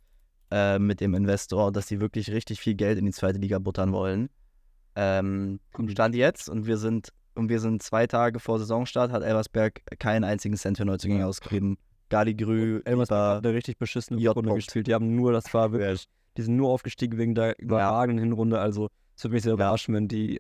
[0.54, 3.92] äh, mit dem Investor, dass sie wirklich richtig viel Geld in die zweite Liga buttern
[3.92, 4.30] wollen.
[4.94, 5.58] Ähm,
[5.88, 10.22] Stand jetzt und wir sind und wir sind zwei Tage vor Saisonstart, hat Elversberg keinen
[10.22, 11.76] einzigen Cent für Neuzugänge ausgegeben.
[12.08, 14.20] Gali Grü, Elversberg hat eine richtig beschissene.
[14.30, 14.86] Runde gespielt.
[14.86, 16.04] Die haben nur, das war wirklich,
[16.36, 18.60] die sind nur aufgestiegen wegen der überragenden Hinrunde.
[18.60, 20.38] Also es würde mich sehr überraschen, wenn die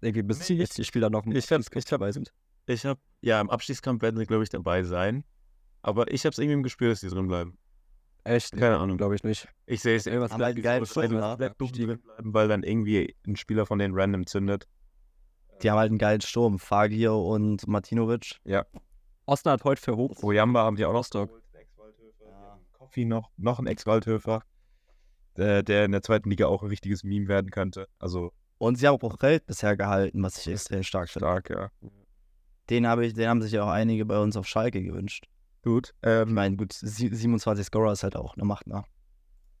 [0.00, 2.32] irgendwie bis Nee, ich- die Spieler noch ich hab- ich dabei sind.
[2.66, 5.24] Ich habe, ja, im Abstiegskampf werden sie, glaube ich, dabei sein.
[5.82, 7.58] Aber ich habe es irgendwie im Gespür, dass die drin bleiben.
[8.24, 8.56] Echt?
[8.56, 8.96] Keine Ahnung.
[8.96, 9.48] Glaube ich nicht.
[9.66, 10.28] Ich sehe es ne?
[10.28, 14.66] vielleicht dumm drin bleiben, weil dann irgendwie ein Spieler von denen random zündet.
[15.62, 16.58] Die haben halt einen geilen Sturm.
[16.58, 18.40] Fagio und Martinovic.
[19.26, 20.22] Osten hat heute für hoch.
[20.22, 21.06] Ojamba haben die auch noch.
[21.06, 24.42] Die haben Koffi noch, noch ein Ex-Waldhöfer,
[25.36, 27.88] der, der in der zweiten Liga auch ein richtiges Meme werden könnte.
[27.98, 31.26] Also Und sie haben auch Feld bisher gehalten, was ich extrem stark finde.
[31.26, 31.70] stark, ja.
[32.70, 35.26] Den, habe ich, den haben sich ja auch einige bei uns auf Schalke gewünscht.
[35.64, 35.94] Gut.
[36.02, 38.84] Ich Ähm, meine, gut, sie- 27 Scorer ist halt auch eine Macht, ne?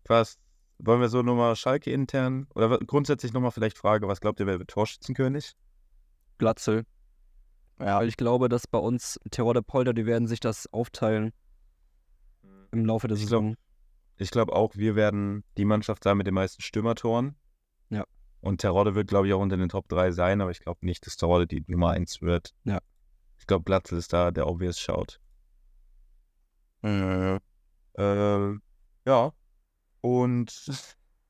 [0.06, 0.38] was
[0.78, 4.58] wollen wir so nochmal Schalke intern oder grundsätzlich nochmal vielleicht Frage, was glaubt ihr, wer
[4.58, 5.54] wird Torschützenkönig?
[6.36, 6.84] Glatzel.
[7.80, 11.32] Ja, Weil ich glaube, dass bei uns Terror der Polder, die werden sich das aufteilen
[12.72, 13.56] im Laufe der Ich glaub- Saison.
[14.16, 17.34] Ich glaube auch, wir werden die Mannschaft sein mit den meisten Stürmertoren.
[17.90, 18.04] Ja.
[18.40, 21.06] Und Terodde wird, glaube ich, auch unter den Top 3 sein, aber ich glaube nicht,
[21.06, 22.54] dass Terodde die Nummer 1 wird.
[22.64, 22.78] Ja.
[23.38, 25.18] Ich glaube, Glatzel ist da der obvious Shout.
[26.84, 27.38] Mhm.
[27.96, 28.62] Ähm,
[29.06, 29.32] ja.
[30.00, 30.70] Und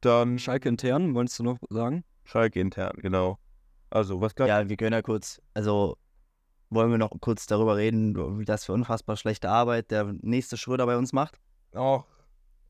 [0.00, 2.04] dann Schalke intern, wolltest du noch sagen?
[2.24, 3.38] Schalke intern, genau.
[3.90, 5.96] Also, was glaubt ja, wir können ja kurz, also
[6.70, 10.86] wollen wir noch kurz darüber reden, wie das für unfassbar schlechte Arbeit der nächste Schröder
[10.86, 11.38] bei uns macht?
[11.74, 12.02] Oh,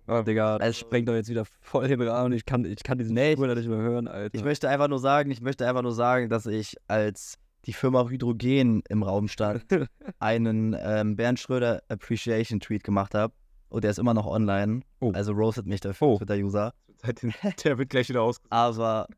[0.07, 2.33] Digga, das Also- sprengt doch jetzt wieder voll den Rahmen.
[2.35, 4.35] Ich kann, ich kann diesen Nee, Spieler nicht mehr hören, Alter.
[4.37, 8.09] Ich möchte einfach nur sagen, ich möchte einfach nur sagen, dass ich als die Firma
[8.09, 9.65] Hydrogen im Raum stand,
[10.19, 13.35] einen ähm, Bernd Schröder Appreciation Tweet gemacht habe.
[13.69, 14.83] Und der ist immer noch online.
[15.01, 15.11] Oh.
[15.13, 16.19] Also roastet mich dafür, Oh.
[16.19, 16.73] Twitter-User.
[17.65, 18.39] der wird gleich wieder aus.
[18.51, 19.09] Aber,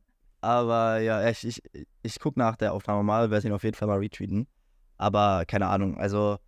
[0.41, 1.63] aber ja, ich, ich,
[2.03, 4.47] ich gucke nach der Aufnahme mal, werde ihn auf jeden Fall mal retweeten.
[4.97, 6.39] Aber keine Ahnung, also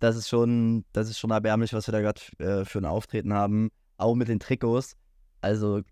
[0.00, 3.32] das ist schon, das ist schon erbärmlich, was wir da gerade äh, für ein Auftreten
[3.32, 3.70] haben.
[3.96, 4.96] Auch mit den Trikots.
[5.40, 5.82] Also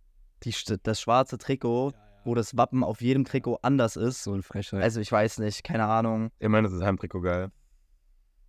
[0.43, 1.93] die, das schwarze Trikot,
[2.25, 4.23] wo das Wappen auf jedem Trikot anders ist.
[4.25, 4.83] so ein Frechheit.
[4.83, 6.31] Also ich weiß nicht, keine Ahnung.
[6.39, 7.51] Ich meine, das ist Heimtrikot geil.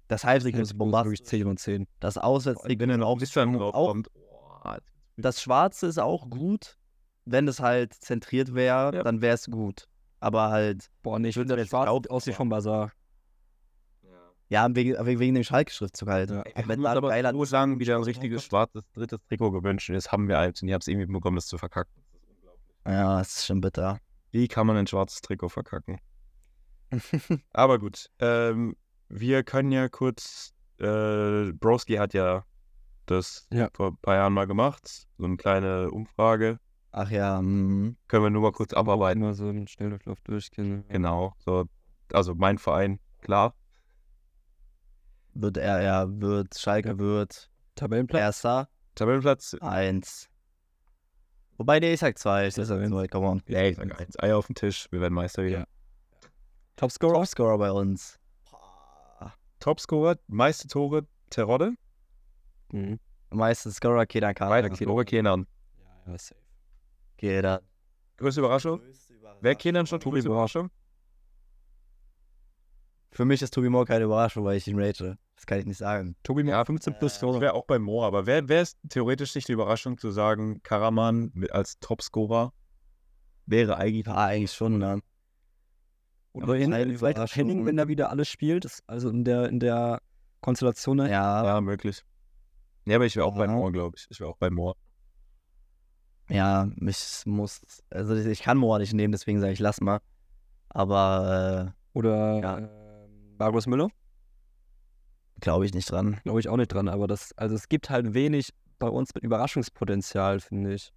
[0.08, 1.24] Das Heimtrikot ist bombastisch.
[1.24, 1.88] 10 und 10.
[2.00, 4.10] Das Auswärtstrikot ist auch, Bisschen drauf auch kommt.
[4.14, 4.72] Oh,
[5.18, 6.78] Das Schwarze ist auch gut.
[7.26, 9.04] Wenn es halt zentriert wäre, Ja.
[9.04, 9.88] dann wäre es gut.
[10.20, 12.92] Aber halt, Boah, nee, finde wir das jetzt schwarz glauben, aussieht vom Bazar.
[14.50, 16.30] ja, wegen, wegen dem Schalke-Schriftzug halt.
[16.30, 16.44] Ja.
[16.46, 19.90] Ich Wenn ein aber nur sagen, wieder ein richtiges schwarzes drittes Trikot gewünscht.
[19.90, 22.03] Jetzt haben wir eins und ich habe es irgendwie bekommen, das zu verkacken.
[22.86, 24.00] Ja, das ist schon bitter.
[24.32, 26.00] Wie kann man ein schwarzes Trikot verkacken?
[27.54, 28.76] Aber gut, ähm,
[29.10, 32.44] wir können ja kurz, äh, Broski hat ja
[33.06, 33.70] das Ja.
[33.74, 36.60] vor ein paar Jahren mal gemacht, so eine kleine Umfrage.
[36.92, 39.22] Ach ja, mm, Können wir nur mal kurz abarbeiten.
[39.24, 40.84] Immer so einen Schnelldurchlauf durchgehen.
[40.90, 41.66] Genau, so,
[42.12, 43.56] also mein Verein, klar.
[45.34, 46.98] wird er, er wird, Schalke Ja.
[47.00, 48.22] wird Tabellenplatz.
[48.22, 50.30] Erster, Tabellenplatz, eins.
[51.58, 52.48] Wobei, nee, ich sag zwei.
[52.48, 53.44] Ich Das sag zwei, come on.
[53.48, 55.60] ja, ich sag eins, Eier auf den Tisch, wir werden Meister wieder.
[55.60, 55.66] Ja.
[56.76, 57.14] Topscorer.
[57.14, 58.20] Topscorer bei uns.
[59.60, 61.74] Topscorer, meiste Tore, Terodde,
[62.72, 63.00] Mhm.
[63.30, 64.88] Meistens Scorer, Kenan meiste Khan.
[64.88, 65.48] Tore, Kenan.
[66.06, 66.42] Ja, ja, safe.
[67.18, 67.60] Kenan.
[68.18, 68.82] Größte Überraschung?
[69.42, 70.00] Wer Kenan schon?
[70.00, 70.70] Größte Überraschung?
[73.12, 75.18] Für mich ist Tobi Moore keine Überraschung, weil ich ihn rate.
[75.44, 76.16] Das kann ich nicht sagen.
[76.24, 77.36] Tobi Ja, ja, 15 plus äh.
[77.36, 80.64] Ich wäre auch bei Moore, aber wer, wer ist theoretisch nicht die Überraschung zu sagen,
[80.64, 82.54] Karaman mit als Topscorer
[83.46, 85.02] wäre eigentlich Ja, eigentlich schon, ne?
[86.32, 87.36] Oder in, keine vielleicht Überraschung.
[87.50, 88.64] Henning, wenn er wieder alles spielt.
[88.64, 90.00] ist Also in der, in der
[90.40, 90.96] Konstellation.
[90.96, 91.12] ne?
[91.12, 92.06] Ja, ja möglich.
[92.86, 93.46] Ja, aber ich wäre auch bei.
[93.50, 94.08] Moore, glaube ich.
[94.10, 94.78] Ich wäre auch bei Moore.
[96.30, 97.60] ja, mich muss.
[97.90, 100.00] Also ich kann Moore nicht nehmen, deswegen sage ich, lass mal.
[100.70, 102.58] Aber Oder Ja.
[102.60, 102.70] ähm,
[103.38, 103.90] Markus Müller.
[105.44, 106.20] Glaube ich nicht dran.
[106.24, 106.88] Glaube ich auch nicht dran.
[106.88, 108.50] Aber das, also es gibt halt wenig
[108.80, 110.92] bei uns mit Überraschungspotenzial, finde ich.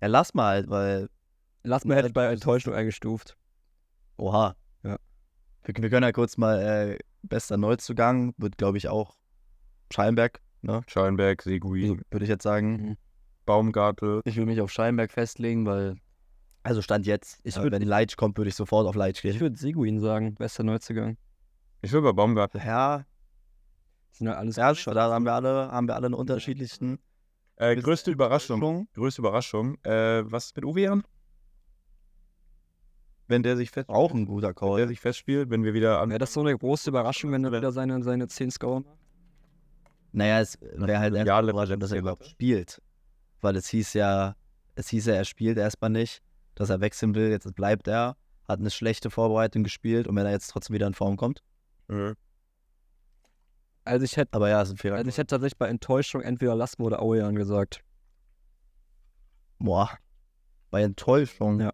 [0.00, 1.08] Ja, lass mal halt, weil.
[1.62, 3.36] Lass mal hätte ich bei Enttäuschung eingestuft.
[4.16, 4.56] Oha.
[4.82, 4.96] Ja.
[5.62, 9.14] Wir, wir können ja kurz mal äh, bester Neuzugang, wird glaube ich auch
[9.92, 10.80] Schallenberg, ne?
[10.86, 12.76] Schallenberg, Seguin, Würde ich jetzt sagen.
[12.76, 12.96] Mhm.
[13.44, 14.22] Baumgartel.
[14.24, 15.96] Ich will mich auf Schallenberg festlegen, weil.
[16.62, 17.40] Also Stand jetzt.
[17.42, 19.40] Ich äh, würd- wenn Leitsch kommt, würde ich sofort auf Leitsch Ich gehen.
[19.40, 21.16] würde Seguin sagen, bester Neuzugang.
[21.82, 22.60] Ich will bei Baumgartel.
[22.64, 23.04] Ja,
[24.12, 24.56] sind ja alles.
[24.56, 26.98] ja, schon, da haben wir alle, haben wir alle einen unterschiedlichen.
[27.56, 28.88] Äh, größte Überraschung.
[28.94, 29.76] Größte Überraschung.
[29.84, 31.02] Äh, was ist mit Uwe
[33.28, 34.88] Wenn der sich fest Auch ein guter wenn der Call.
[34.88, 37.70] sich festspielt, wenn wir wieder an Wäre das so eine große Überraschung, wenn er wieder
[37.72, 38.98] seine, seine 10 Scorer macht?
[40.12, 42.82] Naja, es wäre halt Ja, einfach Le- überraschend, dass er überhaupt spielt.
[43.40, 44.34] Weil es hieß ja,
[44.74, 46.22] es hieß ja, er spielt erstmal nicht.
[46.56, 47.30] dass er wechseln will.
[47.30, 48.16] Jetzt bleibt er,
[48.48, 51.42] hat eine schlechte Vorbereitung gespielt und wenn er jetzt trotzdem wieder in Form kommt.
[51.88, 52.16] Mhm.
[53.90, 56.54] Also ich hätte Aber ja, ist ein fairer also ich hätte tatsächlich bei Enttäuschung entweder
[56.54, 57.80] Lassen oder Auejan gesagt.
[59.58, 59.90] Boah.
[60.70, 61.60] Bei Enttäuschung.
[61.60, 61.72] Ja.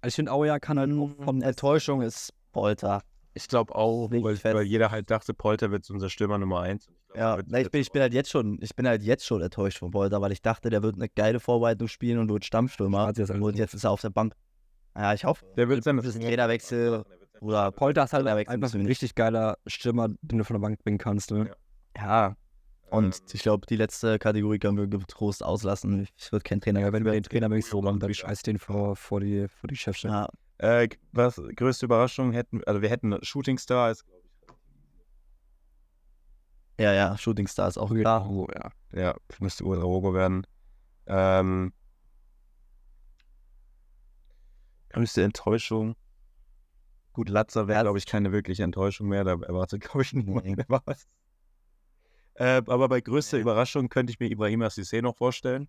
[0.00, 3.02] Also ich finde, Auejan kann halt auch von Enttäuschung ist Polter.
[3.34, 4.54] Ich glaube auch, weil, fest.
[4.54, 6.88] weil jeder halt dachte, Polter wird unser Stürmer Nummer 1.
[7.14, 9.78] Ja, na, ich bin, ich bin halt jetzt schon, ich bin halt jetzt schon enttäuscht
[9.78, 13.06] von Polter, weil ich dachte, der wird eine geile Vorbereitung spielen und wird Stammstürmer.
[13.06, 14.32] Hat sie das alles Und jetzt ist er auf der Bank.
[14.94, 15.44] Ja, ich hoffe.
[15.58, 17.04] Der wird sein Das ist ein Trainerwechsel
[17.40, 20.60] oder Polter ist halt Trainerwechsel einfach müssen ein richtig geiler Stürmer, den du von der
[20.60, 21.30] Bank bringen kannst.
[21.30, 21.50] Ne?
[21.96, 22.26] Ja.
[22.28, 22.36] Ja.
[22.90, 26.06] Und Ähm, ich glaube, die letzte Kategorie können wir getrost auslassen.
[26.16, 27.22] Ich würde kein Trainer Ja, wenn wir den.
[27.24, 28.14] Trainer wechseln, dann, dann wieder.
[28.14, 30.02] scheiß den vor, vor die, vor die Chefs.
[30.02, 34.04] Ja, Äh, was größte Überraschung hätten, also wir hätten Shooting Star als
[36.78, 38.28] ja, ja, Shooting Star ist auch klar.
[38.28, 38.70] Oh, ja.
[38.92, 40.46] ja, müsste Udraogo werden.
[41.06, 41.72] Ähm,
[44.90, 45.96] größte Enttäuschung.
[47.16, 49.24] Gut, Latzer wäre, glaube ich, keine wirkliche Enttäuschung mehr.
[49.24, 51.08] Da erwartet, glaube ich, niemand mehr was.
[52.34, 55.66] Äh, aber bei größter Überraschung könnte ich mir Ibrahima Cissé noch vorstellen.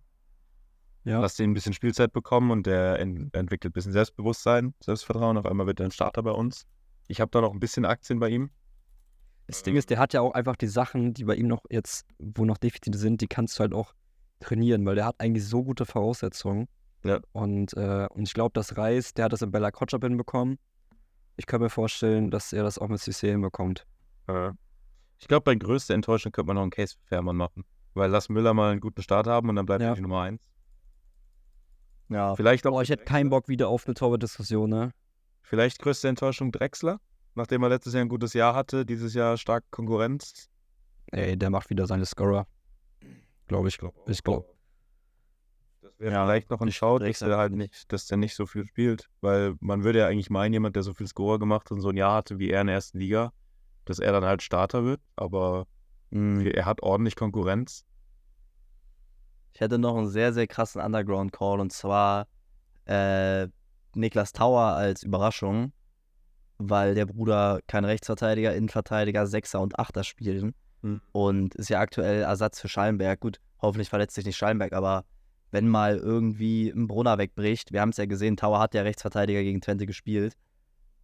[1.04, 1.20] Ja.
[1.20, 5.38] Lass den ein bisschen Spielzeit bekommen und der en entwickelt ein bisschen Selbstbewusstsein, Selbstvertrauen.
[5.38, 6.66] Auf einmal wird er ein Starter bei uns.
[7.06, 8.50] Ich habe da noch ein bisschen Aktien bei ihm.
[9.46, 12.04] Das Ding ist, der hat ja auch einfach die Sachen, die bei ihm noch jetzt,
[12.18, 13.94] wo noch Defizite sind, die kannst du halt auch
[14.40, 16.68] trainieren, weil der hat eigentlich so gute Voraussetzungen.
[17.04, 17.20] Ja.
[17.32, 20.58] Und, äh, und ich glaube, das Reis, der hat das in Bella Kotschap hinbekommen.
[21.38, 23.86] Ich kann mir vorstellen, dass er das auch mit Cissé hinbekommt.
[24.26, 24.50] Äh,
[25.20, 27.64] Ich glaube, bei größter Enttäuschung könnte man noch einen Case für Fährmann machen.
[27.94, 29.88] Weil lass Müller mal einen guten Start haben und dann bleibt Ja.
[29.90, 30.40] er die Nummer 1.
[32.08, 34.92] Ja, Vielleicht auch Boah, ich hätte keinen Bock wieder auf eine Torwart-Diskussion, ne?
[35.42, 37.00] Vielleicht größte Enttäuschung Drexler,
[37.34, 40.48] nachdem er letztes Jahr ein gutes Jahr hatte, dieses Jahr stark Konkurrenz.
[41.06, 42.46] Ey, der macht wieder seine Scorer.
[43.46, 43.78] Glaube ich.
[44.06, 44.46] Ich glaube.
[45.98, 48.46] Wäre Ja, vielleicht noch ein ich Schau, dass der halt nicht, dass der nicht so
[48.46, 49.08] viel spielt.
[49.20, 51.96] Weil man würde ja eigentlich meinen, jemand, der so viel Scorer gemacht und so ein
[51.96, 53.32] Jahr hatte wie er in der ersten Liga,
[53.84, 55.00] dass er dann halt Starter wird.
[55.16, 55.66] Aber
[56.10, 56.50] mh.
[56.50, 57.84] er hat ordentlich Konkurrenz.
[59.54, 62.28] Ich hätte noch einen sehr, sehr krassen Underground-Call und zwar
[62.86, 63.48] äh,
[63.94, 65.72] Niklas Tauer als Überraschung,
[66.58, 71.00] weil der Bruder kein Rechtsverteidiger, Innenverteidiger, Sechser und Achter spielen Hm.
[71.12, 73.20] und ist ja aktuell Ersatz für Schallenberg.
[73.20, 75.04] Gut, hoffentlich verletzt sich nicht Schallenberg, aber
[75.50, 79.42] wenn mal irgendwie ein Brunner wegbricht, wir haben es ja gesehen, Tauer hat ja Rechtsverteidiger
[79.42, 80.34] gegen Twente gespielt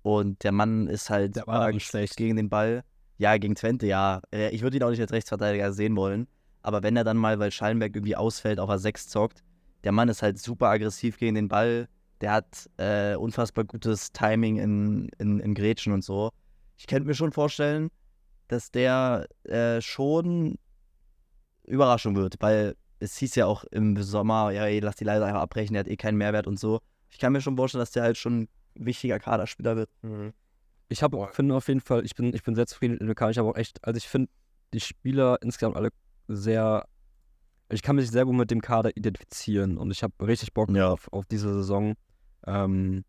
[0.02, 2.16] und der Mann ist halt Der war schlecht.
[2.16, 2.82] gegen den Ball.
[3.16, 4.20] Ja, gegen Twente, ja.
[4.32, 6.26] Äh, Ich würde ihn auch nicht als Rechtsverteidiger sehen wollen.
[6.62, 9.42] Aber wenn er dann mal, weil Schallenberg irgendwie ausfällt, auf A6 zockt,
[9.84, 11.88] der Mann ist halt super aggressiv gegen den Ball.
[12.20, 16.30] Der hat äh, unfassbar gutes Timing in, in, in Grätschen und so.
[16.76, 17.90] Ich könnte mir schon vorstellen,
[18.48, 20.56] dass der äh, schon
[21.66, 22.74] Überraschung wird, weil
[23.04, 25.88] es hieß ja auch im Sommer, ja, ey, lass die leider einfach abbrechen, der hat
[25.88, 26.80] eh keinen Mehrwert und so.
[27.10, 29.90] Ich kann mir schon vorstellen, dass der halt schon ein wichtiger Kaderspieler wird.
[30.88, 33.30] Ich habe finde auf jeden Fall, ich bin, ich bin sehr zufrieden mit dem Lokal.
[33.30, 34.30] Ich habe auch echt, also ich finde
[34.72, 35.90] die Spieler insgesamt alle
[36.28, 36.86] sehr.
[37.70, 40.90] Ich kann mich sehr gut mit dem Kader identifizieren und ich habe richtig Bock Ja.
[40.90, 41.94] auf, auf diese Saison.
[42.46, 43.04] Ähm,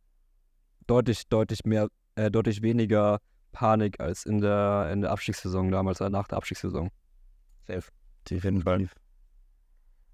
[0.87, 3.19] deutlich, deutlich mehr, äh, deutlich weniger
[3.51, 6.89] Panik als in der, in der Abstiegssaison damals, äh, nach der Abstiegssaison.
[7.67, 7.83] Safe.
[8.29, 8.93] Definitiv.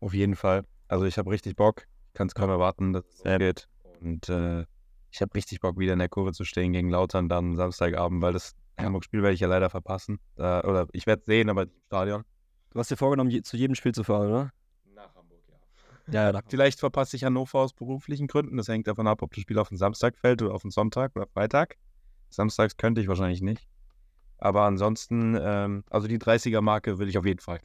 [0.01, 0.65] Auf jeden Fall.
[0.87, 1.85] Also ich habe richtig Bock.
[2.13, 3.37] Kann es kaum erwarten, dass es Ja.
[3.37, 3.69] geht.
[4.01, 4.65] Und äh,
[5.11, 8.33] ich habe richtig Bock, wieder in der Kurve zu stehen gegen Lautern dann Samstagabend, weil
[8.33, 10.19] das Hamburg-Spiel werde ich ja leider verpassen.
[10.35, 12.23] Da, oder ich werde es sehen, aber nicht im Stadion.
[12.71, 14.51] Du hast dir vorgenommen, je, zu jedem Spiel zu fahren, oder?
[14.95, 16.13] Nach Hamburg, ja.
[16.13, 16.39] Ja, ja.
[16.49, 18.57] Vielleicht verpasse ich Hannover aus beruflichen Gründen.
[18.57, 21.15] Das hängt davon ab, ob das Spiel auf den Samstag fällt oder auf den Sonntag
[21.15, 21.75] oder Freitag.
[22.29, 23.67] Samstags könnte ich wahrscheinlich nicht.
[24.37, 27.59] Aber ansonsten, ähm, also die 30er-Marke will ich auf jeden Fall.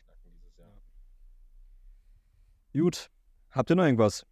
[2.77, 3.11] Gut.
[3.51, 4.27] Habt ihr noch irgendwas?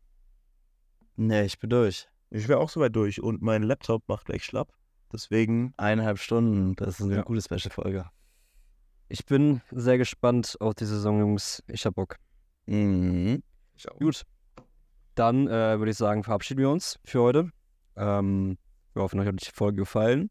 [1.17, 2.09] Nee, ich bin durch.
[2.31, 4.73] Ich wäre auch soweit durch und mein Laptop macht gleich schlapp.
[5.13, 7.23] Deswegen Eineinhalb Stunden, das ist eine Ja.
[7.23, 8.07] gute Special-Folge.
[9.09, 11.63] Ich bin sehr gespannt auf die Saison, Jungs.
[11.69, 12.17] Ich hab Bock.
[12.67, 13.43] Mhm.
[13.77, 13.99] Ich auch.
[13.99, 14.25] Gut.
[15.15, 17.51] Dann äh, würde ich sagen, verabschieden wir uns für heute.
[17.97, 18.59] Ähm,
[18.93, 20.31] wir hoffen, euch hat die Folge gefallen.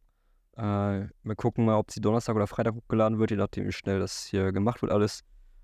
[0.57, 3.99] Äh, wir gucken mal, ob sie Donnerstag oder Freitag hochgeladen wird, je nachdem, wie schnell
[3.99, 5.23] das hier gemacht wird, alles.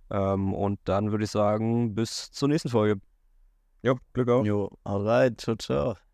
[0.09, 3.01] Ähm, und dann würde ich sagen, bis zur nächsten Folge.
[3.83, 4.45] Jo, Glück auf.
[4.45, 6.08] Jo, haut rein, ciao, ciao.